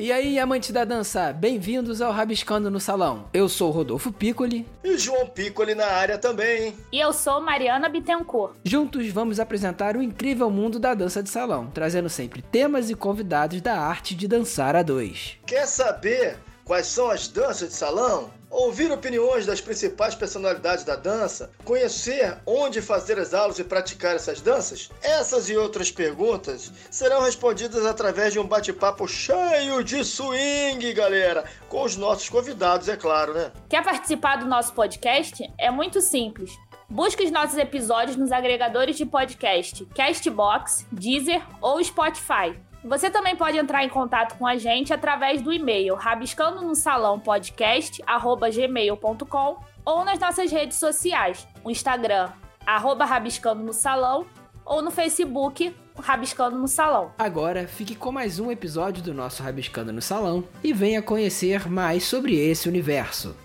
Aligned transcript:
E 0.00 0.10
aí, 0.10 0.38
amantes 0.38 0.70
da 0.70 0.82
dança, 0.82 1.30
bem-vindos 1.30 2.00
ao 2.00 2.10
Rabiscando 2.10 2.70
no 2.70 2.80
Salão. 2.80 3.28
Eu 3.34 3.50
sou 3.50 3.70
Rodolfo 3.70 4.10
Piccoli. 4.10 4.66
E 4.82 4.96
João 4.96 5.26
Piccoli 5.26 5.74
na 5.74 5.84
área 5.88 6.16
também. 6.16 6.74
E 6.90 6.98
eu 6.98 7.12
sou 7.12 7.38
Mariana 7.38 7.86
Bittencourt. 7.86 8.54
Juntos 8.64 9.06
vamos 9.08 9.38
apresentar 9.38 9.98
o 9.98 10.02
incrível 10.02 10.48
mundo 10.48 10.78
da 10.78 10.94
dança 10.94 11.22
de 11.22 11.28
salão, 11.28 11.66
trazendo 11.66 12.08
sempre 12.08 12.40
temas 12.40 12.88
e 12.88 12.94
convidados 12.94 13.60
da 13.60 13.78
arte 13.78 14.14
de 14.14 14.26
dançar 14.26 14.74
a 14.74 14.82
dois. 14.82 15.36
Quer 15.44 15.66
saber 15.66 16.38
quais 16.70 16.86
são 16.86 17.10
as 17.10 17.26
danças 17.26 17.70
de 17.70 17.74
salão? 17.74 18.30
Ouvir 18.48 18.92
opiniões 18.92 19.44
das 19.44 19.60
principais 19.60 20.14
personalidades 20.14 20.84
da 20.84 20.94
dança, 20.94 21.50
conhecer 21.64 22.38
onde 22.46 22.80
fazer 22.80 23.18
as 23.18 23.34
aulas 23.34 23.58
e 23.58 23.64
praticar 23.64 24.14
essas 24.14 24.40
danças? 24.40 24.88
Essas 25.02 25.50
e 25.50 25.56
outras 25.56 25.90
perguntas 25.90 26.70
serão 26.88 27.22
respondidas 27.22 27.84
através 27.84 28.32
de 28.32 28.38
um 28.38 28.46
bate-papo 28.46 29.08
cheio 29.08 29.82
de 29.82 30.04
swing, 30.04 30.92
galera, 30.92 31.42
com 31.68 31.82
os 31.82 31.96
nossos 31.96 32.28
convidados, 32.28 32.88
é 32.88 32.96
claro, 32.96 33.34
né? 33.34 33.50
Quer 33.68 33.82
participar 33.82 34.36
do 34.36 34.46
nosso 34.46 34.72
podcast? 34.72 35.42
É 35.58 35.72
muito 35.72 36.00
simples. 36.00 36.56
Busque 36.88 37.24
os 37.24 37.32
nossos 37.32 37.58
episódios 37.58 38.16
nos 38.16 38.30
agregadores 38.30 38.96
de 38.96 39.04
podcast 39.04 39.84
Castbox, 39.86 40.86
Deezer 40.92 41.42
ou 41.60 41.82
Spotify. 41.82 42.69
Você 42.82 43.10
também 43.10 43.36
pode 43.36 43.58
entrar 43.58 43.84
em 43.84 43.88
contato 43.88 44.36
com 44.38 44.46
a 44.46 44.56
gente 44.56 44.92
através 44.92 45.40
do 45.42 45.52
e-mail 45.52 45.94
rabiscando 45.94 46.62
no 46.62 46.74
salão 46.74 47.20
podcast@gmail.com 47.20 49.58
ou 49.84 50.04
nas 50.04 50.18
nossas 50.18 50.50
redes 50.50 50.78
sociais, 50.78 51.46
o 51.62 51.70
Instagram 51.70 52.30
arroba 52.66 53.04
rabiscando 53.04 53.62
no 53.62 53.72
salão 53.72 54.26
ou 54.64 54.82
no 54.82 54.90
Facebook 54.90 55.72
Rabiscando 55.98 56.58
no 56.58 56.68
Salão. 56.68 57.12
Agora 57.18 57.66
fique 57.66 57.94
com 57.94 58.10
mais 58.10 58.38
um 58.38 58.50
episódio 58.50 59.02
do 59.02 59.12
nosso 59.12 59.42
Rabiscando 59.42 59.92
no 59.92 60.00
Salão 60.00 60.44
e 60.64 60.72
venha 60.72 61.02
conhecer 61.02 61.68
mais 61.68 62.04
sobre 62.04 62.36
esse 62.36 62.68
universo. 62.68 63.36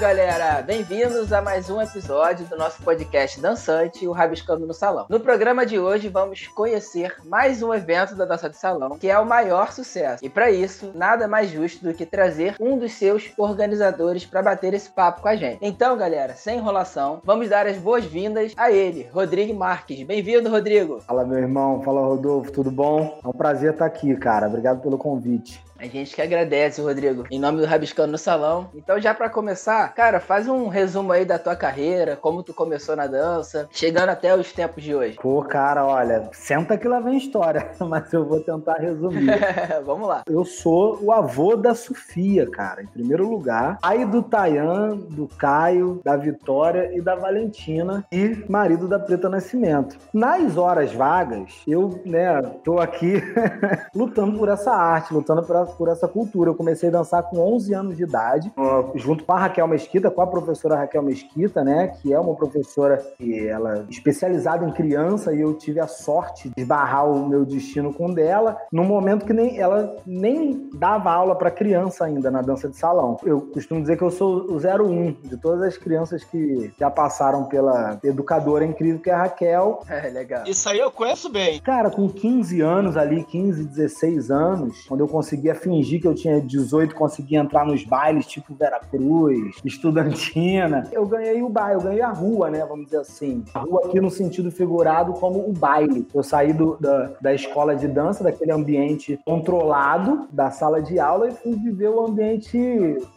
Galera! 0.00 0.62
Bem-vindos 0.62 1.30
a 1.30 1.42
mais 1.42 1.68
um 1.68 1.78
episódio 1.78 2.46
do 2.46 2.56
nosso 2.56 2.82
podcast 2.82 3.38
dançante, 3.38 4.08
o 4.08 4.12
Rabiscando 4.12 4.66
no 4.66 4.72
Salão. 4.72 5.04
No 5.10 5.20
programa 5.20 5.66
de 5.66 5.78
hoje, 5.78 6.08
vamos 6.08 6.46
conhecer 6.46 7.16
mais 7.26 7.62
um 7.62 7.74
evento 7.74 8.14
da 8.14 8.24
dança 8.24 8.48
de 8.48 8.56
salão, 8.56 8.96
que 8.98 9.10
é 9.10 9.18
o 9.18 9.26
maior 9.26 9.72
sucesso. 9.72 10.24
E 10.24 10.30
para 10.30 10.50
isso, 10.50 10.90
nada 10.94 11.28
mais 11.28 11.50
justo 11.50 11.84
do 11.84 11.92
que 11.92 12.06
trazer 12.06 12.56
um 12.58 12.78
dos 12.78 12.92
seus 12.92 13.30
organizadores 13.36 14.24
para 14.24 14.40
bater 14.40 14.72
esse 14.72 14.88
papo 14.88 15.20
com 15.20 15.28
a 15.28 15.36
gente. 15.36 15.58
Então, 15.60 15.98
galera, 15.98 16.32
sem 16.32 16.56
enrolação, 16.56 17.20
vamos 17.22 17.50
dar 17.50 17.66
as 17.66 17.76
boas-vindas 17.76 18.54
a 18.56 18.72
ele, 18.72 19.06
Rodrigo 19.12 19.52
Marques. 19.52 20.02
Bem-vindo, 20.02 20.48
Rodrigo! 20.48 21.00
Fala, 21.00 21.26
meu 21.26 21.36
irmão. 21.36 21.82
Fala, 21.82 22.00
Rodolfo. 22.00 22.50
Tudo 22.50 22.70
bom? 22.70 23.20
É 23.22 23.28
um 23.28 23.32
prazer 23.32 23.72
estar 23.72 23.84
aqui, 23.84 24.16
cara. 24.16 24.46
Obrigado 24.46 24.80
pelo 24.80 24.96
convite. 24.96 25.62
A 25.80 25.86
gente 25.86 26.14
que 26.14 26.20
agradece, 26.20 26.78
Rodrigo, 26.82 27.24
em 27.30 27.40
nome 27.40 27.58
do 27.58 27.66
Rabiscando 27.66 28.12
no 28.12 28.18
Salão. 28.18 28.68
Então, 28.74 29.00
já 29.00 29.14
para 29.14 29.30
começar, 29.30 29.88
cara, 29.94 30.20
faz 30.20 30.46
um 30.46 30.68
resumo 30.68 31.10
aí 31.10 31.24
da 31.24 31.38
tua 31.38 31.56
carreira, 31.56 32.16
como 32.16 32.42
tu 32.42 32.52
começou 32.52 32.94
na 32.94 33.06
dança, 33.06 33.66
chegando 33.72 34.10
até 34.10 34.36
os 34.36 34.52
tempos 34.52 34.82
de 34.82 34.94
hoje. 34.94 35.16
Pô, 35.16 35.42
cara, 35.42 35.86
olha, 35.86 36.28
senta 36.32 36.76
que 36.76 36.86
lá 36.86 37.00
vem 37.00 37.16
história, 37.16 37.70
mas 37.80 38.12
eu 38.12 38.26
vou 38.26 38.40
tentar 38.40 38.74
resumir. 38.74 39.30
Vamos 39.86 40.06
lá. 40.06 40.22
Eu 40.26 40.44
sou 40.44 40.98
o 41.02 41.10
avô 41.12 41.56
da 41.56 41.74
Sofia, 41.74 42.46
cara, 42.50 42.82
em 42.82 42.86
primeiro 42.86 43.26
lugar. 43.26 43.78
Aí 43.82 44.04
do 44.04 44.22
Tayan, 44.22 44.98
do 45.08 45.28
Caio, 45.28 46.02
da 46.04 46.14
Vitória 46.14 46.90
e 46.94 47.00
da 47.00 47.14
Valentina 47.14 48.04
e 48.12 48.44
marido 48.50 48.86
da 48.86 48.98
Preta 48.98 49.30
Nascimento. 49.30 49.96
Nas 50.12 50.58
horas 50.58 50.92
vagas, 50.92 51.62
eu, 51.66 52.02
né, 52.04 52.42
tô 52.62 52.78
aqui 52.78 53.22
lutando 53.96 54.38
por 54.38 54.50
essa 54.50 54.72
arte, 54.72 55.14
lutando 55.14 55.42
por 55.42 55.56
essa 55.56 55.69
por 55.70 55.88
essa 55.88 56.08
cultura. 56.08 56.50
Eu 56.50 56.54
comecei 56.54 56.88
a 56.88 56.92
dançar 56.92 57.22
com 57.24 57.38
11 57.38 57.74
anos 57.74 57.96
de 57.96 58.02
idade, 58.02 58.52
junto 58.94 59.24
com 59.24 59.32
a 59.32 59.38
Raquel 59.38 59.66
Mesquita, 59.66 60.10
com 60.10 60.20
a 60.20 60.26
professora 60.26 60.76
Raquel 60.76 61.02
Mesquita, 61.02 61.64
né, 61.64 61.88
que 62.00 62.12
é 62.12 62.18
uma 62.18 62.34
professora 62.34 62.96
que 63.18 63.48
ela 63.48 63.78
é 63.78 63.84
especializada 63.88 64.64
em 64.64 64.72
criança 64.72 65.32
e 65.32 65.40
eu 65.40 65.54
tive 65.54 65.80
a 65.80 65.86
sorte 65.86 66.48
de 66.48 66.60
esbarrar 66.60 67.08
o 67.10 67.28
meu 67.28 67.44
destino 67.44 67.92
com 67.92 68.12
dela, 68.12 68.56
num 68.72 68.84
momento 68.84 69.24
que 69.24 69.32
nem 69.32 69.58
ela 69.58 69.96
nem 70.06 70.68
dava 70.74 71.10
aula 71.10 71.34
para 71.34 71.50
criança 71.50 72.04
ainda 72.04 72.30
na 72.30 72.42
dança 72.42 72.68
de 72.68 72.76
salão. 72.76 73.16
Eu 73.24 73.40
costumo 73.40 73.80
dizer 73.80 73.96
que 73.96 74.02
eu 74.02 74.10
sou 74.10 74.50
o 74.50 74.56
01 74.56 75.12
de 75.22 75.36
todas 75.36 75.62
as 75.62 75.76
crianças 75.76 76.24
que 76.24 76.72
já 76.78 76.90
passaram 76.90 77.44
pela 77.44 77.98
educadora 78.02 78.64
incrível 78.64 79.00
que 79.00 79.10
é 79.10 79.14
a 79.14 79.18
Raquel. 79.18 79.80
É, 80.00 80.08
legal. 80.08 80.44
Isso 80.46 80.68
aí 80.68 80.78
eu 80.78 80.90
conheço 80.90 81.28
bem. 81.28 81.60
Cara, 81.60 81.90
com 81.90 82.08
15 82.08 82.60
anos 82.60 82.96
ali, 82.96 83.22
15, 83.22 83.64
16 83.64 84.30
anos, 84.30 84.86
quando 84.88 85.00
eu 85.00 85.08
conseguia 85.08 85.54
fingir 85.60 86.00
que 86.00 86.08
eu 86.08 86.14
tinha 86.14 86.40
18, 86.40 86.94
consegui 86.94 87.36
entrar 87.36 87.64
nos 87.64 87.84
bailes 87.84 88.26
tipo 88.26 88.54
Veracruz, 88.54 89.56
Estudantina. 89.64 90.88
Eu 90.92 91.06
ganhei 91.06 91.42
o 91.42 91.48
baile, 91.48 91.74
eu 91.74 91.80
ganhei 91.80 92.02
a 92.02 92.10
rua, 92.10 92.50
né? 92.50 92.64
Vamos 92.68 92.86
dizer 92.86 92.98
assim. 92.98 93.44
A 93.54 93.60
rua 93.60 93.82
aqui 93.84 94.00
no 94.00 94.10
sentido 94.10 94.50
figurado 94.50 95.12
como 95.14 95.48
o 95.48 95.52
baile. 95.52 96.06
Eu 96.14 96.22
saí 96.22 96.52
do, 96.52 96.76
da, 96.78 97.12
da 97.20 97.34
escola 97.34 97.74
de 97.74 97.88
dança, 97.88 98.24
daquele 98.24 98.52
ambiente 98.52 99.18
controlado 99.24 100.28
da 100.32 100.50
sala 100.50 100.80
de 100.82 100.98
aula 100.98 101.28
e 101.28 101.32
fui 101.32 101.54
viver 101.54 101.88
o 101.88 102.06
ambiente, 102.06 102.58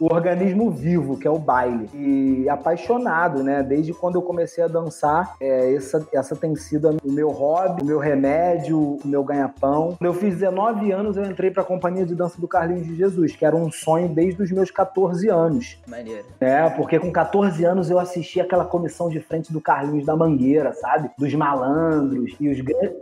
o 0.00 0.12
organismo 0.12 0.70
vivo, 0.70 1.16
que 1.16 1.26
é 1.26 1.30
o 1.30 1.38
baile. 1.38 1.88
E 1.94 2.48
apaixonado, 2.48 3.42
né? 3.42 3.62
Desde 3.62 3.92
quando 3.92 4.16
eu 4.16 4.22
comecei 4.22 4.62
a 4.62 4.68
dançar, 4.68 5.34
é, 5.40 5.74
essa, 5.74 6.06
essa 6.12 6.36
tem 6.36 6.54
sido 6.56 6.96
o 7.04 7.12
meu 7.12 7.30
hobby, 7.30 7.82
o 7.82 7.86
meu 7.86 7.98
remédio, 7.98 8.78
o 8.78 9.00
meu 9.04 9.24
ganha-pão. 9.24 9.96
Quando 9.98 10.06
eu 10.06 10.14
fiz 10.14 10.34
19 10.34 10.92
anos, 10.92 11.16
eu 11.16 11.24
entrei 11.24 11.50
para 11.50 11.62
a 11.62 11.66
companhia 11.66 12.04
de 12.04 12.14
dança 12.14 12.33
do 12.40 12.48
Carlinhos 12.48 12.86
de 12.86 12.96
Jesus, 12.96 13.36
que 13.36 13.44
era 13.44 13.56
um 13.56 13.70
sonho 13.70 14.08
desde 14.08 14.42
os 14.42 14.50
meus 14.50 14.70
14 14.70 15.28
anos. 15.28 15.78
Maneiro. 15.86 16.24
É, 16.40 16.68
porque 16.70 16.98
com 16.98 17.10
14 17.10 17.64
anos 17.64 17.90
eu 17.90 17.98
assisti 17.98 18.40
aquela 18.40 18.64
comissão 18.64 19.08
de 19.08 19.20
frente 19.20 19.52
do 19.52 19.60
Carlinhos 19.60 20.06
da 20.06 20.16
Mangueira, 20.16 20.72
sabe? 20.72 21.10
Dos 21.18 21.32
malandros. 21.34 22.34
E 22.40 22.48
os, 22.48 22.58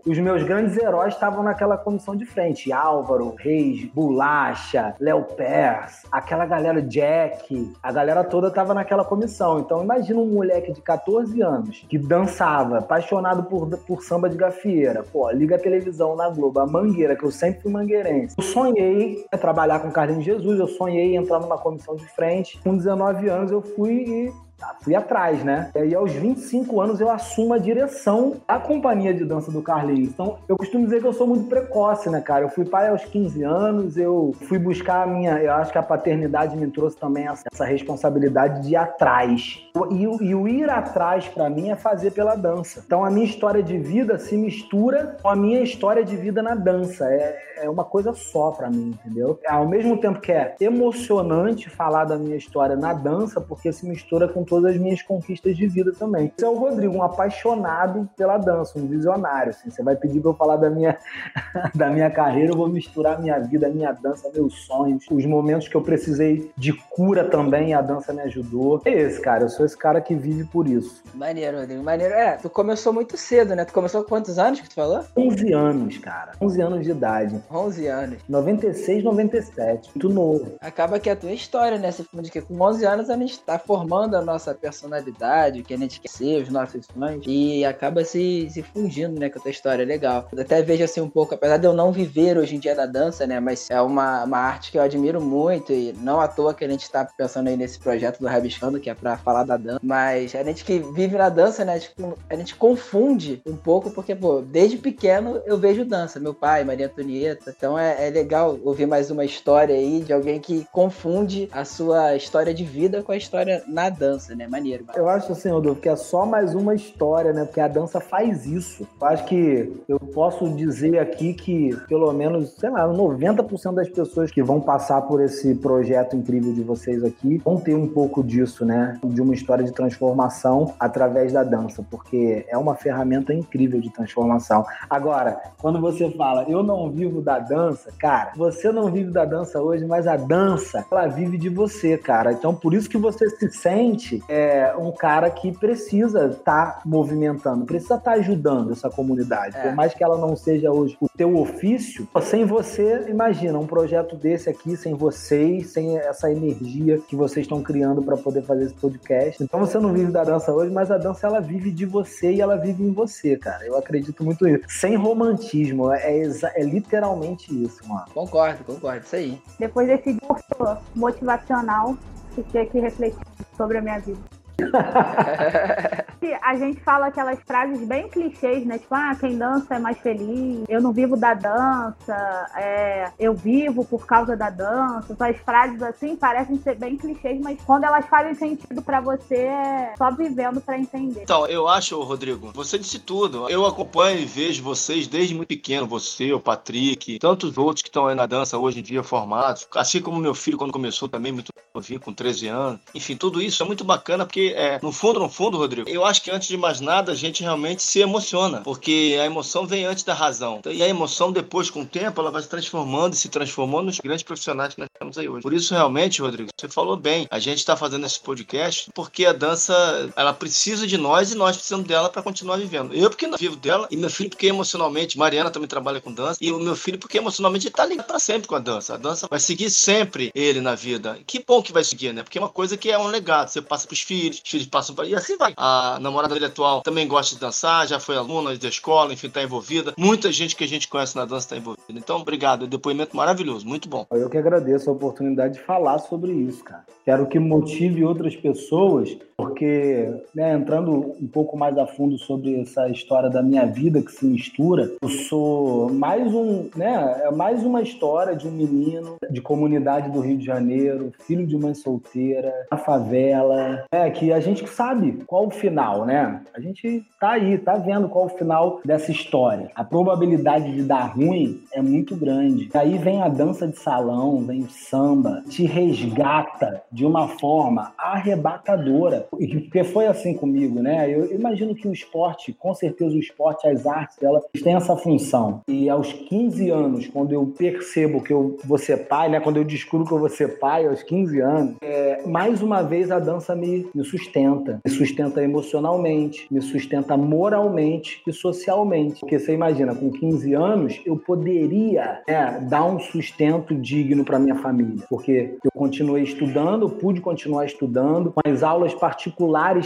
os 0.06 0.18
meus 0.18 0.42
grandes 0.42 0.76
heróis 0.76 1.14
estavam 1.14 1.42
naquela 1.42 1.76
comissão 1.76 2.16
de 2.16 2.24
frente. 2.24 2.72
Álvaro, 2.72 3.34
Reis, 3.38 3.84
Bolacha, 3.86 4.94
Léo 4.98 5.24
Pers, 5.36 6.02
aquela 6.10 6.46
galera 6.46 6.82
Jack, 6.82 7.72
a 7.82 7.92
galera 7.92 8.24
toda 8.24 8.50
tava 8.50 8.74
naquela 8.74 9.04
comissão. 9.04 9.60
Então 9.60 9.82
imagina 9.82 10.20
um 10.20 10.26
moleque 10.26 10.72
de 10.72 10.80
14 10.80 11.40
anos 11.42 11.84
que 11.88 11.98
dançava, 11.98 12.78
apaixonado 12.78 13.44
por, 13.44 13.68
por 13.78 14.02
samba 14.02 14.28
de 14.28 14.36
gafieira. 14.36 15.04
Pô, 15.12 15.30
liga 15.30 15.56
a 15.56 15.58
televisão 15.58 16.16
na 16.16 16.28
Globo, 16.28 16.60
a 16.60 16.66
Mangueira, 16.66 17.16
que 17.16 17.24
eu 17.24 17.30
sempre 17.30 17.62
fui 17.62 17.72
mangueirense. 17.72 18.34
Eu 18.36 18.44
sonhei 18.44 19.11
trabalhar 19.40 19.80
com 19.80 19.90
Carlinhos 19.90 20.24
Jesus, 20.24 20.58
eu 20.58 20.68
sonhei 20.68 21.16
entrar 21.16 21.40
numa 21.40 21.58
comissão 21.58 21.96
de 21.96 22.06
frente. 22.06 22.60
Com 22.62 22.76
19 22.76 23.28
anos 23.28 23.50
eu 23.50 23.62
fui 23.62 24.04
e 24.04 24.32
fui 24.80 24.94
atrás, 24.94 25.42
né? 25.44 25.70
E 25.74 25.78
aí, 25.78 25.94
aos 25.94 26.12
25 26.12 26.80
anos, 26.80 27.00
eu 27.00 27.10
assumo 27.10 27.54
a 27.54 27.58
direção 27.58 28.34
da 28.46 28.58
companhia 28.58 29.14
de 29.14 29.24
dança 29.24 29.50
do 29.50 29.62
Carlinhos. 29.62 30.10
Então, 30.10 30.38
eu 30.48 30.56
costumo 30.56 30.84
dizer 30.84 31.00
que 31.00 31.06
eu 31.06 31.12
sou 31.12 31.26
muito 31.26 31.48
precoce, 31.48 32.10
né, 32.10 32.20
cara? 32.20 32.44
Eu 32.44 32.48
fui 32.48 32.64
pai 32.64 32.88
aos 32.88 33.04
15 33.04 33.42
anos, 33.42 33.96
eu 33.96 34.34
fui 34.42 34.58
buscar 34.58 35.02
a 35.02 35.06
minha. 35.06 35.38
Eu 35.42 35.52
acho 35.54 35.72
que 35.72 35.78
a 35.78 35.82
paternidade 35.82 36.56
me 36.56 36.70
trouxe 36.70 36.96
também 36.96 37.26
essa 37.26 37.64
responsabilidade 37.64 38.62
de 38.62 38.72
ir 38.72 38.76
atrás. 38.76 39.62
E, 39.90 40.02
e 40.02 40.34
o 40.34 40.48
ir 40.48 40.68
atrás, 40.68 41.28
para 41.28 41.48
mim, 41.48 41.70
é 41.70 41.76
fazer 41.76 42.12
pela 42.12 42.34
dança. 42.34 42.82
Então, 42.84 43.04
a 43.04 43.10
minha 43.10 43.26
história 43.26 43.62
de 43.62 43.78
vida 43.78 44.18
se 44.18 44.36
mistura 44.36 45.16
com 45.22 45.28
a 45.28 45.36
minha 45.36 45.60
história 45.60 46.04
de 46.04 46.16
vida 46.16 46.42
na 46.42 46.54
dança. 46.54 47.06
É, 47.06 47.38
é 47.62 47.70
uma 47.70 47.84
coisa 47.84 48.12
só 48.12 48.50
para 48.50 48.68
mim, 48.68 48.96
entendeu? 49.04 49.38
Ao 49.46 49.66
mesmo 49.66 49.98
tempo 49.98 50.20
que 50.20 50.32
é 50.32 50.54
emocionante 50.60 51.70
falar 51.70 52.04
da 52.04 52.16
minha 52.16 52.36
história 52.36 52.76
na 52.76 52.92
dança, 52.92 53.40
porque 53.40 53.72
se 53.72 53.86
mistura 53.86 54.28
com 54.28 54.44
todas 54.52 54.74
as 54.74 54.78
minhas 54.78 55.00
conquistas 55.00 55.56
de 55.56 55.66
vida 55.66 55.92
também. 55.98 56.30
Esse 56.36 56.44
é 56.44 56.48
o 56.48 56.54
Rodrigo, 56.54 56.94
um 56.94 57.02
apaixonado 57.02 58.06
pela 58.14 58.36
dança, 58.36 58.78
um 58.78 58.86
visionário. 58.86 59.48
Assim. 59.48 59.70
Você 59.70 59.82
vai 59.82 59.96
pedir 59.96 60.20
para 60.20 60.30
eu 60.30 60.34
falar 60.34 60.56
da 60.56 60.68
minha, 60.68 60.98
da 61.74 61.88
minha 61.88 62.10
carreira, 62.10 62.52
eu 62.52 62.56
vou 62.56 62.68
misturar 62.68 63.18
minha 63.18 63.38
vida, 63.38 63.70
minha 63.70 63.92
dança, 63.92 64.30
meus 64.34 64.66
sonhos, 64.66 65.06
os 65.10 65.24
momentos 65.24 65.68
que 65.68 65.74
eu 65.74 65.80
precisei 65.80 66.52
de 66.54 66.74
cura 66.90 67.24
também, 67.24 67.72
a 67.72 67.80
dança 67.80 68.12
me 68.12 68.20
ajudou. 68.20 68.82
É 68.84 68.90
esse, 68.90 69.22
cara. 69.22 69.44
Eu 69.44 69.48
sou 69.48 69.64
esse 69.64 69.76
cara 69.76 70.02
que 70.02 70.14
vive 70.14 70.44
por 70.44 70.68
isso. 70.68 71.02
Maneiro, 71.14 71.58
Rodrigo. 71.58 71.82
Maneiro. 71.82 72.12
É, 72.12 72.36
tu 72.36 72.50
começou 72.50 72.92
muito 72.92 73.16
cedo, 73.16 73.54
né? 73.54 73.64
Tu 73.64 73.72
começou 73.72 74.02
com 74.02 74.10
quantos 74.10 74.38
anos 74.38 74.60
que 74.60 74.68
tu 74.68 74.74
falou? 74.74 75.02
11 75.16 75.52
anos, 75.52 75.96
cara. 75.96 76.32
11 76.42 76.60
anos 76.60 76.84
de 76.84 76.90
idade. 76.90 77.42
11 77.50 77.86
anos. 77.86 78.18
96, 78.28 79.02
97. 79.02 79.90
Muito 79.94 80.08
novo. 80.10 80.52
Acaba 80.60 81.00
que 81.00 81.08
é 81.08 81.12
a 81.12 81.16
tua 81.16 81.32
história, 81.32 81.78
né? 81.78 81.90
Você 81.90 82.04
de 82.12 82.30
que 82.30 82.42
com 82.42 82.60
11 82.60 82.84
anos 82.84 83.10
a 83.10 83.16
gente 83.16 83.40
tá 83.40 83.58
formando 83.58 84.14
a 84.16 84.20
nossa 84.20 84.41
nossa 84.42 84.54
personalidade, 84.54 85.62
que 85.62 85.72
a 85.72 85.78
gente 85.78 86.00
quer 86.00 86.08
ser, 86.08 86.42
os 86.42 86.48
nossos 86.48 86.86
sonhos, 86.86 87.24
e 87.26 87.64
acaba 87.64 88.04
se, 88.04 88.48
se 88.50 88.62
fundindo, 88.62 89.18
né, 89.18 89.30
com 89.30 89.40
a 89.46 89.50
história, 89.50 89.84
legal. 89.84 90.28
Até 90.36 90.60
vejo 90.62 90.82
assim 90.82 91.00
um 91.00 91.08
pouco, 91.08 91.34
apesar 91.34 91.58
de 91.58 91.66
eu 91.66 91.72
não 91.72 91.92
viver 91.92 92.36
hoje 92.36 92.56
em 92.56 92.58
dia 92.58 92.74
da 92.74 92.86
dança, 92.86 93.26
né, 93.26 93.38
mas 93.38 93.70
é 93.70 93.80
uma, 93.80 94.24
uma 94.24 94.38
arte 94.38 94.72
que 94.72 94.78
eu 94.78 94.82
admiro 94.82 95.20
muito, 95.20 95.72
e 95.72 95.92
não 95.92 96.20
à 96.20 96.26
toa 96.26 96.54
que 96.54 96.64
a 96.64 96.68
gente 96.68 96.90
tá 96.90 97.04
pensando 97.04 97.48
aí 97.48 97.56
nesse 97.56 97.78
projeto 97.78 98.18
do 98.18 98.26
Rabiscando, 98.26 98.80
que 98.80 98.90
é 98.90 98.94
pra 98.94 99.16
falar 99.16 99.44
da 99.44 99.56
dança, 99.56 99.80
mas 99.82 100.34
a 100.34 100.42
gente 100.42 100.64
que 100.64 100.78
vive 100.78 101.16
na 101.16 101.28
dança, 101.28 101.64
né, 101.64 101.74
a 101.74 101.78
gente, 101.78 101.94
a 102.28 102.36
gente 102.36 102.54
confunde 102.56 103.40
um 103.46 103.56
pouco, 103.56 103.90
porque, 103.90 104.14
pô, 104.14 104.40
desde 104.40 104.76
pequeno 104.76 105.40
eu 105.46 105.56
vejo 105.56 105.84
dança, 105.84 106.18
meu 106.18 106.34
pai, 106.34 106.64
Maria 106.64 106.86
Antonieta, 106.86 107.54
então 107.56 107.78
é, 107.78 108.08
é 108.08 108.10
legal 108.10 108.58
ouvir 108.64 108.86
mais 108.86 109.10
uma 109.10 109.24
história 109.24 109.74
aí 109.74 110.00
de 110.00 110.12
alguém 110.12 110.40
que 110.40 110.66
confunde 110.72 111.48
a 111.52 111.64
sua 111.64 112.16
história 112.16 112.52
de 112.52 112.64
vida 112.64 113.02
com 113.02 113.12
a 113.12 113.16
história 113.16 113.62
na 113.66 113.88
dança, 113.88 114.21
né? 114.30 114.46
Maneiro. 114.46 114.84
Eu 114.94 115.08
acho 115.08 115.32
assim, 115.32 115.50
Rodolfo, 115.50 115.80
que 115.80 115.88
é 115.88 115.96
só 115.96 116.24
mais 116.24 116.54
uma 116.54 116.74
história, 116.74 117.32
né? 117.32 117.44
Porque 117.44 117.60
a 117.60 117.68
dança 117.68 118.00
faz 118.00 118.46
isso. 118.46 118.86
Eu 119.00 119.06
acho 119.06 119.24
que 119.24 119.82
eu 119.88 119.98
posso 119.98 120.48
dizer 120.50 120.98
aqui 120.98 121.34
que 121.34 121.76
pelo 121.88 122.12
menos, 122.12 122.50
sei 122.52 122.70
lá, 122.70 122.86
90% 122.86 123.74
das 123.74 123.88
pessoas 123.88 124.30
que 124.30 124.42
vão 124.42 124.60
passar 124.60 125.02
por 125.02 125.20
esse 125.20 125.54
projeto 125.56 126.16
incrível 126.16 126.52
de 126.52 126.62
vocês 126.62 127.04
aqui 127.04 127.38
vão 127.44 127.58
ter 127.58 127.74
um 127.74 127.88
pouco 127.88 128.22
disso, 128.22 128.64
né? 128.64 128.98
De 129.04 129.20
uma 129.20 129.34
história 129.34 129.64
de 129.64 129.72
transformação 129.72 130.74
através 130.78 131.32
da 131.32 131.42
dança, 131.42 131.84
porque 131.90 132.44
é 132.48 132.56
uma 132.56 132.74
ferramenta 132.74 133.34
incrível 133.34 133.80
de 133.80 133.90
transformação. 133.90 134.64
Agora, 134.88 135.40
quando 135.58 135.80
você 135.80 136.10
fala, 136.10 136.44
eu 136.48 136.62
não 136.62 136.90
vivo 136.90 137.20
da 137.20 137.38
dança, 137.38 137.90
cara, 137.98 138.32
você 138.36 138.70
não 138.70 138.90
vive 138.90 139.10
da 139.10 139.24
dança 139.24 139.60
hoje, 139.60 139.84
mas 139.84 140.06
a 140.06 140.16
dança, 140.16 140.84
ela 140.90 141.06
vive 141.06 141.38
de 141.38 141.48
você, 141.48 141.96
cara. 141.96 142.32
Então, 142.32 142.54
por 142.54 142.74
isso 142.74 142.88
que 142.88 142.98
você 142.98 143.28
se 143.30 143.50
sente 143.50 144.11
é, 144.28 144.74
um 144.76 144.90
cara 144.90 145.30
que 145.30 145.52
precisa 145.52 146.26
estar 146.26 146.78
tá 146.78 146.82
movimentando, 146.84 147.64
precisa 147.64 147.94
estar 147.94 148.12
tá 148.12 148.16
ajudando 148.18 148.72
essa 148.72 148.90
comunidade. 148.90 149.56
É. 149.56 149.62
Por 149.62 149.74
mais 149.74 149.94
que 149.94 150.02
ela 150.02 150.18
não 150.18 150.34
seja 150.34 150.72
hoje 150.72 150.96
o 151.00 151.08
teu 151.08 151.36
ofício, 151.36 152.08
sem 152.22 152.44
você, 152.44 153.06
imagina, 153.08 153.58
um 153.58 153.66
projeto 153.66 154.16
desse 154.16 154.48
aqui, 154.50 154.76
sem 154.76 154.94
vocês, 154.94 155.70
sem 155.70 155.98
essa 155.98 156.30
energia 156.30 156.98
que 156.98 157.14
vocês 157.14 157.44
estão 157.44 157.62
criando 157.62 158.02
para 158.02 158.16
poder 158.16 158.42
fazer 158.42 158.64
esse 158.64 158.74
podcast. 158.74 159.42
Então, 159.42 159.60
você 159.60 159.78
não 159.78 159.92
vive 159.92 160.10
da 160.10 160.24
dança 160.24 160.52
hoje, 160.52 160.72
mas 160.72 160.90
a 160.90 160.98
dança, 160.98 161.26
ela 161.26 161.40
vive 161.40 161.70
de 161.70 161.86
você 161.86 162.32
e 162.32 162.40
ela 162.40 162.56
vive 162.56 162.82
em 162.82 162.92
você, 162.92 163.36
cara. 163.36 163.64
Eu 163.64 163.76
acredito 163.76 164.24
muito 164.24 164.44
nisso. 164.44 164.64
Sem 164.68 164.96
romantismo, 164.96 165.92
é, 165.92 166.22
é, 166.22 166.30
é 166.56 166.62
literalmente 166.62 167.52
isso, 167.62 167.86
mano. 167.88 168.06
Concordo, 168.12 168.64
concordo, 168.64 169.04
isso 169.04 169.16
aí. 169.16 169.40
Depois 169.58 169.86
desse 169.86 170.12
discurso 170.12 170.78
motivacional, 170.94 171.96
fiquei 172.34 172.62
aqui 172.62 172.80
refletindo 172.80 173.24
sobre 173.56 173.78
a 173.78 173.82
minha 173.82 173.98
vida. 173.98 174.41
a 176.42 176.56
gente 176.56 176.80
fala 176.80 177.06
aquelas 177.06 177.38
frases 177.46 177.86
bem 177.86 178.08
clichês, 178.08 178.66
né? 178.66 178.78
Tipo, 178.78 178.94
ah, 178.94 179.16
quem 179.18 179.38
dança 179.38 179.76
é 179.76 179.78
mais 179.78 179.98
feliz, 179.98 180.64
eu 180.68 180.82
não 180.82 180.92
vivo 180.92 181.16
da 181.16 181.34
dança, 181.34 182.46
é, 182.56 183.10
eu 183.18 183.34
vivo 183.34 183.84
por 183.84 184.06
causa 184.06 184.36
da 184.36 184.50
dança. 184.50 185.12
Essas 185.12 185.36
frases 185.42 185.82
assim 185.82 186.16
parecem 186.16 186.58
ser 186.58 186.76
bem 186.76 186.96
clichês, 186.96 187.40
mas 187.40 187.58
quando 187.64 187.84
elas 187.84 188.06
fazem 188.06 188.34
sentido 188.34 188.82
para 188.82 189.00
você, 189.00 189.36
é 189.36 189.94
só 189.96 190.10
vivendo 190.10 190.60
para 190.60 190.78
entender. 190.78 191.22
Então, 191.22 191.46
eu 191.46 191.68
acho, 191.68 192.00
Rodrigo, 192.02 192.50
você 192.52 192.78
disse 192.78 192.98
tudo. 192.98 193.48
Eu 193.48 193.64
acompanho 193.64 194.20
e 194.20 194.24
vejo 194.24 194.62
vocês 194.62 195.06
desde 195.06 195.34
muito 195.34 195.48
pequeno, 195.48 195.86
você, 195.86 196.32
o 196.32 196.40
Patrick, 196.40 197.18
tantos 197.18 197.56
outros 197.56 197.82
que 197.82 197.88
estão 197.88 198.06
aí 198.06 198.14
na 198.14 198.26
dança 198.26 198.58
hoje 198.58 198.80
em 198.80 198.82
dia 198.82 199.02
formados, 199.02 199.66
assim 199.74 200.00
como 200.00 200.18
meu 200.18 200.34
filho 200.34 200.58
quando 200.58 200.72
começou 200.72 201.08
também, 201.08 201.32
muito 201.32 201.52
novinho, 201.74 202.00
com 202.00 202.12
13 202.12 202.48
anos. 202.48 202.80
Enfim, 202.94 203.16
tudo 203.16 203.40
isso 203.40 203.62
é 203.62 203.66
muito 203.66 203.84
bacana 203.84 204.24
porque, 204.24 204.51
é, 204.56 204.78
no 204.82 204.92
fundo, 204.92 205.20
no 205.20 205.28
fundo, 205.28 205.58
Rodrigo, 205.58 205.88
eu 205.88 206.04
acho 206.04 206.22
que 206.22 206.30
antes 206.30 206.48
de 206.48 206.56
mais 206.56 206.80
nada 206.80 207.12
a 207.12 207.14
gente 207.14 207.42
realmente 207.42 207.82
se 207.82 208.00
emociona, 208.00 208.60
porque 208.62 209.18
a 209.20 209.24
emoção 209.24 209.66
vem 209.66 209.84
antes 209.84 210.04
da 210.04 210.14
razão. 210.14 210.60
E 210.66 210.82
a 210.82 210.88
emoção, 210.88 211.32
depois, 211.32 211.70
com 211.70 211.82
o 211.82 211.86
tempo, 211.86 212.20
ela 212.20 212.30
vai 212.30 212.42
se 212.42 212.48
transformando 212.48 213.14
e 213.14 213.16
se 213.16 213.28
transformando 213.28 213.86
nos 213.86 213.98
grandes 213.98 214.22
profissionais 214.22 214.74
que 214.74 214.80
nós 214.80 214.88
temos 214.98 215.18
aí 215.18 215.28
hoje. 215.28 215.42
Por 215.42 215.52
isso, 215.52 215.74
realmente, 215.74 216.20
Rodrigo, 216.20 216.50
você 216.58 216.68
falou 216.68 216.96
bem, 216.96 217.26
a 217.30 217.38
gente 217.38 217.58
está 217.58 217.76
fazendo 217.76 218.06
esse 218.06 218.20
podcast 218.20 218.90
porque 218.94 219.26
a 219.26 219.32
dança, 219.32 220.12
ela 220.16 220.32
precisa 220.32 220.86
de 220.86 220.96
nós 220.96 221.32
e 221.32 221.34
nós 221.34 221.56
precisamos 221.56 221.86
dela 221.86 222.08
para 222.08 222.22
continuar 222.22 222.56
vivendo. 222.56 222.94
Eu, 222.94 223.10
porque 223.10 223.26
não 223.26 223.38
vivo 223.38 223.56
dela, 223.56 223.86
e 223.90 223.96
meu 223.96 224.10
filho, 224.10 224.30
porque 224.30 224.46
emocionalmente, 224.46 225.18
Mariana 225.18 225.50
também 225.50 225.68
trabalha 225.68 226.00
com 226.00 226.12
dança, 226.12 226.38
e 226.40 226.52
o 226.52 226.58
meu 226.58 226.76
filho, 226.76 226.98
porque 226.98 227.18
emocionalmente 227.18 227.66
ele 227.66 227.74
tá 227.74 227.84
ligado 227.84 228.06
para 228.06 228.18
sempre 228.18 228.48
com 228.48 228.54
a 228.54 228.58
dança. 228.58 228.94
A 228.94 228.96
dança 228.96 229.26
vai 229.28 229.40
seguir 229.40 229.70
sempre 229.70 230.30
ele 230.34 230.60
na 230.60 230.74
vida. 230.74 231.18
Que 231.26 231.42
bom 231.46 231.62
que 231.62 231.72
vai 231.72 231.84
seguir, 231.84 232.12
né? 232.12 232.22
Porque 232.22 232.38
é 232.38 232.40
uma 232.40 232.48
coisa 232.48 232.76
que 232.76 232.90
é 232.90 232.98
um 232.98 233.06
legado. 233.06 233.48
Você 233.48 233.60
passa 233.60 233.86
pros 233.86 234.00
filhos, 234.00 234.31
os 234.32 234.42
filhos 234.44 234.66
passam 234.66 234.94
para. 234.94 235.06
E 235.06 235.14
assim 235.14 235.36
vai. 235.36 235.52
A 235.56 235.98
namorada 236.00 236.34
dele 236.34 236.46
atual 236.46 236.82
também 236.82 237.06
gosta 237.06 237.34
de 237.34 237.40
dançar, 237.40 237.86
já 237.86 238.00
foi 238.00 238.16
aluna 238.16 238.56
da 238.56 238.68
escola, 238.68 239.12
enfim, 239.12 239.28
tá 239.28 239.42
envolvida. 239.42 239.92
Muita 239.96 240.32
gente 240.32 240.56
que 240.56 240.64
a 240.64 240.68
gente 240.68 240.88
conhece 240.88 241.16
na 241.16 241.24
dança 241.24 241.50
tá 241.50 241.56
envolvida. 241.56 241.98
Então, 241.98 242.18
obrigado. 242.18 242.66
Depoimento 242.66 243.16
maravilhoso, 243.16 243.66
muito 243.66 243.88
bom. 243.88 244.06
Eu 244.10 244.30
que 244.30 244.38
agradeço 244.38 244.88
a 244.88 244.92
oportunidade 244.92 245.54
de 245.54 245.60
falar 245.60 245.98
sobre 245.98 246.32
isso, 246.32 246.64
cara. 246.64 246.84
Quero 247.04 247.26
que 247.26 247.38
motive 247.38 248.04
outras 248.04 248.34
pessoas, 248.36 249.16
porque, 249.42 250.08
né, 250.32 250.54
entrando 250.54 251.14
um 251.20 251.26
pouco 251.26 251.56
mais 251.56 251.76
a 251.76 251.84
fundo 251.84 252.16
sobre 252.16 252.60
essa 252.60 252.88
história 252.88 253.28
da 253.28 253.42
minha 253.42 253.66
vida 253.66 254.00
que 254.00 254.12
se 254.12 254.24
mistura, 254.24 254.90
eu 255.02 255.08
sou 255.08 255.92
mais 255.92 256.32
um, 256.32 256.68
né, 256.76 257.22
é 257.24 257.30
mais 257.32 257.64
uma 257.64 257.82
história 257.82 258.36
de 258.36 258.46
um 258.46 258.52
menino 258.52 259.16
de 259.28 259.40
comunidade 259.40 260.10
do 260.10 260.20
Rio 260.20 260.38
de 260.38 260.44
Janeiro, 260.44 261.12
filho 261.26 261.44
de 261.44 261.56
mãe 261.58 261.74
solteira, 261.74 262.52
na 262.70 262.76
favela, 262.76 263.84
é 263.90 264.08
que 264.10 264.32
a 264.32 264.38
gente 264.38 264.68
sabe 264.68 265.24
qual 265.26 265.46
o 265.46 265.50
final, 265.50 266.06
né? 266.06 266.40
A 266.54 266.60
gente 266.60 267.04
tá 267.18 267.32
aí, 267.32 267.58
tá 267.58 267.74
vendo 267.74 268.08
qual 268.08 268.26
o 268.26 268.36
final 268.36 268.80
dessa 268.84 269.10
história. 269.10 269.70
A 269.74 269.82
probabilidade 269.82 270.72
de 270.72 270.82
dar 270.82 271.14
ruim 271.14 271.62
é 271.72 271.82
muito 271.82 272.14
grande. 272.16 272.68
Aí 272.74 272.96
vem 272.98 273.22
a 273.22 273.28
dança 273.28 273.66
de 273.66 273.78
salão, 273.78 274.40
vem 274.42 274.60
o 274.60 274.70
samba, 274.70 275.42
te 275.48 275.64
resgata 275.64 276.82
de 276.92 277.04
uma 277.04 277.28
forma 277.28 277.92
arrebatadora. 277.98 279.26
Porque 279.32 279.82
foi 279.82 280.06
assim 280.06 280.34
comigo, 280.34 280.80
né? 280.80 281.10
Eu 281.10 281.32
imagino 281.32 281.74
que 281.74 281.88
o 281.88 281.92
esporte, 281.92 282.52
com 282.52 282.74
certeza 282.74 283.16
o 283.16 283.18
esporte, 283.18 283.66
as 283.66 283.86
artes, 283.86 284.22
elas 284.22 284.44
têm 284.62 284.74
essa 284.74 284.94
função. 284.94 285.62
E 285.66 285.88
aos 285.88 286.12
15 286.12 286.68
anos, 286.70 287.08
quando 287.08 287.32
eu 287.32 287.46
percebo 287.46 288.22
que 288.22 288.32
eu 288.32 288.58
vou 288.64 288.76
ser 288.76 289.08
pai, 289.08 289.30
né? 289.30 289.40
Quando 289.40 289.56
eu 289.56 289.64
descubro 289.64 290.06
que 290.06 290.12
eu 290.12 290.18
vou 290.18 290.28
ser 290.28 290.58
pai 290.58 290.86
aos 290.86 291.02
15 291.02 291.40
anos, 291.40 291.76
é, 291.80 292.22
mais 292.26 292.62
uma 292.62 292.82
vez 292.82 293.10
a 293.10 293.18
dança 293.18 293.54
me, 293.54 293.86
me 293.94 294.04
sustenta. 294.04 294.80
Me 294.84 294.90
sustenta 294.90 295.42
emocionalmente, 295.42 296.46
me 296.50 296.60
sustenta 296.60 297.16
moralmente 297.16 298.22
e 298.26 298.32
socialmente. 298.32 299.20
Porque 299.20 299.38
você 299.38 299.54
imagina, 299.54 299.94
com 299.94 300.10
15 300.10 300.52
anos, 300.52 301.00
eu 301.06 301.16
poderia 301.16 302.20
né, 302.28 302.66
dar 302.68 302.84
um 302.84 303.00
sustento 303.00 303.74
digno 303.74 304.24
para 304.24 304.38
minha 304.38 304.56
família. 304.56 305.04
Porque 305.08 305.56
eu 305.64 305.70
continuei 305.72 306.22
estudando, 306.22 306.88
pude 306.88 307.20
continuar 307.20 307.64
estudando, 307.64 308.32
com 308.32 308.40
as 308.44 308.62
aulas 308.62 308.92
particulares 308.92 309.21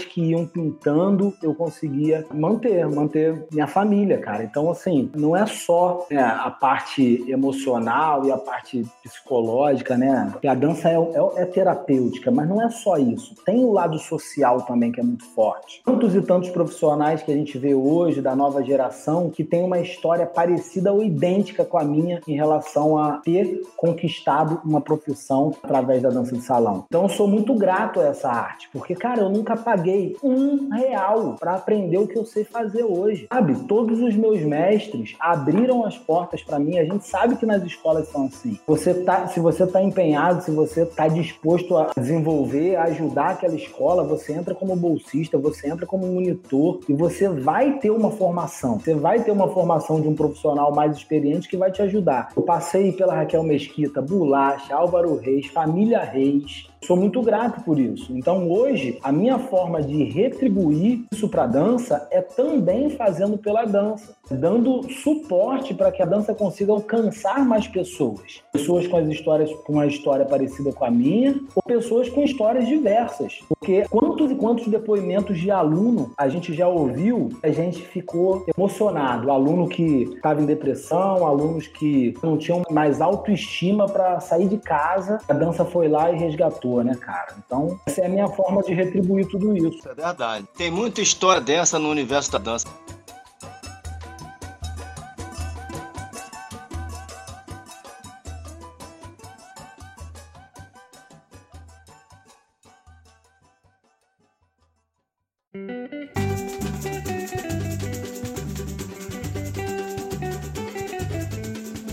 que 0.08 0.20
iam 0.20 0.46
pintando, 0.46 1.34
eu 1.42 1.54
conseguia 1.54 2.24
manter, 2.32 2.86
manter 2.88 3.46
minha 3.52 3.66
família, 3.66 4.18
cara. 4.18 4.44
Então, 4.44 4.70
assim, 4.70 5.10
não 5.14 5.36
é 5.36 5.46
só 5.46 6.06
né, 6.10 6.22
a 6.22 6.50
parte 6.50 7.24
emocional 7.28 8.24
e 8.26 8.32
a 8.32 8.36
parte 8.36 8.84
psicológica, 9.02 9.96
né? 9.96 10.28
Porque 10.32 10.48
a 10.48 10.54
dança 10.54 10.88
é, 10.88 10.94
é, 10.94 11.42
é 11.42 11.44
terapêutica, 11.44 12.30
mas 12.30 12.48
não 12.48 12.62
é 12.62 12.70
só 12.70 12.96
isso. 12.96 13.34
Tem 13.44 13.64
o 13.64 13.72
lado 13.72 13.98
social 13.98 14.62
também 14.62 14.92
que 14.92 15.00
é 15.00 15.02
muito 15.02 15.24
forte. 15.26 15.82
Tantos 15.84 16.14
e 16.14 16.22
tantos 16.22 16.50
profissionais 16.50 17.22
que 17.22 17.32
a 17.32 17.34
gente 17.34 17.58
vê 17.58 17.74
hoje 17.74 18.20
da 18.20 18.34
nova 18.34 18.62
geração 18.62 19.30
que 19.30 19.44
tem 19.44 19.62
uma 19.62 19.78
história 19.78 20.26
parecida 20.26 20.92
ou 20.92 21.02
idêntica 21.02 21.64
com 21.64 21.78
a 21.78 21.84
minha 21.84 22.20
em 22.26 22.34
relação 22.34 22.98
a 22.98 23.18
ter 23.18 23.62
conquistado 23.76 24.60
uma 24.64 24.80
profissão 24.80 25.54
através 25.62 26.02
da 26.02 26.10
dança 26.10 26.34
de 26.34 26.42
salão. 26.42 26.84
Então 26.86 27.02
eu 27.02 27.08
sou 27.08 27.28
muito 27.28 27.54
grato 27.54 28.00
a 28.00 28.06
essa 28.06 28.28
arte, 28.28 28.68
porque, 28.72 28.94
cara, 28.94 29.15
eu 29.20 29.28
nunca 29.28 29.56
paguei 29.56 30.16
um 30.22 30.68
real 30.70 31.36
para 31.38 31.54
aprender 31.54 31.98
o 31.98 32.06
que 32.06 32.16
eu 32.16 32.24
sei 32.24 32.44
fazer 32.44 32.84
hoje. 32.84 33.26
Sabe? 33.32 33.54
Todos 33.66 34.00
os 34.00 34.14
meus 34.14 34.40
mestres 34.42 35.14
abriram 35.18 35.84
as 35.84 35.96
portas 35.98 36.42
para 36.42 36.58
mim. 36.58 36.78
A 36.78 36.84
gente 36.84 37.06
sabe 37.06 37.36
que 37.36 37.46
nas 37.46 37.62
escolas 37.62 38.08
são 38.08 38.26
assim. 38.26 38.58
Você 38.66 38.94
tá, 38.94 39.26
se 39.28 39.40
você 39.40 39.64
está 39.64 39.82
empenhado, 39.82 40.42
se 40.42 40.50
você 40.50 40.82
está 40.82 41.08
disposto 41.08 41.76
a 41.76 41.90
desenvolver, 41.96 42.76
a 42.76 42.84
ajudar 42.84 43.30
aquela 43.30 43.54
escola, 43.54 44.04
você 44.04 44.32
entra 44.32 44.54
como 44.54 44.76
bolsista, 44.76 45.38
você 45.38 45.68
entra 45.68 45.86
como 45.86 46.06
monitor 46.06 46.80
e 46.88 46.92
você 46.92 47.28
vai 47.28 47.78
ter 47.78 47.90
uma 47.90 48.10
formação. 48.10 48.78
Você 48.78 48.94
vai 48.94 49.22
ter 49.22 49.30
uma 49.30 49.48
formação 49.48 50.00
de 50.00 50.08
um 50.08 50.14
profissional 50.14 50.74
mais 50.74 50.96
experiente 50.96 51.48
que 51.48 51.56
vai 51.56 51.70
te 51.70 51.82
ajudar. 51.82 52.28
Eu 52.36 52.42
passei 52.42 52.92
pela 52.92 53.14
Raquel 53.14 53.42
Mesquita, 53.42 54.00
Bulacha, 54.00 54.74
Álvaro 54.74 55.16
Reis, 55.16 55.46
Família 55.46 56.00
Reis, 56.00 56.68
Sou 56.84 56.96
muito 56.96 57.20
grato 57.22 57.64
por 57.64 57.78
isso. 57.78 58.16
Então, 58.16 58.50
hoje, 58.50 58.98
a 59.02 59.10
minha 59.10 59.38
forma 59.38 59.82
de 59.82 60.04
retribuir 60.04 61.04
isso 61.12 61.28
para 61.28 61.44
a 61.44 61.46
dança 61.46 62.06
é 62.10 62.20
também 62.20 62.90
fazendo 62.90 63.38
pela 63.38 63.64
dança, 63.64 64.14
dando 64.30 64.82
suporte 64.90 65.74
para 65.74 65.90
que 65.90 66.02
a 66.02 66.06
dança 66.06 66.34
consiga 66.34 66.72
alcançar 66.72 67.44
mais 67.44 67.66
pessoas. 67.66 68.40
Pessoas 68.52 68.86
com 68.86 68.96
as 68.96 69.08
histórias 69.08 69.52
com 69.64 69.74
uma 69.74 69.86
história 69.86 70.24
parecida 70.24 70.72
com 70.72 70.84
a 70.84 70.90
minha, 70.90 71.34
ou 71.54 71.62
pessoas 71.62 72.08
com 72.08 72.22
histórias 72.22 72.66
diversas. 72.66 73.40
Porque 73.48 73.84
quantos 73.88 74.30
e 74.30 74.34
quantos 74.34 74.68
depoimentos 74.68 75.38
de 75.38 75.50
aluno 75.50 76.12
a 76.16 76.28
gente 76.28 76.52
já 76.54 76.68
ouviu, 76.68 77.30
a 77.42 77.48
gente 77.48 77.82
ficou 77.82 78.44
emocionado. 78.56 79.30
Aluno 79.30 79.68
que 79.68 80.02
estava 80.14 80.40
em 80.40 80.46
depressão, 80.46 81.26
alunos 81.26 81.66
que 81.66 82.14
não 82.22 82.36
tinham 82.36 82.62
mais 82.70 83.00
autoestima 83.00 83.86
para 83.86 84.20
sair 84.20 84.48
de 84.48 84.58
casa, 84.58 85.18
a 85.28 85.32
dança 85.32 85.64
foi 85.64 85.88
lá 85.88 86.10
e 86.10 86.16
resgatou, 86.16 86.75
né, 86.84 86.94
cara? 86.96 87.34
Então, 87.44 87.78
essa 87.86 88.02
é 88.02 88.06
a 88.06 88.08
minha 88.08 88.28
forma 88.28 88.62
de 88.62 88.74
retribuir 88.74 89.26
tudo 89.28 89.56
isso. 89.56 89.88
É 89.88 89.94
verdade. 89.94 90.46
Tem 90.56 90.70
muita 90.70 91.00
história 91.00 91.40
dessa 91.40 91.78
no 91.78 91.90
universo 91.90 92.32
da 92.32 92.38
dança. 92.38 92.66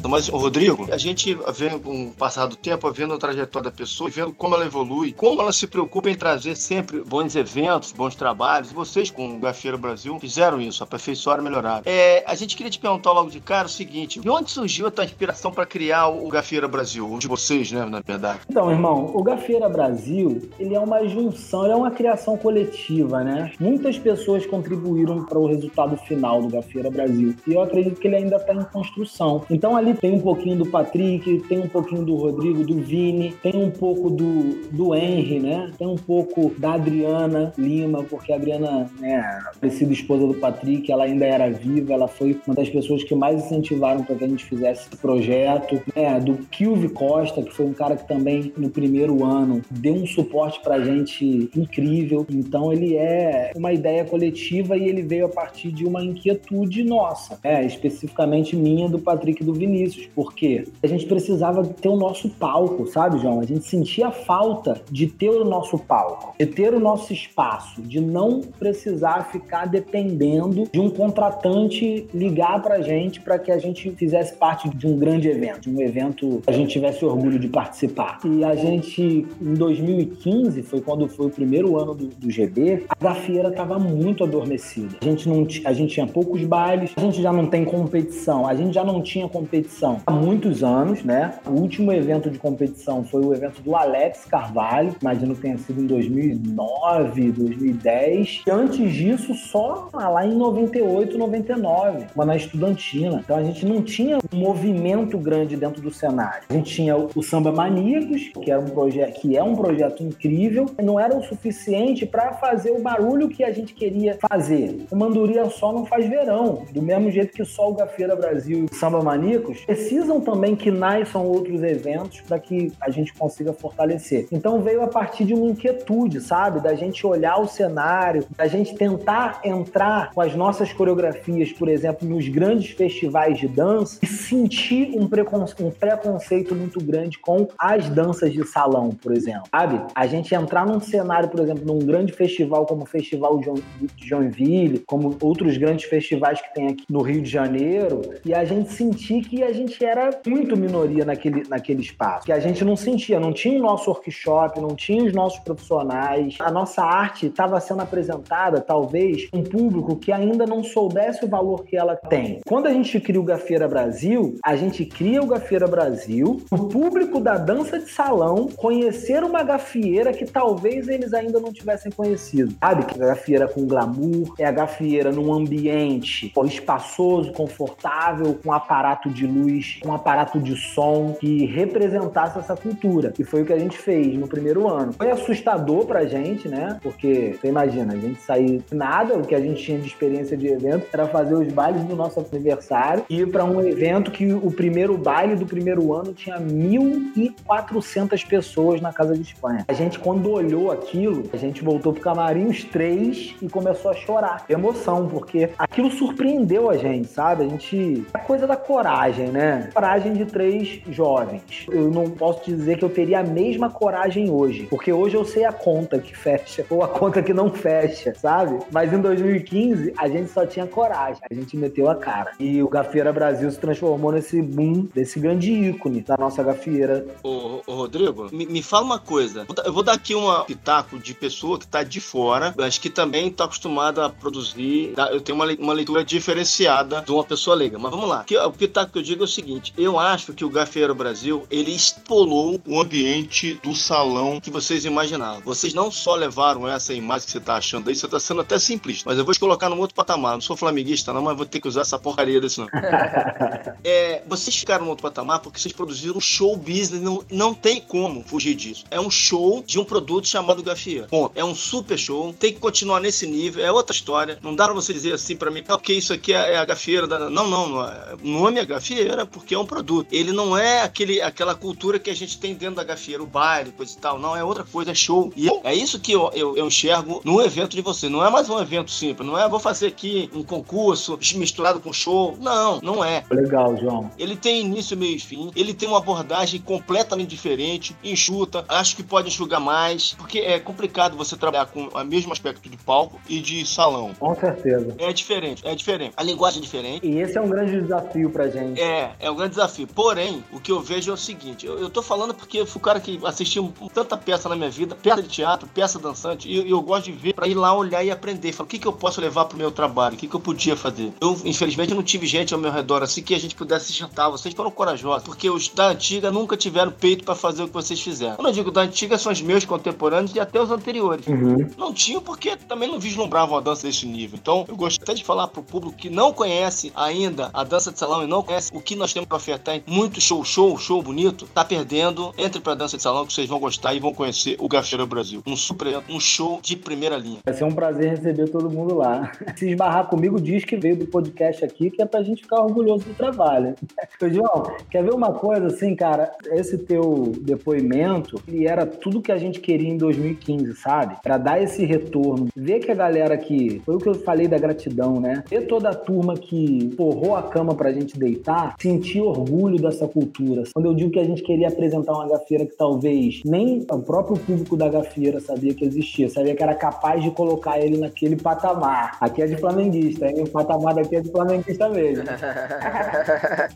Mas, 0.07 0.27
Rodrigo, 0.27 0.87
a 0.91 0.97
gente 0.97 1.37
vê 1.55 1.69
com 1.79 2.07
o 2.07 2.11
passar 2.11 2.45
do 2.45 2.55
tempo, 2.55 2.91
vendo 2.91 3.13
a 3.13 3.17
trajetória 3.17 3.69
da 3.69 3.75
pessoa, 3.75 4.09
vendo 4.09 4.33
como 4.33 4.55
ela 4.55 4.65
evolui, 4.65 5.13
como 5.13 5.41
ela 5.41 5.51
se 5.51 5.67
preocupa 5.67 6.09
em 6.09 6.15
trazer 6.15 6.55
sempre 6.55 7.01
bons 7.01 7.35
eventos, 7.35 7.91
bons 7.91 8.15
trabalhos. 8.15 8.71
Vocês, 8.71 9.09
com 9.09 9.35
o 9.35 9.39
Gafeira 9.39 9.77
Brasil, 9.77 10.17
fizeram 10.19 10.61
isso, 10.61 10.83
aperfeiçoaram 10.83 11.41
e 11.41 11.45
melhoraram. 11.45 11.81
É, 11.85 12.23
a 12.27 12.35
gente 12.35 12.55
queria 12.55 12.69
te 12.69 12.79
perguntar 12.79 13.11
logo 13.11 13.29
de 13.29 13.39
cara 13.39 13.67
o 13.67 13.69
seguinte: 13.69 14.19
de 14.19 14.29
onde 14.29 14.51
surgiu 14.51 14.87
a 14.87 14.91
tua 14.91 15.05
inspiração 15.05 15.51
para 15.51 15.65
criar 15.65 16.07
o 16.07 16.27
Gafeira 16.27 16.67
Brasil? 16.67 17.17
De 17.19 17.27
vocês, 17.27 17.71
né, 17.71 17.85
na 17.85 18.01
verdade? 18.01 18.39
Então, 18.49 18.71
irmão, 18.71 19.11
o 19.13 19.23
Gafeira 19.23 19.69
Brasil, 19.69 20.49
ele 20.59 20.75
é 20.75 20.79
uma 20.79 21.07
junção, 21.07 21.65
é 21.65 21.75
uma 21.75 21.91
criação 21.91 22.37
coletiva, 22.37 23.23
né? 23.23 23.51
Muitas 23.59 23.97
pessoas 23.97 24.45
contribuíram 24.45 25.25
para 25.25 25.39
o 25.39 25.47
resultado 25.47 25.97
final 25.97 26.41
do 26.41 26.49
Gafeira 26.49 26.89
Brasil. 26.89 27.35
E 27.47 27.53
eu 27.53 27.61
acredito 27.61 27.99
que 27.99 28.07
ele 28.07 28.17
ainda 28.17 28.35
está 28.35 28.53
em 28.53 28.63
construção. 28.63 29.43
Então, 29.49 29.75
ali 29.75 29.93
tem 30.03 30.11
um 30.11 30.19
pouquinho 30.19 30.57
do 30.57 30.65
Patrick, 30.65 31.39
tem 31.47 31.59
um 31.59 31.69
pouquinho 31.69 32.03
do 32.03 32.17
Rodrigo, 32.17 32.65
do 32.65 32.75
Vini, 32.75 33.33
tem 33.41 33.55
um 33.55 33.71
pouco 33.71 34.09
do, 34.09 34.69
do 34.69 34.93
Henry, 34.93 35.39
né? 35.39 35.71
Tem 35.77 35.87
um 35.87 35.95
pouco 35.95 36.51
da 36.57 36.73
Adriana 36.73 37.53
Lima, 37.57 38.03
porque 38.03 38.33
a 38.33 38.35
Adriana, 38.35 38.91
né, 38.99 39.39
parecida 39.61 39.93
esposa 39.93 40.27
do 40.27 40.33
Patrick, 40.33 40.91
ela 40.91 41.05
ainda 41.05 41.25
era 41.25 41.49
viva, 41.49 41.93
ela 41.93 42.09
foi 42.09 42.37
uma 42.45 42.53
das 42.53 42.69
pessoas 42.69 43.01
que 43.05 43.15
mais 43.15 43.45
incentivaram 43.45 44.03
para 44.03 44.15
que 44.15 44.25
a 44.25 44.27
gente 44.27 44.43
fizesse 44.43 44.89
esse 44.89 44.97
projeto. 44.97 45.81
Né? 45.95 46.19
Do 46.19 46.33
Kilvi 46.51 46.89
Costa, 46.89 47.41
que 47.41 47.53
foi 47.53 47.65
um 47.65 47.73
cara 47.73 47.95
que 47.95 48.05
também 48.05 48.51
no 48.57 48.69
primeiro 48.69 49.23
ano 49.23 49.61
deu 49.71 49.93
um 49.93 50.05
suporte 50.05 50.59
pra 50.61 50.81
gente 50.81 51.49
incrível. 51.55 52.27
Então 52.29 52.73
ele 52.73 52.97
é 52.97 53.53
uma 53.55 53.71
ideia 53.71 54.03
coletiva 54.03 54.75
e 54.75 54.83
ele 54.83 55.01
veio 55.01 55.27
a 55.27 55.29
partir 55.29 55.71
de 55.71 55.85
uma 55.85 56.03
inquietude 56.03 56.83
nossa, 56.83 57.39
né? 57.41 57.65
especificamente 57.65 58.53
minha, 58.53 58.89
do 58.89 58.99
Patrick 58.99 59.41
e 59.41 59.45
do 59.45 59.53
Vinícius 59.53 59.82
porque 60.15 60.65
a 60.81 60.87
gente 60.87 61.05
precisava 61.05 61.63
ter 61.63 61.89
o 61.89 61.95
nosso 61.95 62.29
palco, 62.29 62.87
sabe, 62.87 63.19
João? 63.19 63.39
A 63.39 63.45
gente 63.45 63.65
sentia 63.65 64.11
falta 64.11 64.81
de 64.91 65.07
ter 65.07 65.29
o 65.29 65.43
nosso 65.43 65.77
palco, 65.77 66.35
de 66.37 66.45
ter 66.45 66.73
o 66.73 66.79
nosso 66.79 67.13
espaço, 67.13 67.81
de 67.81 67.99
não 67.99 68.41
precisar 68.41 69.29
ficar 69.31 69.65
dependendo 69.65 70.67
de 70.71 70.79
um 70.79 70.89
contratante 70.89 72.07
ligar 72.13 72.61
pra 72.61 72.81
gente 72.81 73.21
para 73.21 73.37
que 73.39 73.51
a 73.51 73.57
gente 73.57 73.91
fizesse 73.91 74.35
parte 74.35 74.69
de 74.69 74.87
um 74.87 74.97
grande 74.97 75.27
evento, 75.27 75.61
de 75.61 75.69
um 75.69 75.81
evento 75.81 76.41
que 76.43 76.49
a 76.49 76.53
gente 76.53 76.71
tivesse 76.71 77.03
orgulho 77.05 77.39
de 77.39 77.47
participar. 77.47 78.19
E 78.25 78.43
a 78.43 78.55
gente, 78.55 79.27
em 79.41 79.53
2015, 79.53 80.61
foi 80.63 80.81
quando 80.81 81.07
foi 81.07 81.27
o 81.27 81.29
primeiro 81.29 81.77
ano 81.77 81.93
do, 81.93 82.07
do 82.07 82.29
GB, 82.29 82.85
a 82.89 82.95
gafieira 83.03 83.49
estava 83.49 83.77
muito 83.79 84.23
adormecida. 84.23 84.97
A 85.01 85.05
gente, 85.05 85.27
não, 85.27 85.45
a 85.65 85.73
gente 85.73 85.93
tinha 85.93 86.07
poucos 86.07 86.43
bailes, 86.43 86.91
a 86.95 87.01
gente 87.01 87.21
já 87.21 87.31
não 87.31 87.47
tem 87.47 87.65
competição, 87.65 88.47
a 88.47 88.55
gente 88.55 88.73
já 88.73 88.83
não 88.83 89.01
tinha 89.01 89.27
competição 89.27 89.72
competição 89.73 90.01
há 90.05 90.11
muitos 90.11 90.63
anos, 90.63 91.03
né? 91.03 91.33
O 91.45 91.51
último 91.51 91.91
evento 91.91 92.29
de 92.29 92.37
competição 92.37 93.03
foi 93.03 93.23
o 93.25 93.33
evento 93.33 93.61
do 93.61 93.75
Alex 93.75 94.25
Carvalho, 94.25 94.95
imagino 95.01 95.35
que 95.35 95.41
tenha 95.41 95.57
sido 95.57 95.81
em 95.81 95.87
2009, 95.87 97.31
2010. 97.31 98.43
E 98.45 98.51
antes 98.51 98.91
disso, 98.93 99.33
só 99.33 99.89
lá 99.93 100.25
em 100.25 100.35
98, 100.35 101.17
99, 101.17 102.05
uma 102.15 102.25
na 102.25 102.35
Estudantina. 102.35 103.21
Então 103.23 103.37
a 103.37 103.43
gente 103.43 103.65
não 103.65 103.81
tinha 103.81 104.19
um 104.31 104.37
movimento 104.37 105.17
grande 105.17 105.55
dentro 105.55 105.81
do 105.81 105.91
cenário. 105.91 106.43
A 106.49 106.53
gente 106.53 106.73
tinha 106.73 106.95
o 106.95 107.23
Samba 107.23 107.51
Maníacos, 107.51 108.31
que 108.43 108.51
era 108.51 108.61
um 108.61 108.69
projeto 108.69 109.21
que 109.21 109.37
é 109.37 109.43
um 109.43 109.55
projeto 109.55 110.03
incrível, 110.03 110.65
não 110.81 110.99
era 110.99 111.15
o 111.15 111.23
suficiente 111.23 112.05
para 112.05 112.33
fazer 112.33 112.71
o 112.71 112.81
barulho 112.81 113.29
que 113.29 113.43
a 113.43 113.51
gente 113.51 113.73
queria 113.73 114.17
fazer. 114.29 114.85
O 114.91 114.95
Manduria 114.95 115.45
só 115.49 115.71
não 115.71 115.85
faz 115.85 116.07
verão, 116.07 116.65
do 116.71 116.81
mesmo 116.81 117.09
jeito 117.09 117.33
que 117.33 117.43
só 117.45 117.69
o 117.69 117.73
Gafeira 117.73 118.15
Brasil 118.15 118.59
e 118.59 118.63
o 118.63 118.73
Samba 118.73 119.01
Maníacos 119.01 119.62
precisam 119.65 120.21
também 120.21 120.55
que 120.55 120.71
nasçam 120.71 121.25
outros 121.25 121.61
eventos 121.63 122.21
para 122.21 122.39
que 122.39 122.71
a 122.81 122.89
gente 122.89 123.13
consiga 123.13 123.53
fortalecer. 123.53 124.27
Então 124.31 124.61
veio 124.61 124.83
a 124.83 124.87
partir 124.87 125.25
de 125.25 125.33
uma 125.33 125.47
inquietude, 125.47 126.21
sabe? 126.21 126.59
Da 126.59 126.73
gente 126.73 127.05
olhar 127.05 127.39
o 127.39 127.47
cenário, 127.47 128.25
da 128.35 128.47
gente 128.47 128.75
tentar 128.75 129.41
entrar 129.43 130.11
com 130.11 130.21
as 130.21 130.35
nossas 130.35 130.71
coreografias, 130.73 131.51
por 131.51 131.69
exemplo, 131.69 132.07
nos 132.07 132.27
grandes 132.27 132.71
festivais 132.71 133.37
de 133.37 133.47
dança 133.47 133.99
e 134.01 134.07
sentir 134.07 134.91
um, 134.97 135.03
um 135.03 135.71
preconceito 135.71 136.55
muito 136.55 136.83
grande 136.83 137.19
com 137.19 137.47
as 137.57 137.89
danças 137.89 138.33
de 138.33 138.45
salão, 138.45 138.89
por 138.89 139.13
exemplo, 139.13 139.43
sabe? 139.51 139.81
A 139.95 140.07
gente 140.07 140.33
entrar 140.33 140.65
num 140.65 140.79
cenário, 140.79 141.29
por 141.29 141.39
exemplo, 141.39 141.65
num 141.65 141.79
grande 141.79 142.11
festival 142.11 142.65
como 142.65 142.83
o 142.83 142.85
Festival 142.85 143.39
de 143.39 144.07
Joinville, 144.07 144.79
como 144.79 145.15
outros 145.21 145.57
grandes 145.57 145.85
festivais 145.85 146.41
que 146.41 146.53
tem 146.53 146.67
aqui 146.67 146.85
no 146.89 147.01
Rio 147.01 147.21
de 147.21 147.29
Janeiro, 147.29 148.01
e 148.25 148.33
a 148.33 148.43
gente 148.43 148.71
sentir 148.71 149.21
que 149.21 149.43
a 149.43 149.52
gente 149.53 149.63
gente 149.73 149.83
era 149.83 150.09
muito 150.27 150.57
minoria 150.57 151.05
naquele, 151.05 151.43
naquele 151.47 151.81
espaço, 151.81 152.25
que 152.25 152.31
a 152.31 152.39
gente 152.39 152.63
não 152.63 152.75
sentia, 152.75 153.19
não 153.19 153.33
tinha 153.33 153.57
o 153.57 153.61
nosso 153.61 153.89
workshop, 153.89 154.59
não 154.59 154.75
tinha 154.75 155.03
os 155.03 155.13
nossos 155.13 155.39
profissionais, 155.39 156.35
a 156.39 156.51
nossa 156.51 156.83
arte 156.83 157.27
estava 157.27 157.59
sendo 157.59 157.81
apresentada, 157.81 158.61
talvez, 158.61 159.27
um 159.33 159.43
público 159.43 159.95
que 159.95 160.11
ainda 160.11 160.45
não 160.45 160.63
soubesse 160.63 161.25
o 161.25 161.27
valor 161.27 161.63
que 161.63 161.77
ela 161.77 161.95
tem. 161.95 162.41
Quando 162.45 162.67
a 162.67 162.73
gente 162.73 162.99
cria 162.99 163.19
o 163.19 163.23
Gafeira 163.23 163.67
Brasil, 163.67 164.37
a 164.43 164.55
gente 164.55 164.85
cria 164.85 165.21
o 165.21 165.27
Gafeira 165.27 165.67
Brasil, 165.67 166.41
o 166.51 166.57
público 166.67 167.19
da 167.19 167.37
dança 167.37 167.79
de 167.79 167.89
salão 167.89 168.47
conhecer 168.55 169.23
uma 169.23 169.43
gafieira 169.43 170.13
que 170.13 170.25
talvez 170.25 170.87
eles 170.87 171.13
ainda 171.13 171.39
não 171.39 171.51
tivessem 171.51 171.91
conhecido. 171.91 172.53
Sabe 172.59 172.85
que 172.85 173.01
a 173.01 173.07
gafieira 173.07 173.47
com 173.47 173.65
glamour, 173.65 174.33
é 174.37 174.45
a 174.45 174.51
gafieira 174.51 175.11
num 175.11 175.33
ambiente 175.33 176.31
espaçoso, 176.45 177.31
confortável, 177.31 178.37
com 178.43 178.51
aparato 178.51 179.09
de 179.09 179.25
luz 179.25 179.42
luz, 179.43 179.79
um 179.85 179.93
aparato 179.93 180.39
de 180.39 180.55
som 180.55 181.15
que 181.19 181.45
representasse 181.45 182.39
essa 182.39 182.55
cultura. 182.55 183.13
E 183.17 183.23
foi 183.23 183.41
o 183.41 183.45
que 183.45 183.53
a 183.53 183.59
gente 183.59 183.77
fez 183.77 184.17
no 184.17 184.27
primeiro 184.27 184.67
ano. 184.67 184.93
Foi 184.93 185.11
assustador 185.11 185.85
pra 185.85 186.05
gente, 186.05 186.47
né? 186.47 186.79
Porque, 186.81 187.35
você 187.39 187.47
imagina, 187.47 187.93
a 187.93 187.97
gente 187.97 188.21
sair 188.21 188.63
nada, 188.71 189.15
o 189.15 189.25
que 189.25 189.35
a 189.35 189.39
gente 189.39 189.61
tinha 189.61 189.79
de 189.79 189.87
experiência 189.87 190.37
de 190.37 190.47
evento 190.47 190.87
era 190.91 191.07
fazer 191.07 191.35
os 191.35 191.51
bailes 191.51 191.83
do 191.83 191.95
nosso 191.95 192.19
aniversário 192.19 193.05
e 193.09 193.21
ir 193.21 193.31
para 193.31 193.43
um 193.43 193.61
evento 193.61 194.11
que 194.11 194.31
o 194.33 194.51
primeiro 194.51 194.97
baile 194.97 195.35
do 195.35 195.45
primeiro 195.45 195.93
ano 195.93 196.13
tinha 196.13 196.39
1.400 196.39 198.25
pessoas 198.27 198.81
na 198.81 198.93
Casa 198.93 199.15
de 199.15 199.21
Espanha. 199.21 199.65
A 199.67 199.73
gente, 199.73 199.99
quando 199.99 200.31
olhou 200.31 200.71
aquilo, 200.71 201.29
a 201.33 201.37
gente 201.37 201.63
voltou 201.63 201.93
pro 201.93 202.01
camarim 202.01 202.45
os 202.45 202.63
três 202.63 203.35
e 203.41 203.47
começou 203.49 203.91
a 203.91 203.93
chorar. 203.93 204.45
Emoção, 204.49 205.07
porque 205.07 205.49
aquilo 205.57 205.91
surpreendeu 205.91 206.69
a 206.69 206.77
gente, 206.77 207.07
sabe? 207.07 207.43
A 207.43 207.47
gente. 207.47 208.05
A 208.13 208.19
coisa 208.19 208.47
da 208.47 208.55
coragem, 208.55 209.27
né? 209.33 209.69
Coragem 209.73 210.13
de 210.13 210.25
três 210.25 210.79
jovens. 210.89 211.65
Eu 211.69 211.89
não 211.89 212.09
posso 212.09 212.45
dizer 212.45 212.77
que 212.77 212.85
eu 212.85 212.89
teria 212.89 213.19
a 213.19 213.23
mesma 213.23 213.69
coragem 213.69 214.29
hoje, 214.29 214.67
porque 214.69 214.93
hoje 214.93 215.15
eu 215.15 215.25
sei 215.25 215.43
a 215.43 215.51
conta 215.51 215.99
que 215.99 216.15
fecha 216.15 216.65
ou 216.69 216.83
a 216.83 216.87
conta 216.87 217.21
que 217.21 217.33
não 217.33 217.49
fecha, 217.49 218.13
sabe? 218.15 218.59
Mas 218.71 218.93
em 218.93 219.01
2015 219.01 219.93
a 219.97 220.07
gente 220.07 220.29
só 220.29 220.45
tinha 220.45 220.67
coragem, 220.67 221.21
a 221.29 221.33
gente 221.33 221.57
meteu 221.57 221.89
a 221.89 221.95
cara. 221.95 222.31
E 222.39 222.61
o 222.61 222.69
Gafieira 222.69 223.11
Brasil 223.11 223.49
se 223.49 223.59
transformou 223.59 224.11
nesse 224.11 224.41
boom, 224.41 224.87
desse 224.93 225.19
grande 225.19 225.51
ícone 225.51 226.01
da 226.01 226.15
nossa 226.17 226.43
gafieira. 226.43 227.05
Ô, 227.23 227.61
ô 227.65 227.73
Rodrigo, 227.73 228.29
me, 228.31 228.45
me, 228.45 228.61
fala 228.61 228.85
uma 228.85 228.99
coisa. 228.99 229.45
Eu 229.65 229.73
vou 229.73 229.81
dar 229.81 229.93
aqui 229.93 230.13
um 230.13 230.43
pitaco 230.43 230.99
de 230.99 231.13
pessoa 231.13 231.57
que 231.57 231.65
tá 231.65 231.81
de 231.81 231.99
fora, 231.99 232.53
mas 232.57 232.77
que 232.77 232.89
também 232.89 233.31
tá 233.31 233.45
acostumada 233.45 234.05
a 234.05 234.09
produzir. 234.09 234.93
Eu 235.11 235.21
tenho 235.21 235.37
uma, 235.37 235.45
uma 235.53 235.73
leitura 235.73 236.03
diferenciada 236.03 237.01
de 237.01 237.11
uma 237.11 237.23
pessoa 237.23 237.55
leiga. 237.55 237.79
Mas 237.79 237.91
vamos 237.91 238.07
lá. 238.07 238.25
O 238.45 238.51
pitaco 238.51 238.91
que 238.91 238.99
eu 238.99 239.03
digo 239.03 239.22
é 239.23 239.25
o 239.25 239.27
seguinte: 239.27 239.73
eu 239.77 239.97
acho 239.97 240.33
que 240.33 240.45
o 240.45 240.49
Gafieiro 240.49 240.93
Brasil 240.93 241.45
ele 241.49 241.71
expolou 241.71 242.59
o 242.65 242.79
ambiente 242.79 243.59
do 243.63 243.75
salão 243.75 244.39
que 244.39 244.49
vocês 244.49 244.85
imaginavam. 244.85 245.41
Vocês 245.41 245.73
não 245.73 245.91
só 245.91 246.15
levaram 246.15 246.67
essa 246.67 246.93
imagem 246.93 247.25
que 247.25 247.31
você 247.31 247.37
está 247.37 247.55
achando 247.55 247.89
aí, 247.89 247.95
você 247.95 248.05
está 248.05 248.19
sendo 248.19 248.41
até 248.41 248.59
simplista, 248.59 249.09
mas 249.09 249.17
eu 249.17 249.25
vou 249.25 249.33
te 249.33 249.39
colocar 249.39 249.69
num 249.69 249.79
outro 249.79 249.95
patamar. 249.95 250.33
Não 250.33 250.41
sou 250.41 250.55
flamenguista, 250.55 251.13
não, 251.13 251.21
mas 251.21 251.35
vou 251.37 251.45
ter 251.45 251.59
que 251.59 251.67
usar 251.67 251.81
essa 251.81 251.97
porcaria 251.99 252.39
desse 252.39 252.59
não. 252.59 252.67
é, 253.83 254.21
vocês 254.27 254.55
ficaram 254.55 254.85
no 254.85 254.89
outro 254.89 255.03
patamar 255.03 255.39
porque 255.39 255.59
vocês 255.59 255.73
produziram 255.73 256.17
um 256.17 256.21
show 256.21 256.55
business, 256.55 257.01
não, 257.01 257.23
não 257.29 257.53
tem 257.53 257.81
como 257.81 258.23
fugir 258.23 258.55
disso. 258.55 258.85
É 258.89 258.99
um 258.99 259.09
show 259.09 259.63
de 259.65 259.79
um 259.79 259.85
produto 259.85 260.27
chamado 260.27 260.63
Gafieiro. 260.63 261.07
Bom, 261.09 261.31
é 261.35 261.43
um 261.43 261.55
super 261.55 261.97
show, 261.97 262.33
tem 262.33 262.53
que 262.53 262.59
continuar 262.59 262.99
nesse 262.99 263.27
nível, 263.27 263.63
é 263.63 263.71
outra 263.71 263.95
história. 263.95 264.37
Não 264.41 264.55
dá 264.55 264.65
pra 264.65 264.73
você 264.73 264.93
dizer 264.93 265.13
assim 265.13 265.35
para 265.35 265.51
mim, 265.51 265.63
ok, 265.67 265.97
isso 265.97 266.13
aqui 266.13 266.33
é, 266.33 266.53
é 266.53 266.57
a 266.57 266.65
gafieira 266.65 267.07
da. 267.07 267.29
Não, 267.29 267.47
não, 267.47 267.69
não 267.69 267.83
é. 267.85 268.15
o 268.21 268.27
nome 268.27 268.59
é 268.59 268.65
gafieira 268.65 269.12
porque 269.25 269.55
é 269.55 269.59
um 269.59 269.65
produto. 269.65 270.07
Ele 270.11 270.31
não 270.31 270.57
é 270.57 270.81
aquele, 270.81 271.21
aquela 271.21 271.55
cultura 271.55 271.99
que 271.99 272.09
a 272.09 272.15
gente 272.15 272.37
tem 272.37 272.53
dentro 272.53 272.75
da 272.75 272.83
gafieira, 272.83 273.23
o 273.23 273.27
baile, 273.27 273.71
coisa 273.71 273.93
e 273.93 273.97
tal. 273.97 274.19
Não, 274.19 274.35
é 274.35 274.43
outra 274.43 274.63
coisa, 274.63 274.91
é 274.91 274.95
show. 274.95 275.31
E 275.35 275.47
é 275.63 275.73
isso 275.73 275.99
que 275.99 276.11
eu, 276.11 276.29
eu, 276.33 276.57
eu 276.57 276.67
enxergo 276.67 277.21
no 277.23 277.41
evento 277.41 277.75
de 277.75 277.81
você. 277.81 278.09
Não 278.09 278.25
é 278.25 278.29
mais 278.29 278.49
um 278.49 278.59
evento 278.59 278.91
simples, 278.91 279.27
não 279.27 279.37
é 279.37 279.47
vou 279.47 279.59
fazer 279.59 279.87
aqui 279.87 280.29
um 280.33 280.43
concurso 280.43 281.17
misturado 281.35 281.79
com 281.79 281.93
show. 281.93 282.35
Não, 282.39 282.79
não 282.81 283.05
é. 283.05 283.23
Legal, 283.29 283.77
João. 283.77 284.09
Ele 284.17 284.35
tem 284.35 284.61
início, 284.61 284.97
meio 284.97 285.15
e 285.15 285.19
fim. 285.19 285.51
Ele 285.55 285.73
tem 285.73 285.87
uma 285.87 285.99
abordagem 285.99 286.59
completamente 286.59 287.29
diferente, 287.29 287.95
enxuta. 288.03 288.65
Acho 288.67 288.95
que 288.95 289.03
pode 289.03 289.27
enxugar 289.27 289.59
mais, 289.59 290.13
porque 290.13 290.39
é 290.39 290.59
complicado 290.59 291.15
você 291.15 291.37
trabalhar 291.37 291.67
com 291.67 291.87
o 291.87 292.03
mesmo 292.03 292.31
aspecto 292.33 292.67
de 292.69 292.77
palco 292.77 293.19
e 293.29 293.39
de 293.39 293.65
salão. 293.65 294.11
Com 294.19 294.35
certeza. 294.35 294.95
É 294.97 295.13
diferente, 295.13 295.65
é 295.65 295.75
diferente. 295.75 296.13
A 296.17 296.23
linguagem 296.23 296.59
é 296.59 296.63
diferente. 296.63 297.07
E 297.07 297.19
esse 297.19 297.37
é 297.37 297.41
um 297.41 297.49
grande 297.49 297.81
desafio 297.81 298.29
pra 298.29 298.47
gente. 298.47 298.81
É, 298.81 298.92
é 299.19 299.29
um 299.29 299.35
grande 299.35 299.51
desafio. 299.51 299.87
Porém, 299.87 300.43
o 300.51 300.59
que 300.59 300.71
eu 300.71 300.81
vejo 300.81 301.11
é 301.11 301.13
o 301.13 301.17
seguinte: 301.17 301.65
eu, 301.65 301.79
eu 301.79 301.89
tô 301.89 302.01
falando 302.01 302.33
porque 302.33 302.59
eu 302.59 302.65
fui 302.65 302.79
o 302.79 302.83
cara 302.83 302.99
que 302.99 303.19
assistiu 303.23 303.73
tanta 303.93 304.17
peça 304.17 304.49
na 304.49 304.55
minha 304.55 304.69
vida, 304.69 304.95
peça 304.95 305.21
de 305.21 305.27
teatro, 305.27 305.67
peça 305.67 305.99
dançante, 305.99 306.49
e 306.49 306.57
eu, 306.57 306.67
eu 306.67 306.81
gosto 306.81 307.05
de 307.05 307.11
ver 307.11 307.33
pra 307.33 307.47
ir 307.47 307.55
lá 307.55 307.73
olhar 307.75 308.03
e 308.03 308.11
aprender. 308.11 308.51
Falar, 308.51 308.65
o 308.65 308.69
que, 308.69 308.79
que 308.79 308.87
eu 308.87 308.93
posso 308.93 309.21
levar 309.21 309.45
pro 309.45 309.57
meu 309.57 309.71
trabalho? 309.71 310.15
O 310.15 310.17
que, 310.17 310.27
que 310.27 310.35
eu 310.35 310.39
podia 310.39 310.75
fazer? 310.75 311.13
Eu, 311.19 311.39
infelizmente, 311.45 311.93
não 311.93 312.03
tive 312.03 312.25
gente 312.27 312.53
ao 312.53 312.59
meu 312.59 312.71
redor 312.71 313.03
assim 313.03 313.21
que 313.21 313.33
a 313.33 313.39
gente 313.39 313.55
pudesse 313.55 313.93
jantar. 313.93 314.29
Vocês 314.29 314.53
foram 314.53 314.71
corajosos, 314.71 315.23
porque 315.23 315.49
os 315.49 315.69
da 315.69 315.87
antiga 315.87 316.31
nunca 316.31 316.55
tiveram 316.57 316.91
peito 316.91 317.23
para 317.23 317.35
fazer 317.35 317.63
o 317.63 317.67
que 317.67 317.73
vocês 317.73 317.99
fizeram. 317.99 318.35
Quando 318.35 318.47
eu 318.47 318.53
digo 318.53 318.71
da 318.71 318.81
antiga, 318.81 319.17
são 319.17 319.31
os 319.31 319.41
meus 319.41 319.65
contemporâneos 319.65 320.35
e 320.35 320.39
até 320.39 320.61
os 320.61 320.71
anteriores. 320.71 321.25
Uhum. 321.27 321.69
Não 321.77 321.93
tinham 321.93 322.21
porque 322.21 322.55
também 322.55 322.89
não 322.89 322.99
vislumbravam 322.99 323.57
a 323.57 323.61
dança 323.61 323.87
desse 323.87 324.05
nível. 324.05 324.37
Então, 324.41 324.65
eu 324.67 324.75
gosto 324.75 325.01
até 325.01 325.13
de 325.13 325.23
falar 325.23 325.47
pro 325.47 325.63
público 325.63 325.95
que 325.95 326.09
não 326.09 326.33
conhece 326.33 326.91
ainda 326.95 327.49
a 327.53 327.63
dança 327.63 327.91
de 327.91 327.99
salão 327.99 328.23
e 328.23 328.27
não 328.27 328.43
conhece 328.43 328.71
o 328.73 328.81
que 328.83 328.95
nós 328.95 329.13
temos 329.13 329.27
para 329.27 329.37
ofertar. 329.37 329.79
Muito 329.87 330.19
show, 330.19 330.43
show, 330.43 330.77
show 330.77 331.01
bonito. 331.01 331.47
Tá 331.53 331.63
perdendo. 331.63 332.33
Entre 332.37 332.59
pra 332.59 332.75
dança 332.75 332.97
de 332.97 333.03
salão 333.03 333.25
que 333.25 333.33
vocês 333.33 333.47
vão 333.47 333.59
gostar 333.59 333.93
e 333.93 333.99
vão 333.99 334.13
conhecer 334.13 334.55
o 334.59 334.67
Gafeira 334.67 335.05
Brasil. 335.05 335.41
Um 335.45 335.55
super, 335.55 336.01
um 336.09 336.19
show 336.19 336.59
de 336.61 336.75
primeira 336.75 337.17
linha. 337.17 337.39
Vai 337.45 337.53
ser 337.53 337.63
um 337.63 337.71
prazer 337.71 338.11
receber 338.11 338.49
todo 338.49 338.69
mundo 338.69 338.95
lá. 338.95 339.31
Se 339.55 339.69
esbarrar 339.69 340.07
comigo, 340.07 340.39
diz 340.39 340.65
que 340.65 340.75
veio 340.75 340.97
do 340.97 341.07
podcast 341.07 341.63
aqui, 341.63 341.89
que 341.89 342.01
é 342.01 342.05
pra 342.05 342.21
gente 342.21 342.43
ficar 342.43 342.61
orgulhoso 342.61 343.05
do 343.05 343.13
trabalho. 343.13 343.75
Ô, 344.21 344.29
João, 344.29 344.75
quer 344.89 345.03
ver 345.03 345.13
uma 345.13 345.33
coisa 345.33 345.67
assim, 345.67 345.95
cara? 345.95 346.31
Esse 346.51 346.77
teu 346.77 347.33
depoimento, 347.41 348.41
ele 348.47 348.67
era 348.67 348.85
tudo 348.85 349.21
que 349.21 349.31
a 349.31 349.37
gente 349.37 349.59
queria 349.59 349.89
em 349.89 349.97
2015, 349.97 350.75
sabe? 350.75 351.17
Pra 351.21 351.37
dar 351.37 351.61
esse 351.61 351.85
retorno. 351.85 352.47
Ver 352.55 352.79
que 352.79 352.91
a 352.91 352.95
galera 352.95 353.37
que. 353.37 353.81
Foi 353.85 353.95
o 353.95 353.99
que 353.99 354.09
eu 354.09 354.15
falei 354.15 354.47
da 354.47 354.57
gratidão, 354.57 355.19
né? 355.19 355.43
Ver 355.49 355.67
toda 355.67 355.89
a 355.89 355.95
turma 355.95 356.35
que 356.35 356.91
forrou 356.97 357.35
a 357.35 357.43
cama 357.43 357.75
pra 357.75 357.91
gente 357.91 358.17
deitar, 358.17 358.72
sentir 358.79 359.21
orgulho 359.21 359.79
dessa 359.79 360.07
cultura. 360.07 360.63
Quando 360.73 360.85
eu 360.85 360.93
digo 360.93 361.11
que 361.11 361.19
a 361.19 361.23
gente 361.23 361.41
queria 361.41 361.67
apresentar 361.67 362.13
uma 362.13 362.27
gafeira 362.27 362.65
que 362.65 362.75
talvez 362.75 363.41
nem 363.45 363.85
o 363.89 363.99
próprio 363.99 364.37
público 364.37 364.75
da 364.75 364.89
gafeira 364.89 365.39
sabia 365.39 365.73
que 365.73 365.85
existia, 365.85 366.29
sabia 366.29 366.55
que 366.55 366.63
era 366.63 366.75
capaz 366.75 367.23
de 367.23 367.31
colocar 367.31 367.79
ele 367.79 367.97
naquele 367.97 368.35
patamar. 368.35 369.17
Aqui 369.19 369.41
é 369.41 369.47
de 369.47 369.57
flamenguista, 369.57 370.27
hein? 370.27 370.43
O 370.43 370.49
patamar 370.49 370.95
daqui 370.95 371.15
é 371.15 371.21
de 371.21 371.31
flamenguista 371.31 371.89
mesmo. 371.89 372.23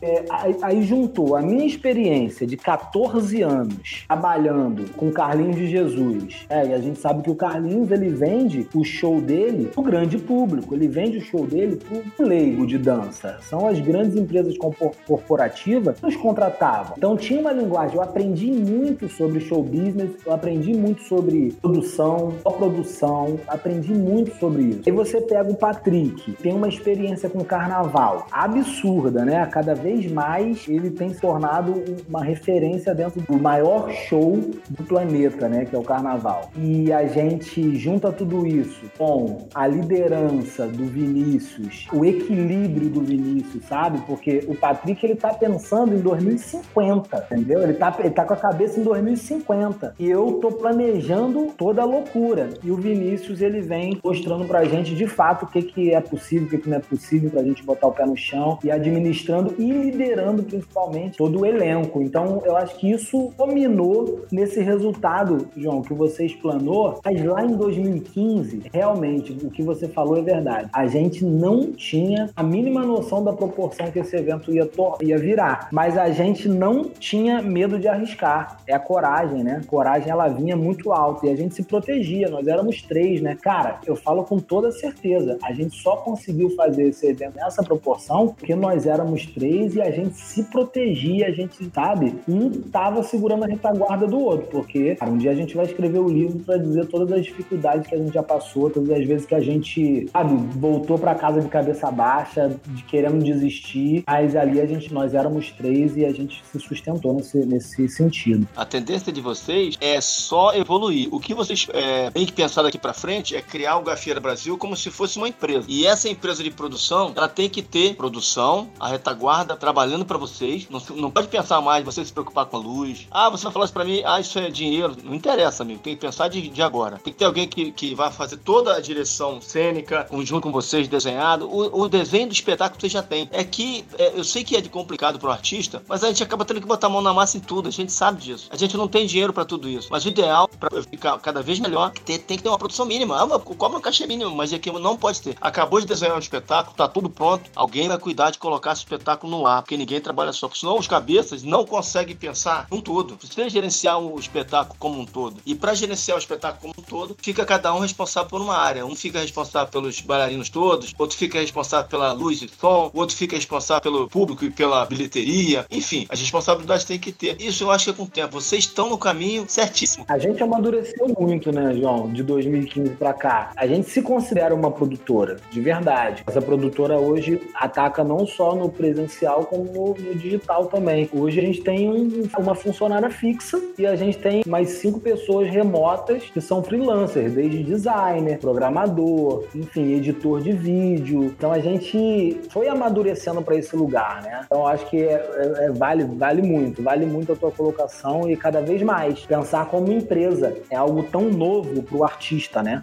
É, 0.00 0.24
aí, 0.30 0.56
aí 0.62 0.82
juntou 0.82 1.34
a 1.34 1.42
minha 1.42 1.64
experiência 1.64 2.46
de 2.46 2.56
14 2.56 3.42
anos 3.42 4.04
trabalhando 4.06 4.84
com 4.94 5.10
Carlinhos 5.10 5.56
de 5.56 5.66
Jesus. 5.66 6.46
É, 6.48 6.66
e 6.66 6.74
a 6.74 6.78
gente 6.78 6.98
sabe 6.98 7.22
que 7.22 7.30
o 7.30 7.34
Carlinhos 7.34 7.90
ele 7.90 8.08
vende 8.08 8.68
o 8.74 8.84
show 8.84 9.20
dele 9.20 9.66
pro 9.66 9.82
grande 9.82 10.18
público, 10.18 10.74
ele 10.74 10.88
vende 10.88 11.18
o 11.18 11.20
show 11.20 11.46
dele 11.46 11.76
pro 11.76 12.26
leigo 12.26 12.66
de 12.66 12.78
dança. 12.78 13.38
São 13.40 13.66
as 13.66 13.80
grandes 13.80 14.16
empresas 14.16 14.56
corporativas 14.56 14.87
que 14.90 16.06
nos 16.06 16.16
contratavam. 16.16 16.94
Então 16.96 17.16
tinha 17.16 17.40
uma 17.40 17.52
linguagem, 17.52 17.96
eu 17.96 18.02
aprendi 18.02 18.50
muito 18.50 19.08
sobre 19.08 19.40
show 19.40 19.62
business, 19.62 20.10
eu 20.24 20.32
aprendi 20.32 20.72
muito 20.74 21.02
sobre 21.02 21.52
produção, 21.60 22.34
produção, 22.58 23.38
aprendi 23.46 23.94
muito 23.94 24.34
sobre 24.36 24.62
isso. 24.62 24.82
Aí 24.86 24.92
você 24.92 25.20
pega 25.20 25.50
o 25.50 25.54
Patrick, 25.54 26.32
tem 26.42 26.52
uma 26.52 26.68
experiência 26.68 27.30
com 27.30 27.44
carnaval 27.44 28.26
absurda, 28.32 29.24
né? 29.24 29.46
Cada 29.46 29.74
vez 29.74 30.10
mais 30.10 30.66
ele 30.68 30.90
tem 30.90 31.14
se 31.14 31.20
tornado 31.20 31.82
uma 32.08 32.24
referência 32.24 32.94
dentro 32.94 33.20
do 33.20 33.38
maior 33.38 33.90
show 33.90 34.38
do 34.68 34.82
planeta, 34.84 35.48
né? 35.48 35.64
Que 35.64 35.74
é 35.74 35.78
o 35.78 35.82
carnaval. 35.82 36.50
E 36.56 36.92
a 36.92 37.06
gente 37.06 37.76
junta 37.76 38.12
tudo 38.12 38.46
isso 38.46 38.82
com 38.96 39.46
a 39.54 39.66
liderança 39.66 40.66
do 40.66 40.84
Vinícius, 40.84 41.86
o 41.92 42.04
equilíbrio 42.04 42.88
do 42.88 43.00
Vinícius, 43.00 43.64
sabe? 43.66 44.00
Porque 44.06 44.44
o 44.48 44.54
Patrick 44.54 44.77
ele 45.06 45.14
tá 45.14 45.32
pensando 45.32 45.94
em 45.94 46.00
2050, 46.00 47.26
entendeu? 47.30 47.62
Ele 47.62 47.74
tá, 47.74 47.94
ele 47.98 48.10
tá 48.10 48.24
com 48.24 48.34
a 48.34 48.36
cabeça 48.36 48.80
em 48.80 48.82
2050. 48.82 49.94
E 49.98 50.08
eu 50.08 50.38
tô 50.40 50.52
planejando 50.52 51.48
toda 51.56 51.82
a 51.82 51.84
loucura. 51.84 52.50
E 52.62 52.70
o 52.70 52.76
Vinícius 52.76 53.40
ele 53.40 53.60
vem 53.60 53.98
mostrando 54.02 54.44
pra 54.44 54.64
gente 54.64 54.94
de 54.94 55.06
fato 55.06 55.44
o 55.44 55.48
que, 55.48 55.62
que 55.62 55.94
é 55.94 56.00
possível, 56.00 56.46
o 56.46 56.50
que, 56.50 56.58
que 56.58 56.68
não 56.68 56.76
é 56.76 56.80
possível 56.80 57.30
pra 57.30 57.42
gente 57.42 57.64
botar 57.64 57.86
o 57.88 57.92
pé 57.92 58.06
no 58.06 58.16
chão 58.16 58.58
e 58.62 58.70
administrando 58.70 59.54
e 59.58 59.70
liderando 59.70 60.42
principalmente 60.42 61.16
todo 61.16 61.40
o 61.40 61.46
elenco. 61.46 62.02
Então 62.02 62.42
eu 62.44 62.56
acho 62.56 62.76
que 62.76 62.90
isso 62.90 63.32
dominou 63.36 64.24
nesse 64.30 64.60
resultado, 64.60 65.48
João, 65.56 65.82
que 65.82 65.94
você 65.94 66.26
explanou. 66.26 67.00
Mas 67.04 67.24
lá 67.24 67.44
em 67.44 67.56
2015, 67.56 68.62
realmente, 68.72 69.32
o 69.44 69.50
que 69.50 69.62
você 69.62 69.88
falou 69.88 70.18
é 70.18 70.22
verdade. 70.22 70.68
A 70.72 70.86
gente 70.86 71.24
não 71.24 71.72
tinha 71.72 72.30
a 72.34 72.42
mínima 72.42 72.82
noção 72.84 73.22
da 73.22 73.32
proporção 73.32 73.90
que 73.90 73.98
esse 73.98 74.16
evento 74.16 74.52
ia, 74.52 74.67
ia 75.02 75.18
virar. 75.18 75.68
Mas 75.72 75.96
a 75.96 76.10
gente 76.10 76.48
não 76.48 76.84
tinha 76.84 77.42
medo 77.42 77.78
de 77.78 77.88
arriscar. 77.88 78.58
É 78.66 78.74
a 78.74 78.78
coragem, 78.78 79.42
né? 79.42 79.60
Coragem 79.66 80.10
ela 80.10 80.28
vinha 80.28 80.56
muito 80.56 80.92
alta 80.92 81.26
e 81.26 81.30
a 81.30 81.36
gente 81.36 81.54
se 81.54 81.62
protegia. 81.62 82.28
Nós 82.28 82.46
éramos 82.46 82.82
três, 82.82 83.20
né? 83.20 83.36
Cara, 83.40 83.80
eu 83.86 83.96
falo 83.96 84.24
com 84.24 84.38
toda 84.38 84.70
certeza. 84.70 85.38
A 85.42 85.52
gente 85.52 85.76
só 85.76 85.96
conseguiu 85.96 86.50
fazer 86.50 86.88
esse 86.88 87.06
evento 87.06 87.36
nessa 87.36 87.62
proporção 87.62 88.28
porque 88.28 88.54
nós 88.54 88.86
éramos 88.86 89.26
três 89.26 89.74
e 89.74 89.80
a 89.80 89.90
gente 89.90 90.16
se 90.16 90.44
protegia, 90.44 91.28
a 91.28 91.30
gente, 91.30 91.70
sabe? 91.74 92.14
Um 92.28 92.50
tava 92.50 93.02
segurando 93.02 93.44
a 93.44 93.46
retaguarda 93.46 94.06
do 94.06 94.18
outro, 94.18 94.48
porque 94.50 94.94
cara, 94.96 95.10
um 95.10 95.16
dia 95.16 95.30
a 95.30 95.34
gente 95.34 95.56
vai 95.56 95.66
escrever 95.66 95.98
o 95.98 96.08
livro 96.08 96.38
para 96.40 96.56
dizer 96.58 96.86
todas 96.86 97.12
as 97.12 97.24
dificuldades 97.24 97.86
que 97.86 97.94
a 97.94 97.98
gente 97.98 98.12
já 98.12 98.22
passou, 98.22 98.70
todas 98.70 98.90
as 98.90 99.06
vezes 99.06 99.26
que 99.26 99.34
a 99.34 99.40
gente, 99.40 100.08
sabe, 100.10 100.34
voltou 100.58 100.98
para 100.98 101.14
casa 101.14 101.40
de 101.40 101.48
cabeça 101.48 101.90
baixa, 101.90 102.50
de 102.66 102.82
querendo 102.84 103.22
desistir, 103.22 104.04
mas 104.06 104.34
ali 104.36 104.57
a 104.60 104.66
gente, 104.66 104.92
nós 104.92 105.14
éramos 105.14 105.50
três 105.50 105.96
e 105.96 106.04
a 106.04 106.12
gente 106.12 106.42
se 106.50 106.58
sustentou 106.60 107.14
nesse, 107.14 107.38
nesse 107.46 107.88
sentido. 107.88 108.46
A 108.56 108.64
tendência 108.64 109.12
de 109.12 109.20
vocês 109.20 109.76
é 109.80 110.00
só 110.00 110.54
evoluir. 110.54 111.08
O 111.12 111.20
que 111.20 111.34
vocês 111.34 111.66
é, 111.72 112.10
têm 112.10 112.26
que 112.26 112.32
pensar 112.32 112.62
daqui 112.62 112.78
para 112.78 112.92
frente 112.92 113.36
é 113.36 113.42
criar 113.42 113.76
o 113.78 113.82
Gafieira 113.82 114.20
Brasil 114.20 114.56
como 114.58 114.76
se 114.76 114.90
fosse 114.90 115.18
uma 115.18 115.28
empresa. 115.28 115.66
E 115.68 115.86
essa 115.86 116.08
empresa 116.08 116.42
de 116.42 116.50
produção, 116.50 117.12
ela 117.16 117.28
tem 117.28 117.48
que 117.48 117.62
ter 117.62 117.94
produção, 117.94 118.70
a 118.78 118.88
retaguarda 118.88 119.56
trabalhando 119.56 120.04
para 120.04 120.18
vocês. 120.18 120.66
Não, 120.70 120.80
não 120.96 121.10
pode 121.10 121.28
pensar 121.28 121.60
mais 121.60 121.84
você 121.84 122.04
se 122.04 122.12
preocupar 122.12 122.46
com 122.46 122.56
a 122.56 122.60
luz. 122.60 123.06
Ah, 123.10 123.30
você 123.30 123.44
vai 123.44 123.52
falar 123.52 123.64
isso 123.64 123.74
para 123.74 123.84
mim, 123.84 124.02
ah, 124.04 124.20
isso 124.20 124.38
é 124.38 124.50
dinheiro. 124.50 124.96
Não 125.02 125.14
interessa, 125.14 125.62
amigo. 125.62 125.80
Tem 125.80 125.94
que 125.94 126.00
pensar 126.00 126.28
de, 126.28 126.48
de 126.48 126.62
agora. 126.62 126.98
Tem 126.98 127.12
que 127.12 127.18
ter 127.18 127.24
alguém 127.24 127.46
que, 127.46 127.72
que 127.72 127.94
vai 127.94 128.10
fazer 128.10 128.38
toda 128.38 128.74
a 128.74 128.80
direção 128.80 129.40
cênica, 129.40 130.06
junto 130.24 130.42
com 130.42 130.52
vocês, 130.52 130.88
desenhado. 130.88 131.48
O, 131.48 131.82
o 131.82 131.88
desenho 131.88 132.28
do 132.28 132.32
espetáculo 132.32 132.80
você 132.80 132.88
já 132.88 133.02
tem. 133.02 133.28
É 133.32 133.44
que 133.44 133.84
é, 133.98 134.18
eu 134.18 134.24
sei 134.24 134.44
que 134.44 134.47
é 134.56 134.60
de 134.60 134.68
complicado 134.68 135.18
pro 135.18 135.30
artista, 135.30 135.82
mas 135.88 136.02
a 136.04 136.08
gente 136.08 136.22
acaba 136.22 136.44
tendo 136.44 136.60
que 136.60 136.66
botar 136.66 136.86
a 136.86 136.90
mão 136.90 137.00
na 137.00 137.12
massa 137.12 137.36
em 137.36 137.40
tudo. 137.40 137.68
A 137.68 137.72
gente 137.72 137.92
sabe 137.92 138.20
disso. 138.20 138.48
A 138.50 138.56
gente 138.56 138.76
não 138.76 138.88
tem 138.88 139.06
dinheiro 139.06 139.32
para 139.32 139.44
tudo 139.44 139.68
isso. 139.68 139.88
Mas 139.90 140.04
o 140.04 140.08
ideal, 140.08 140.48
para 140.48 140.82
ficar 140.82 141.18
cada 141.18 141.42
vez 141.42 141.58
melhor, 141.58 141.90
tem, 142.04 142.18
tem 142.18 142.36
que 142.36 142.42
ter 142.42 142.48
uma 142.48 142.58
produção 142.58 142.86
mínima. 142.86 143.22
Ah, 143.22 143.38
cobra 143.38 143.78
um 143.78 143.80
cachê 143.80 144.06
mínimo, 144.06 144.34
mas 144.34 144.52
aqui 144.52 144.70
não 144.70 144.96
pode 144.96 145.20
ter. 145.20 145.36
Acabou 145.40 145.80
de 145.80 145.86
desenhar 145.86 146.16
um 146.16 146.20
espetáculo, 146.20 146.76
tá 146.76 146.88
tudo 146.88 147.10
pronto. 147.10 147.50
Alguém 147.54 147.88
vai 147.88 147.98
cuidar 147.98 148.30
de 148.30 148.38
colocar 148.38 148.72
esse 148.72 148.82
espetáculo 148.82 149.36
no 149.36 149.46
ar, 149.46 149.62
porque 149.62 149.76
ninguém 149.76 150.00
trabalha 150.00 150.32
só. 150.32 150.48
Porque 150.48 150.60
senão 150.60 150.78
os 150.78 150.86
cabeças 150.86 151.42
não 151.42 151.64
conseguem 151.64 152.16
pensar 152.16 152.66
um 152.70 152.80
todo. 152.80 153.18
Você 153.20 153.48
gerenciar 153.48 153.98
o 153.98 154.18
espetáculo 154.18 154.76
como 154.78 155.00
um 155.00 155.06
todo. 155.06 155.40
E 155.44 155.54
para 155.54 155.74
gerenciar 155.74 156.16
o 156.16 156.20
espetáculo 156.20 156.60
como 156.60 156.74
um 156.78 156.82
todo, 156.82 157.16
fica 157.20 157.44
cada 157.44 157.74
um 157.74 157.80
responsável 157.80 158.28
por 158.28 158.40
uma 158.40 158.56
área. 158.56 158.84
Um 158.84 158.94
fica 158.94 159.20
responsável 159.20 159.70
pelos 159.70 160.00
bailarinos 160.00 160.48
todos, 160.48 160.94
outro 160.98 161.16
fica 161.16 161.40
responsável 161.40 161.88
pela 161.88 162.12
luz 162.12 162.42
e 162.42 162.48
som, 162.48 162.90
outro 162.94 163.16
fica 163.16 163.36
responsável 163.36 163.82
pelo 163.82 164.08
público 164.08 164.27
público 164.28 164.44
e 164.44 164.50
pela 164.50 164.84
bilheteria. 164.84 165.64
Enfim, 165.70 166.06
a 166.08 166.14
responsabilidade 166.14 166.86
tem 166.86 166.98
que 166.98 167.12
ter. 167.12 167.36
Isso 167.40 167.64
eu 167.64 167.70
acho 167.70 167.84
que 167.86 167.90
é 167.90 167.94
com 167.94 168.02
o 168.02 168.08
tempo. 168.08 168.40
Vocês 168.40 168.64
estão 168.64 168.90
no 168.90 168.98
caminho 168.98 169.44
certíssimo. 169.48 170.04
A 170.08 170.18
gente 170.18 170.42
amadureceu 170.42 171.08
muito, 171.18 171.50
né, 171.52 171.74
João, 171.74 172.12
de 172.12 172.22
2015 172.22 172.90
para 172.90 173.12
cá. 173.12 173.50
A 173.56 173.66
gente 173.66 173.88
se 173.88 174.02
considera 174.02 174.54
uma 174.54 174.70
produtora, 174.70 175.36
de 175.50 175.60
verdade. 175.60 176.22
Essa 176.26 176.42
produtora 176.42 176.98
hoje 176.98 177.40
ataca 177.54 178.04
não 178.04 178.26
só 178.26 178.54
no 178.54 178.68
presencial, 178.68 179.44
como 179.44 179.64
no, 179.64 179.94
no 179.94 180.14
digital 180.14 180.66
também. 180.66 181.08
Hoje 181.12 181.40
a 181.40 181.42
gente 181.42 181.62
tem 181.62 181.88
um, 181.88 182.28
uma 182.38 182.54
funcionária 182.54 183.10
fixa 183.10 183.60
e 183.78 183.86
a 183.86 183.96
gente 183.96 184.18
tem 184.18 184.42
mais 184.46 184.70
cinco 184.70 185.00
pessoas 185.00 185.50
remotas 185.50 186.24
que 186.24 186.40
são 186.40 186.62
freelancers, 186.62 187.32
desde 187.32 187.62
designer, 187.62 188.38
programador, 188.38 189.44
enfim, 189.54 189.94
editor 189.94 190.40
de 190.42 190.52
vídeo. 190.52 191.24
Então 191.24 191.52
a 191.52 191.58
gente 191.58 192.40
foi 192.50 192.68
amadurecendo 192.68 193.42
para 193.42 193.56
esse 193.56 193.74
lugar, 193.76 194.17
né? 194.20 194.42
Então 194.44 194.66
acho 194.66 194.86
que 194.86 195.02
é, 195.02 195.12
é, 195.12 195.64
é, 195.64 195.70
vale, 195.70 196.04
vale 196.04 196.42
muito, 196.42 196.82
vale 196.82 197.06
muito 197.06 197.32
a 197.32 197.36
tua 197.36 197.50
colocação 197.50 198.28
e 198.30 198.36
cada 198.36 198.60
vez 198.60 198.82
mais 198.82 199.20
pensar 199.26 199.66
como 199.66 199.92
empresa 199.92 200.56
é 200.70 200.76
algo 200.76 201.02
tão 201.04 201.30
novo 201.30 201.82
para 201.82 201.96
o 201.96 202.04
artista, 202.04 202.62
né? 202.62 202.82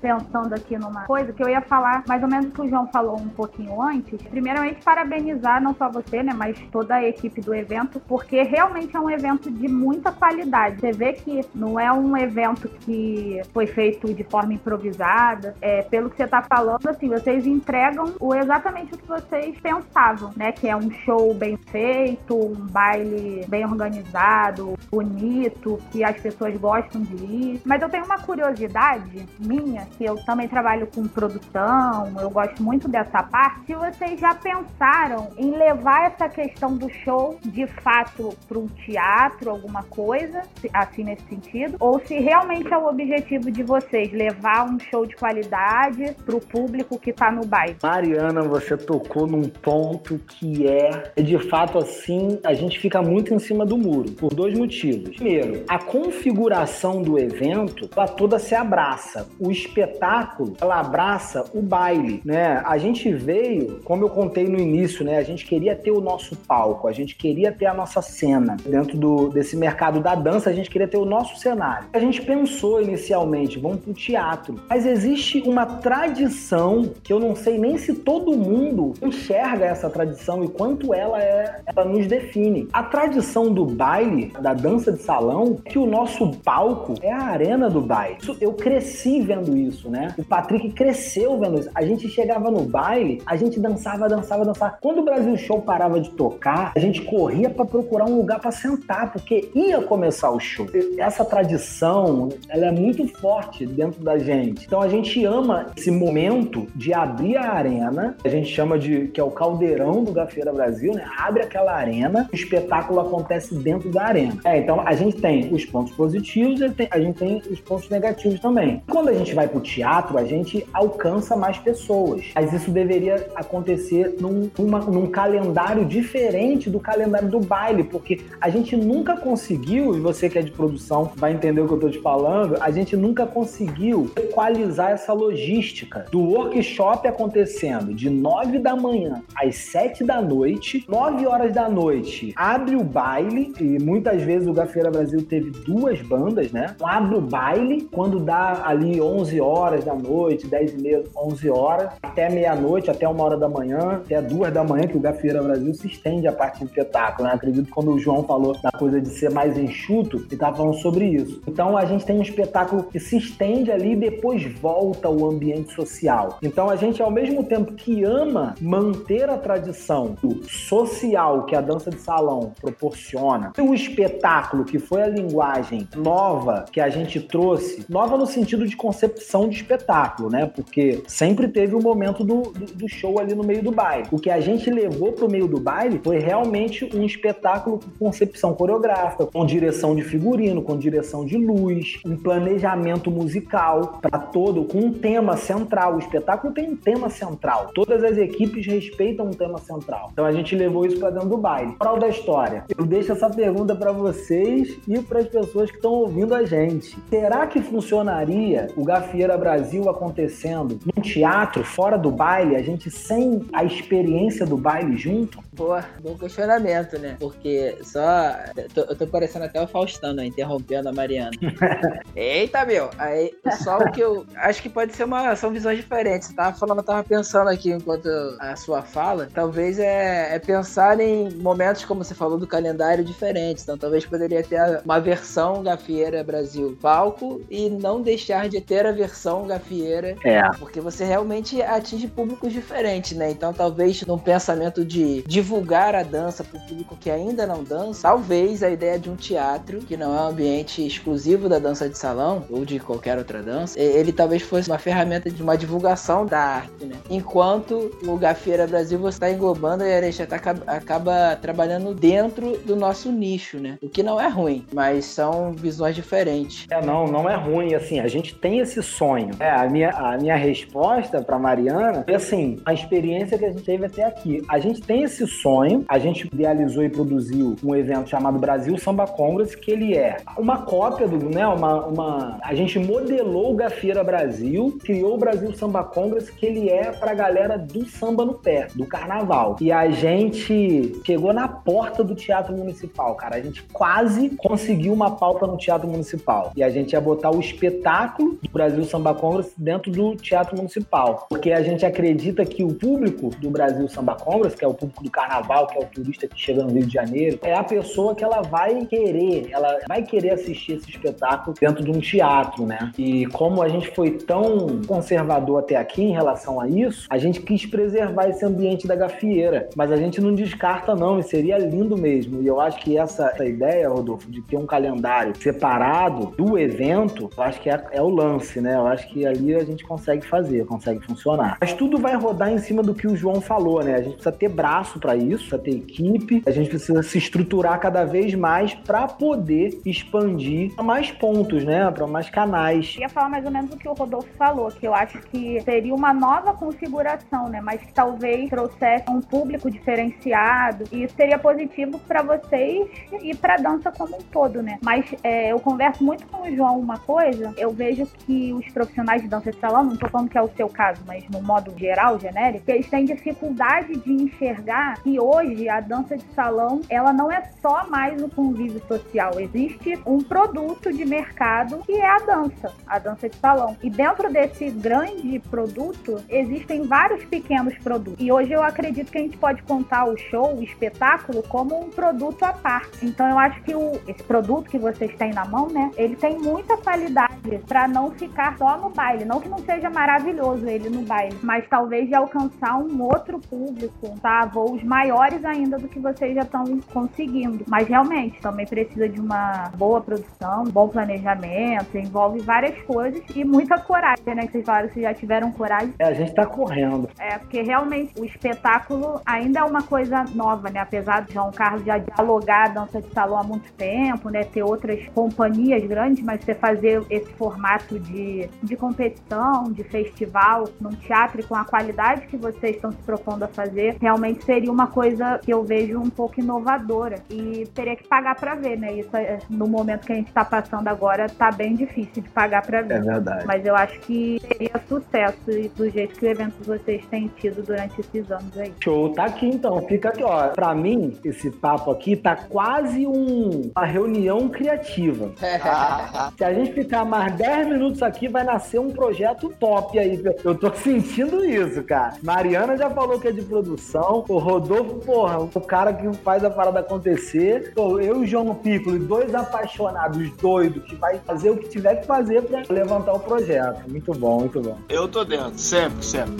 Pensando 0.00 0.54
aqui 0.54 0.76
numa 0.78 1.04
coisa 1.04 1.32
que 1.32 1.42
eu 1.42 1.48
ia 1.48 1.60
falar, 1.60 2.02
mais 2.08 2.22
ou 2.22 2.28
menos 2.28 2.52
que 2.52 2.60
o 2.62 2.68
João 2.68 2.86
falou 2.88 3.18
um 3.18 3.28
pouquinho 3.28 3.80
antes. 3.80 4.20
Primeiramente, 4.22 4.82
parabenizar 4.82 5.62
não 5.62 5.74
só 5.74 5.90
você, 5.90 6.22
né, 6.22 6.32
mas 6.34 6.58
toda 6.72 6.94
a 6.94 7.04
equipe 7.04 7.40
do 7.40 7.54
evento, 7.54 8.00
porque 8.00 8.42
realmente 8.42 8.96
é 8.96 9.00
um 9.00 9.10
evento 9.10 9.50
de 9.50 9.68
muita 9.68 10.10
qualidade. 10.12 10.80
Você 10.80 10.92
vê 10.92 11.12
que 11.12 11.40
não 11.54 11.78
é 11.78 11.92
um 11.92 12.16
evento 12.16 12.68
que 12.68 13.40
foi 13.52 13.66
feito 13.66 14.12
de 14.12 14.24
forma 14.24 14.54
improvisada. 14.54 15.54
É, 15.60 15.82
pelo 15.82 16.10
que 16.10 16.16
você 16.16 16.24
está 16.24 16.42
falando, 16.42 16.86
assim, 16.88 17.08
vocês 17.08 17.46
entregam 17.46 18.14
o, 18.20 18.34
exatamente 18.34 18.94
o 18.94 18.98
que 18.98 19.06
vocês 19.06 19.58
pensavam, 19.60 20.32
né? 20.36 20.52
Que 20.52 20.68
é 20.68 20.76
um 20.76 20.90
show 20.90 21.34
bem 21.34 21.56
feito, 21.56 22.34
um 22.34 22.66
baile 22.66 23.44
bem 23.48 23.64
organizado, 23.64 24.74
bonito, 24.90 25.78
que 25.90 26.02
as 26.04 26.18
pessoas 26.20 26.56
gostam 26.56 27.02
de 27.02 27.14
ir. 27.24 27.62
Mas 27.64 27.82
eu 27.82 27.88
tenho 27.88 28.04
uma 28.04 28.18
curiosidade 28.18 29.26
minha, 29.38 29.67
que 29.96 30.04
eu 30.04 30.16
também 30.24 30.48
trabalho 30.48 30.88
com 30.94 31.06
produção, 31.06 32.12
eu 32.20 32.30
gosto 32.30 32.62
muito 32.62 32.88
dessa 32.88 33.22
parte. 33.22 33.66
Se 33.66 33.74
vocês 33.74 34.20
já 34.20 34.34
pensaram 34.34 35.28
em 35.36 35.50
levar 35.50 36.06
essa 36.06 36.28
questão 36.28 36.76
do 36.76 36.88
show 36.88 37.38
de 37.44 37.66
fato 37.66 38.34
para 38.46 38.58
um 38.58 38.66
teatro, 38.66 39.50
alguma 39.50 39.82
coisa, 39.84 40.42
assim 40.72 41.04
nesse 41.04 41.22
sentido, 41.28 41.76
ou 41.80 42.00
se 42.00 42.18
realmente 42.18 42.72
é 42.72 42.76
o 42.76 42.86
objetivo 42.86 43.50
de 43.50 43.62
vocês 43.62 44.12
levar 44.12 44.64
um 44.68 44.78
show 44.78 45.06
de 45.06 45.16
qualidade 45.16 46.14
para 46.24 46.36
o 46.36 46.40
público 46.40 46.98
que 46.98 47.10
está 47.10 47.30
no 47.30 47.44
bairro. 47.44 47.76
Mariana, 47.82 48.42
você 48.42 48.76
tocou 48.76 49.26
num 49.26 49.48
ponto 49.48 50.18
que 50.18 50.66
é, 50.66 51.12
de 51.20 51.38
fato 51.48 51.78
assim, 51.78 52.38
a 52.44 52.54
gente 52.54 52.78
fica 52.78 53.02
muito 53.02 53.34
em 53.34 53.38
cima 53.38 53.64
do 53.64 53.76
muro 53.76 54.10
por 54.12 54.34
dois 54.34 54.56
motivos. 54.56 55.16
Primeiro, 55.16 55.64
a 55.68 55.78
configuração 55.78 57.02
do 57.02 57.18
evento, 57.18 57.88
ela 57.96 58.06
toda 58.06 58.38
se 58.38 58.54
abraça. 58.54 59.28
O 59.38 59.50
espetáculo, 59.58 60.54
ela 60.60 60.80
abraça 60.80 61.44
o 61.54 61.60
baile, 61.60 62.20
né? 62.24 62.62
A 62.64 62.78
gente 62.78 63.12
veio, 63.12 63.80
como 63.84 64.04
eu 64.04 64.10
contei 64.10 64.48
no 64.48 64.58
início, 64.58 65.04
né? 65.04 65.18
A 65.18 65.22
gente 65.22 65.44
queria 65.44 65.74
ter 65.74 65.90
o 65.90 66.00
nosso 66.00 66.36
palco, 66.36 66.88
a 66.88 66.92
gente 66.92 67.16
queria 67.16 67.52
ter 67.52 67.66
a 67.66 67.74
nossa 67.74 68.00
cena. 68.02 68.56
Dentro 68.64 68.96
do, 68.96 69.28
desse 69.28 69.56
mercado 69.56 70.00
da 70.00 70.14
dança, 70.14 70.50
a 70.50 70.52
gente 70.52 70.70
queria 70.70 70.88
ter 70.88 70.96
o 70.96 71.04
nosso 71.04 71.36
cenário. 71.38 71.88
A 71.92 71.98
gente 71.98 72.22
pensou 72.22 72.80
inicialmente, 72.80 73.58
vamos 73.58 73.80
pro 73.80 73.92
teatro. 73.92 74.60
Mas 74.68 74.86
existe 74.86 75.42
uma 75.46 75.66
tradição 75.66 76.90
que 77.02 77.12
eu 77.12 77.20
não 77.20 77.34
sei 77.34 77.58
nem 77.58 77.78
se 77.78 77.94
todo 77.94 78.36
mundo 78.36 78.94
enxerga 79.02 79.66
essa 79.66 79.90
tradição 79.90 80.44
e 80.44 80.48
quanto 80.48 80.94
ela 80.94 81.20
é, 81.22 81.60
ela 81.66 81.84
nos 81.84 82.06
define. 82.06 82.68
A 82.72 82.82
tradição 82.82 83.52
do 83.52 83.64
baile, 83.64 84.32
da 84.40 84.54
dança 84.54 84.92
de 84.92 85.02
salão, 85.02 85.58
é 85.64 85.70
que 85.70 85.78
o 85.78 85.86
nosso 85.86 86.30
palco 86.44 86.94
é 87.02 87.12
a 87.12 87.24
arena 87.24 87.68
do 87.68 87.80
baile. 87.80 88.18
Eu 88.40 88.52
cresci 88.52 89.20
vendo 89.20 89.47
isso, 89.56 89.88
né? 89.88 90.14
O 90.18 90.24
Patrick 90.24 90.70
cresceu 90.72 91.38
vendo 91.38 91.60
isso. 91.60 91.70
A 91.74 91.84
gente 91.84 92.08
chegava 92.08 92.50
no 92.50 92.62
baile, 92.62 93.22
a 93.26 93.36
gente 93.36 93.60
dançava, 93.60 94.08
dançava, 94.08 94.44
dançava. 94.44 94.78
Quando 94.80 95.00
o 95.00 95.04
Brasil 95.04 95.36
Show 95.36 95.60
parava 95.62 96.00
de 96.00 96.10
tocar, 96.10 96.72
a 96.74 96.78
gente 96.78 97.02
corria 97.02 97.50
para 97.50 97.64
procurar 97.64 98.06
um 98.06 98.16
lugar 98.16 98.40
para 98.40 98.50
sentar, 98.50 99.12
porque 99.12 99.50
ia 99.54 99.80
começar 99.82 100.30
o 100.30 100.40
show. 100.40 100.66
Essa 100.98 101.24
tradição, 101.24 102.28
ela 102.48 102.66
é 102.66 102.70
muito 102.70 103.06
forte 103.18 103.66
dentro 103.66 104.02
da 104.02 104.18
gente. 104.18 104.66
Então 104.66 104.80
a 104.80 104.88
gente 104.88 105.24
ama 105.24 105.66
esse 105.76 105.90
momento 105.90 106.66
de 106.74 106.92
abrir 106.92 107.36
a 107.36 107.52
arena, 107.52 108.16
a 108.24 108.28
gente 108.28 108.48
chama 108.48 108.78
de 108.78 109.08
que 109.08 109.20
é 109.20 109.24
o 109.24 109.30
caldeirão 109.30 110.04
do 110.04 110.12
Gafeira 110.12 110.52
Brasil, 110.52 110.94
né? 110.94 111.04
Abre 111.18 111.42
aquela 111.42 111.72
arena, 111.72 112.28
o 112.32 112.34
espetáculo 112.34 113.00
acontece 113.00 113.54
dentro 113.54 113.90
da 113.90 114.04
arena. 114.04 114.36
É, 114.44 114.58
então 114.58 114.80
a 114.86 114.94
gente 114.94 115.16
tem 115.16 115.52
os 115.52 115.64
pontos 115.64 115.92
positivos, 115.94 116.60
a 116.62 116.98
gente 117.00 117.18
tem 117.18 117.42
os 117.50 117.60
pontos 117.60 117.88
negativos 117.88 118.40
também. 118.40 118.82
Quando 118.88 119.08
a 119.08 119.14
gente 119.14 119.34
vai 119.38 119.46
para 119.46 119.58
o 119.58 119.60
teatro, 119.60 120.18
a 120.18 120.24
gente 120.24 120.66
alcança 120.72 121.36
mais 121.36 121.58
pessoas. 121.58 122.24
Mas 122.34 122.52
isso 122.52 122.72
deveria 122.72 123.28
acontecer 123.36 124.16
num, 124.20 124.50
uma, 124.58 124.80
num 124.80 125.06
calendário 125.06 125.84
diferente 125.84 126.68
do 126.68 126.80
calendário 126.80 127.28
do 127.28 127.38
baile, 127.38 127.84
porque 127.84 128.20
a 128.40 128.50
gente 128.50 128.76
nunca 128.76 129.16
conseguiu, 129.16 129.96
e 129.96 130.00
você 130.00 130.28
que 130.28 130.38
é 130.38 130.42
de 130.42 130.50
produção 130.50 131.12
vai 131.14 131.32
entender 131.32 131.60
o 131.60 131.66
que 131.66 131.72
eu 131.72 131.76
estou 131.76 131.90
te 131.90 132.00
falando, 132.00 132.56
a 132.60 132.70
gente 132.72 132.96
nunca 132.96 133.26
conseguiu 133.26 134.10
equalizar 134.16 134.90
essa 134.90 135.12
logística 135.12 136.06
do 136.10 136.20
workshop 136.20 137.06
acontecendo 137.06 137.94
de 137.94 138.10
9 138.10 138.58
da 138.58 138.74
manhã 138.74 139.22
às 139.36 139.54
7 139.56 140.02
da 140.02 140.20
noite, 140.20 140.84
9 140.88 141.26
horas 141.26 141.52
da 141.52 141.68
noite 141.68 142.32
abre 142.34 142.74
o 142.74 142.82
baile, 142.82 143.52
e 143.60 143.78
muitas 143.78 144.22
vezes 144.22 144.48
o 144.48 144.52
Gafeira 144.52 144.90
Brasil 144.90 145.22
teve 145.22 145.50
duas 145.50 146.00
bandas, 146.02 146.50
né? 146.50 146.74
Abre 146.82 147.16
o 147.16 147.20
baile, 147.20 147.88
quando 147.92 148.18
dá 148.18 148.62
ali 148.64 149.00
11 149.00 149.27
horas 149.40 149.84
da 149.84 149.94
noite, 149.94 150.46
10 150.46 150.74
e 150.74 150.82
meia, 150.82 151.04
11 151.16 151.50
horas, 151.50 151.92
até 152.02 152.28
meia-noite, 152.28 152.90
até 152.90 153.08
uma 153.08 153.24
hora 153.24 153.36
da 153.36 153.48
manhã, 153.48 154.02
até 154.04 154.20
duas 154.20 154.52
da 154.52 154.64
manhã, 154.64 154.86
que 154.86 154.96
o 154.96 155.00
Gafieira 155.00 155.42
Brasil 155.42 155.74
se 155.74 155.86
estende 155.86 156.26
a 156.26 156.32
parte 156.32 156.60
do 156.60 156.66
espetáculo. 156.66 157.28
Né? 157.28 157.34
Acredito 157.34 157.66
que 157.66 157.70
quando 157.70 157.92
o 157.92 157.98
João 157.98 158.24
falou 158.24 158.56
da 158.60 158.70
coisa 158.72 159.00
de 159.00 159.08
ser 159.08 159.30
mais 159.30 159.56
enxuto, 159.58 160.18
ele 160.18 160.26
estava 160.32 160.56
falando 160.56 160.76
sobre 160.76 161.06
isso. 161.06 161.40
Então 161.46 161.76
a 161.76 161.84
gente 161.84 162.04
tem 162.04 162.18
um 162.18 162.22
espetáculo 162.22 162.84
que 162.84 162.98
se 162.98 163.16
estende 163.16 163.70
ali 163.70 163.92
e 163.92 163.96
depois 163.96 164.44
volta 164.60 165.08
ao 165.08 165.24
ambiente 165.24 165.72
social. 165.74 166.38
Então 166.42 166.70
a 166.70 166.76
gente, 166.76 167.02
ao 167.02 167.10
mesmo 167.10 167.44
tempo 167.44 167.72
que 167.74 168.04
ama 168.04 168.54
manter 168.60 169.28
a 169.28 169.36
tradição 169.36 170.16
do 170.22 170.44
social 170.48 171.44
que 171.44 171.54
a 171.54 171.60
dança 171.60 171.90
de 171.90 171.98
salão 171.98 172.52
proporciona, 172.60 173.52
o 173.58 173.74
espetáculo 173.74 174.64
que 174.64 174.78
foi 174.78 175.02
a 175.02 175.08
linguagem 175.08 175.88
nova 175.96 176.64
que 176.70 176.80
a 176.80 176.88
gente 176.88 177.20
trouxe, 177.20 177.84
nova 177.88 178.16
no 178.16 178.26
sentido 178.26 178.66
de 178.66 178.76
concepção 179.18 179.48
de 179.48 179.56
espetáculo, 179.56 180.30
né? 180.30 180.46
Porque 180.46 181.02
sempre 181.06 181.48
teve 181.48 181.74
o 181.74 181.78
um 181.78 181.82
momento 181.82 182.24
do, 182.24 182.42
do, 182.42 182.66
do, 182.66 182.88
show 182.88 183.18
ali 183.18 183.34
no 183.34 183.42
meio 183.42 183.62
do 183.62 183.72
baile. 183.72 184.08
O 184.10 184.18
que 184.18 184.30
a 184.30 184.40
gente 184.40 184.70
levou 184.70 185.12
pro 185.12 185.30
meio 185.30 185.48
do 185.48 185.60
baile 185.60 186.00
foi 186.02 186.18
realmente 186.18 186.88
um 186.94 187.04
espetáculo 187.04 187.80
com 187.80 188.06
concepção 188.06 188.54
coreográfica, 188.54 189.26
com 189.26 189.44
direção 189.44 189.94
de 189.94 190.02
figurino, 190.02 190.62
com 190.62 190.76
direção 190.76 191.24
de 191.24 191.36
luz, 191.36 192.00
um 192.06 192.16
planejamento 192.16 193.10
musical 193.10 193.98
para 194.00 194.18
todo, 194.18 194.64
com 194.64 194.78
um 194.78 194.92
tema 194.92 195.36
central. 195.36 195.96
O 195.96 195.98
espetáculo 195.98 196.52
tem 196.52 196.70
um 196.70 196.76
tema 196.76 197.10
central. 197.10 197.70
Todas 197.74 198.02
as 198.04 198.16
equipes 198.16 198.66
respeitam 198.66 199.26
um 199.26 199.32
tema 199.32 199.58
central. 199.58 200.10
Então 200.12 200.24
a 200.24 200.32
gente 200.32 200.54
levou 200.54 200.86
isso 200.86 200.98
para 200.98 201.10
dentro 201.10 201.28
do 201.28 201.36
baile. 201.36 201.74
Moral 201.78 201.98
da 201.98 202.08
história. 202.08 202.64
Eu 202.76 202.84
deixo 202.84 203.12
essa 203.12 203.28
pergunta 203.28 203.74
para 203.74 203.92
vocês 203.92 204.78
e 204.86 204.98
para 205.00 205.20
as 205.20 205.28
pessoas 205.28 205.70
que 205.70 205.76
estão 205.76 205.92
ouvindo 205.92 206.34
a 206.34 206.44
gente. 206.44 206.96
Será 207.10 207.46
que 207.46 207.60
funcionaria 207.60 208.68
o 208.76 208.84
Gafieira 209.08 209.38
Brasil 209.38 209.88
acontecendo 209.88 210.78
num 210.84 211.02
teatro, 211.02 211.64
fora 211.64 211.96
do 211.96 212.10
baile, 212.10 212.56
a 212.56 212.62
gente 212.62 212.90
sem 212.90 213.46
a 213.54 213.64
experiência 213.64 214.44
do 214.44 214.56
baile 214.56 214.98
junto? 214.98 215.42
Pô, 215.56 215.76
bom 216.00 216.16
questionamento, 216.16 216.98
né? 216.98 217.16
Porque 217.18 217.78
só. 217.82 218.36
Eu 218.54 218.68
tô, 218.68 218.80
eu 218.82 218.96
tô 218.96 219.06
parecendo 219.06 219.46
até 219.46 219.60
o 219.60 219.66
Faustão, 219.66 220.12
né? 220.12 220.26
Interrompendo 220.26 220.90
a 220.90 220.92
Mariana. 220.92 221.30
Eita, 222.14 222.64
meu! 222.66 222.90
Aí, 222.98 223.32
só 223.64 223.78
o 223.78 223.90
que 223.90 224.00
eu. 224.00 224.26
Acho 224.36 224.62
que 224.62 224.68
pode 224.68 224.94
ser 224.94 225.04
uma. 225.04 225.34
São 225.34 225.50
visões 225.50 225.78
diferentes. 225.78 226.32
Tava 226.32 226.56
falando, 226.56 226.78
eu 226.78 226.84
tava 226.84 227.02
pensando 227.02 227.48
aqui 227.48 227.72
enquanto 227.72 228.08
a 228.38 228.54
sua 228.56 228.82
fala. 228.82 229.28
Talvez 229.32 229.78
é, 229.78 230.36
é 230.36 230.38
pensar 230.38 231.00
em 231.00 231.30
momentos, 231.34 231.84
como 231.84 232.04
você 232.04 232.14
falou, 232.14 232.38
do 232.38 232.46
calendário 232.46 233.02
diferentes. 233.02 233.62
Então 233.64 233.78
talvez 233.78 234.04
poderia 234.04 234.42
ter 234.44 234.82
uma 234.84 235.00
versão 235.00 235.62
Gafieira 235.62 236.22
Brasil 236.22 236.78
palco 236.80 237.40
e 237.50 237.70
não 237.70 238.02
deixar 238.02 238.48
de 238.48 238.60
ter 238.60 238.86
a 238.86 238.97
versão 238.98 239.46
Gafieira. 239.46 240.16
É. 240.24 240.42
Porque 240.58 240.80
você 240.80 241.04
realmente 241.04 241.62
atinge 241.62 242.08
públicos 242.08 242.52
diferentes, 242.52 243.16
né? 243.16 243.30
Então 243.30 243.52
talvez 243.52 244.02
num 244.02 244.18
pensamento 244.18 244.84
de 244.84 245.22
divulgar 245.22 245.94
a 245.94 246.02
dança 246.02 246.42
para 246.42 246.58
o 246.58 246.66
público 246.66 246.96
que 246.96 247.10
ainda 247.10 247.46
não 247.46 247.62
dança, 247.62 248.02
talvez 248.02 248.62
a 248.62 248.70
ideia 248.70 248.98
de 248.98 249.08
um 249.08 249.16
teatro, 249.16 249.80
que 249.80 249.96
não 249.96 250.16
é 250.16 250.20
um 250.20 250.28
ambiente 250.28 250.84
exclusivo 250.84 251.48
da 251.48 251.58
dança 251.58 251.88
de 251.88 251.96
salão 251.96 252.44
ou 252.50 252.64
de 252.64 252.80
qualquer 252.80 253.16
outra 253.18 253.42
dança, 253.42 253.78
ele 253.78 254.12
talvez 254.12 254.42
fosse 254.42 254.68
uma 254.68 254.78
ferramenta 254.78 255.30
de 255.30 255.42
uma 255.42 255.56
divulgação 255.56 256.26
da 256.26 256.40
arte, 256.40 256.84
né? 256.84 256.96
Enquanto 257.08 257.90
o 258.04 258.16
Gafieira 258.16 258.66
Brasil 258.66 258.98
você 258.98 259.16
está 259.16 259.30
englobando 259.30 259.84
e 259.84 259.92
a 259.92 259.96
Arexatá 259.96 260.36
acaba, 260.36 260.62
acaba 260.66 261.36
trabalhando 261.36 261.94
dentro 261.94 262.58
do 262.58 262.74
nosso 262.74 263.12
nicho, 263.12 263.58
né? 263.58 263.78
O 263.80 263.88
que 263.88 264.02
não 264.02 264.20
é 264.20 264.28
ruim, 264.28 264.66
mas 264.72 265.04
são 265.04 265.52
visões 265.52 265.94
diferentes. 265.94 266.66
É, 266.70 266.84
não, 266.84 267.06
não 267.06 267.28
é 267.28 267.36
ruim. 267.36 267.74
Assim, 267.74 268.00
a 268.00 268.08
gente 268.08 268.34
tem 268.34 268.58
esse 268.58 268.82
sonho. 268.88 269.30
É, 269.38 269.50
a 269.50 269.68
minha, 269.68 269.90
a 269.90 270.16
minha 270.16 270.36
resposta 270.36 271.22
para 271.22 271.38
Mariana 271.38 272.04
é 272.06 272.14
assim, 272.14 272.58
a 272.64 272.72
experiência 272.72 273.38
que 273.38 273.44
a 273.44 273.50
gente 273.50 273.62
teve 273.62 273.86
até 273.86 274.04
aqui. 274.04 274.42
A 274.48 274.58
gente 274.58 274.80
tem 274.80 275.02
esse 275.02 275.26
sonho, 275.26 275.84
a 275.88 275.98
gente 275.98 276.26
idealizou 276.26 276.82
e 276.82 276.88
produziu 276.88 277.56
um 277.64 277.74
evento 277.74 278.08
chamado 278.08 278.38
Brasil 278.38 278.76
Samba 278.78 279.06
Congress, 279.06 279.56
que 279.56 279.70
ele 279.70 279.96
é 279.96 280.16
uma 280.36 280.62
cópia 280.62 281.06
do, 281.06 281.28
né, 281.28 281.46
uma, 281.46 281.86
uma... 281.86 282.38
A 282.42 282.54
gente 282.54 282.78
modelou 282.78 283.52
o 283.52 283.56
Gafieira 283.56 284.02
Brasil, 284.02 284.78
criou 284.82 285.14
o 285.14 285.18
Brasil 285.18 285.52
Samba 285.54 285.84
Congress, 285.84 286.30
que 286.32 286.46
ele 286.46 286.68
é 286.68 286.90
pra 286.92 287.14
galera 287.14 287.58
do 287.58 287.84
samba 287.86 288.24
no 288.24 288.34
pé, 288.34 288.68
do 288.74 288.86
carnaval. 288.86 289.56
E 289.60 289.72
a 289.72 289.88
gente 289.90 291.00
chegou 291.04 291.32
na 291.32 291.48
porta 291.48 292.02
do 292.04 292.14
Teatro 292.14 292.56
Municipal, 292.56 293.14
cara. 293.14 293.36
A 293.36 293.40
gente 293.40 293.62
quase 293.72 294.30
conseguiu 294.30 294.92
uma 294.92 295.10
pauta 295.10 295.46
no 295.46 295.56
Teatro 295.56 295.88
Municipal. 295.88 296.52
E 296.56 296.62
a 296.62 296.70
gente 296.70 296.92
ia 296.92 297.00
botar 297.00 297.30
o 297.30 297.40
espetáculo 297.40 298.38
do 298.42 298.50
Brasil 298.50 298.67
Samba 298.84 299.14
Congress 299.14 299.52
dentro 299.56 299.90
do 299.90 300.16
Teatro 300.16 300.56
Municipal. 300.56 301.26
Porque 301.28 301.52
a 301.52 301.62
gente 301.62 301.84
acredita 301.84 302.44
que 302.44 302.64
o 302.64 302.74
público 302.74 303.30
do 303.40 303.50
Brasil 303.50 303.88
Samba 303.88 304.14
Congress, 304.14 304.56
que 304.56 304.64
é 304.64 304.68
o 304.68 304.74
público 304.74 305.02
do 305.02 305.10
carnaval, 305.10 305.66
que 305.66 305.78
é 305.78 305.80
o 305.80 305.86
turista 305.86 306.26
que 306.26 306.40
chega 306.40 306.62
no 306.62 306.72
Rio 306.72 306.86
de 306.86 306.92
Janeiro, 306.92 307.38
é 307.42 307.54
a 307.54 307.64
pessoa 307.64 308.14
que 308.14 308.24
ela 308.24 308.42
vai 308.42 308.84
querer, 308.86 309.48
ela 309.50 309.78
vai 309.88 310.02
querer 310.02 310.32
assistir 310.32 310.74
esse 310.74 310.90
espetáculo 310.90 311.54
dentro 311.60 311.84
de 311.84 311.90
um 311.90 312.00
teatro, 312.00 312.66
né? 312.66 312.92
E 312.98 313.26
como 313.26 313.62
a 313.62 313.68
gente 313.68 313.90
foi 313.94 314.12
tão 314.12 314.82
conservador 314.86 315.60
até 315.60 315.76
aqui 315.76 316.02
em 316.02 316.12
relação 316.12 316.60
a 316.60 316.68
isso, 316.68 317.06
a 317.10 317.18
gente 317.18 317.40
quis 317.40 317.66
preservar 317.66 318.28
esse 318.28 318.44
ambiente 318.44 318.86
da 318.86 318.94
gafieira. 318.94 319.68
Mas 319.76 319.92
a 319.92 319.96
gente 319.96 320.20
não 320.20 320.34
descarta, 320.34 320.94
não, 320.94 321.18
e 321.18 321.22
seria 321.22 321.58
lindo 321.58 321.96
mesmo. 321.96 322.42
E 322.42 322.46
eu 322.46 322.60
acho 322.60 322.78
que 322.80 322.96
essa, 322.96 323.28
essa 323.28 323.44
ideia, 323.44 323.88
Rodolfo, 323.88 324.30
de 324.30 324.42
ter 324.42 324.56
um 324.56 324.66
calendário 324.66 325.36
separado 325.36 326.32
do 326.36 326.58
evento, 326.58 327.30
eu 327.36 327.42
acho 327.42 327.60
que 327.60 327.70
é, 327.70 327.84
é 327.92 328.02
o 328.02 328.08
lance, 328.08 328.57
né? 328.60 328.74
Eu 328.74 328.86
acho 328.86 329.08
que 329.08 329.26
ali 329.26 329.54
a 329.54 329.64
gente 329.64 329.84
consegue 329.84 330.26
fazer, 330.26 330.66
consegue 330.66 331.00
funcionar. 331.04 331.56
Mas 331.60 331.72
tudo 331.72 331.98
vai 331.98 332.14
rodar 332.16 332.50
em 332.50 332.58
cima 332.58 332.82
do 332.82 332.94
que 332.94 333.06
o 333.06 333.16
João 333.16 333.40
falou, 333.40 333.82
né? 333.82 333.94
A 333.94 334.02
gente 334.02 334.14
precisa 334.14 334.32
ter 334.32 334.48
braço 334.48 334.98
para 334.98 335.16
isso, 335.16 335.48
precisa 335.48 335.58
ter 335.58 335.70
equipe, 335.70 336.42
a 336.46 336.50
gente 336.50 336.68
precisa 336.68 337.02
se 337.02 337.18
estruturar 337.18 337.78
cada 337.80 338.04
vez 338.04 338.34
mais 338.34 338.74
para 338.74 339.06
poder 339.06 339.80
expandir 339.84 340.74
para 340.74 340.84
mais 340.84 341.10
pontos, 341.10 341.64
né? 341.64 341.90
Para 341.90 342.06
mais 342.06 342.30
canais. 342.30 342.94
Eu 342.96 343.02
ia 343.02 343.08
falar 343.08 343.28
mais 343.28 343.44
ou 343.44 343.50
menos 343.50 343.72
o 343.72 343.76
que 343.76 343.88
o 343.88 343.92
Rodolfo 343.92 344.28
falou, 344.36 344.70
que 344.70 344.86
eu 344.86 344.94
acho 344.94 345.18
que 345.30 345.60
seria 345.62 345.94
uma 345.94 346.12
nova 346.12 346.52
configuração, 346.52 347.48
né? 347.48 347.60
Mas 347.60 347.80
que 347.80 347.92
talvez 347.92 348.48
trouxesse 348.48 349.04
um 349.10 349.20
público 349.20 349.70
diferenciado 349.70 350.84
e 350.92 351.04
isso 351.04 351.14
seria 351.16 351.38
positivo 351.38 351.98
para 352.06 352.22
vocês 352.22 352.88
e 353.22 353.34
para 353.34 353.54
a 353.54 353.56
dança 353.56 353.90
como 353.92 354.16
um 354.16 354.22
todo, 354.32 354.62
né? 354.62 354.78
Mas 354.82 355.04
é, 355.22 355.52
eu 355.52 355.60
converso 355.60 356.02
muito 356.04 356.26
com 356.26 356.48
o 356.48 356.56
João 356.56 356.78
uma 356.78 356.98
coisa, 356.98 357.52
eu 357.56 357.70
vejo 357.70 358.06
que 358.26 358.47
os 358.52 358.66
profissionais 358.70 359.22
de 359.22 359.28
dança 359.28 359.50
de 359.50 359.58
salão, 359.58 359.84
não 359.84 359.94
estou 359.94 360.08
falando 360.08 360.28
que 360.28 360.38
é 360.38 360.42
o 360.42 360.50
seu 360.56 360.68
caso, 360.68 361.02
mas 361.06 361.24
no 361.28 361.42
modo 361.42 361.72
geral, 361.78 362.18
genérico, 362.18 362.70
eles 362.70 362.88
têm 362.88 363.04
dificuldade 363.04 363.96
de 363.96 364.12
enxergar 364.12 365.02
que 365.02 365.18
hoje 365.18 365.68
a 365.68 365.80
dança 365.80 366.16
de 366.16 366.24
salão, 366.34 366.80
ela 366.88 367.12
não 367.12 367.30
é 367.30 367.42
só 367.60 367.86
mais 367.88 368.20
o 368.22 368.28
convívio 368.28 368.82
social, 368.86 369.38
existe 369.38 369.98
um 370.06 370.18
produto 370.18 370.92
de 370.92 371.04
mercado 371.04 371.78
que 371.84 371.92
é 371.92 372.06
a 372.06 372.18
dança, 372.18 372.72
a 372.86 372.98
dança 372.98 373.28
de 373.28 373.36
salão. 373.36 373.76
E 373.82 373.90
dentro 373.90 374.32
desse 374.32 374.70
grande 374.70 375.38
produto, 375.50 376.22
existem 376.28 376.82
vários 376.86 377.24
pequenos 377.24 377.76
produtos. 377.78 378.24
E 378.24 378.30
hoje 378.30 378.52
eu 378.52 378.62
acredito 378.62 379.10
que 379.10 379.18
a 379.18 379.20
gente 379.20 379.36
pode 379.36 379.62
contar 379.62 380.06
o 380.06 380.16
show, 380.16 380.56
o 380.56 380.62
espetáculo, 380.62 381.42
como 381.44 381.78
um 381.78 381.90
produto 381.90 382.44
à 382.44 382.52
parte. 382.52 383.04
Então 383.04 383.28
eu 383.28 383.38
acho 383.38 383.62
que 383.62 383.74
o, 383.74 384.00
esse 384.06 384.22
produto 384.22 384.70
que 384.70 384.78
vocês 384.78 385.14
têm 385.16 385.32
na 385.32 385.44
mão, 385.44 385.68
né, 385.68 385.90
ele 385.96 386.16
tem 386.16 386.38
muita 386.38 386.76
qualidade 386.76 387.58
para 387.66 387.88
não 387.88 388.10
ficar 388.10 388.37
só 388.56 388.76
no 388.76 388.90
baile. 388.90 389.24
Não 389.24 389.40
que 389.40 389.48
não 389.48 389.58
seja 389.58 389.90
maravilhoso 389.90 390.66
ele 390.66 390.88
no 390.88 391.02
baile, 391.02 391.36
mas 391.42 391.66
talvez 391.68 392.08
de 392.08 392.14
alcançar 392.14 392.78
um 392.78 393.02
outro 393.02 393.38
público, 393.38 394.14
tá? 394.20 394.46
Voos 394.46 394.82
maiores 394.82 395.44
ainda 395.44 395.78
do 395.78 395.88
que 395.88 395.98
vocês 395.98 396.34
já 396.34 396.42
estão 396.42 396.64
conseguindo. 396.92 397.64
Mas 397.66 397.88
realmente 397.88 398.40
também 398.40 398.66
precisa 398.66 399.08
de 399.08 399.20
uma 399.20 399.70
boa 399.76 400.00
produção, 400.00 400.62
um 400.62 400.70
bom 400.70 400.88
planejamento, 400.88 401.96
envolve 401.96 402.40
várias 402.40 402.80
coisas 402.82 403.22
e 403.34 403.44
muita 403.44 403.78
coragem, 403.78 404.34
né? 404.34 404.46
Que 404.46 404.52
vocês 404.52 404.64
falaram 404.64 404.88
que 404.88 405.02
já 405.02 405.14
tiveram 405.14 405.52
coragem. 405.52 405.94
É, 405.98 406.04
a 406.04 406.14
gente 406.14 406.34
tá 406.34 406.46
correndo. 406.46 407.08
É, 407.18 407.38
porque 407.38 407.62
realmente 407.62 408.12
o 408.20 408.24
espetáculo 408.24 409.20
ainda 409.24 409.60
é 409.60 409.64
uma 409.64 409.82
coisa 409.82 410.24
nova, 410.34 410.70
né? 410.70 410.80
Apesar 410.80 411.22
de 411.22 411.34
João 411.34 411.50
Carlos 411.50 411.84
já 411.84 411.98
dialogar 411.98 412.66
a 412.66 412.68
dança 412.68 413.00
de 413.00 413.12
salão 413.12 413.38
há 413.38 413.42
muito 413.42 413.72
tempo, 413.72 414.28
né? 414.30 414.44
Ter 414.44 414.62
outras 414.62 415.06
companhias 415.14 415.84
grandes, 415.86 416.22
mas 416.22 416.42
você 416.42 416.54
fazer 416.54 417.02
esse 417.10 417.32
formato 417.34 417.98
de, 417.98 418.27
de 418.62 418.76
competição, 418.76 419.64
de 419.72 419.84
festival, 419.84 420.68
num 420.80 420.90
teatro 420.90 421.40
e 421.40 421.44
com 421.44 421.54
a 421.54 421.64
qualidade 421.64 422.26
que 422.26 422.36
vocês 422.36 422.76
estão 422.76 422.90
se 422.90 422.98
propondo 422.98 423.42
a 423.42 423.48
fazer, 423.48 423.96
realmente 424.00 424.44
seria 424.44 424.70
uma 424.70 424.86
coisa 424.86 425.38
que 425.38 425.52
eu 425.52 425.64
vejo 425.64 425.98
um 425.98 426.10
pouco 426.10 426.40
inovadora. 426.40 427.16
E 427.30 427.66
teria 427.74 427.96
que 427.96 428.06
pagar 428.06 428.34
para 428.36 428.54
ver, 428.54 428.78
né? 428.78 428.92
Isso 428.94 429.16
é, 429.16 429.38
no 429.48 429.66
momento 429.66 430.06
que 430.06 430.12
a 430.12 430.16
gente 430.16 430.28
está 430.28 430.44
passando 430.44 430.88
agora, 430.88 431.28
tá 431.28 431.50
bem 431.50 431.74
difícil 431.74 432.22
de 432.22 432.28
pagar 432.30 432.64
para 432.64 432.82
ver. 432.82 432.94
É 432.94 433.00
verdade. 433.00 433.46
Mas 433.46 433.64
eu 433.64 433.74
acho 433.74 433.98
que 434.00 434.40
seria 434.46 434.80
sucesso 434.88 435.38
do 435.76 435.90
jeito 435.90 436.18
que 436.18 436.26
o 436.26 436.28
evento 436.28 436.54
vocês 436.64 437.04
têm 437.06 437.28
tido 437.36 437.62
durante 437.62 438.00
esses 438.00 438.30
anos 438.30 438.56
aí. 438.56 438.72
Show, 438.82 439.12
tá 439.12 439.24
aqui 439.24 439.46
então. 439.46 439.80
Fica 439.86 440.08
aqui, 440.08 440.22
ó. 440.22 440.48
Pra 440.48 440.74
mim, 440.74 441.18
esse 441.24 441.50
papo 441.50 441.90
aqui 441.90 442.16
tá 442.16 442.36
quase 442.36 443.06
um, 443.06 443.70
uma 443.74 443.86
reunião 443.86 444.48
criativa. 444.48 445.32
Se 446.36 446.44
a 446.44 446.52
gente 446.52 446.72
ficar 446.72 447.04
mais 447.04 447.34
10 447.36 447.68
minutos 447.68 448.02
aqui, 448.02 448.17
vai 448.26 448.42
nascer 448.42 448.80
um 448.80 448.90
projeto 448.90 449.52
top 449.60 449.98
aí. 449.98 450.20
Eu 450.42 450.54
tô 450.54 450.72
sentindo 450.74 451.44
isso, 451.44 451.82
cara. 451.84 452.14
Mariana 452.22 452.76
já 452.76 452.90
falou 452.90 453.20
que 453.20 453.28
é 453.28 453.32
de 453.32 453.42
produção. 453.42 454.24
O 454.28 454.38
Rodolfo, 454.38 454.94
porra, 454.94 455.38
o 455.38 455.60
cara 455.60 455.92
que 455.92 456.10
faz 456.18 456.42
a 456.42 456.50
parada 456.50 456.80
acontecer. 456.80 457.72
Eu 457.76 458.00
e 458.00 458.10
o 458.10 458.26
João 458.26 458.54
Piccolo, 458.54 458.98
dois 458.98 459.34
apaixonados, 459.34 460.30
doidos, 460.36 460.84
que 460.84 460.96
vai 460.96 461.18
fazer 461.18 461.50
o 461.50 461.56
que 461.58 461.68
tiver 461.68 461.96
que 461.96 462.06
fazer 462.06 462.42
pra 462.42 462.62
levantar 462.70 463.12
o 463.12 463.20
projeto. 463.20 463.88
Muito 463.88 464.14
bom, 464.14 464.40
muito 464.40 464.60
bom. 464.60 464.78
Eu 464.88 465.06
tô 465.06 465.24
dentro, 465.24 465.58
sempre, 465.58 466.04
sempre. 466.04 466.34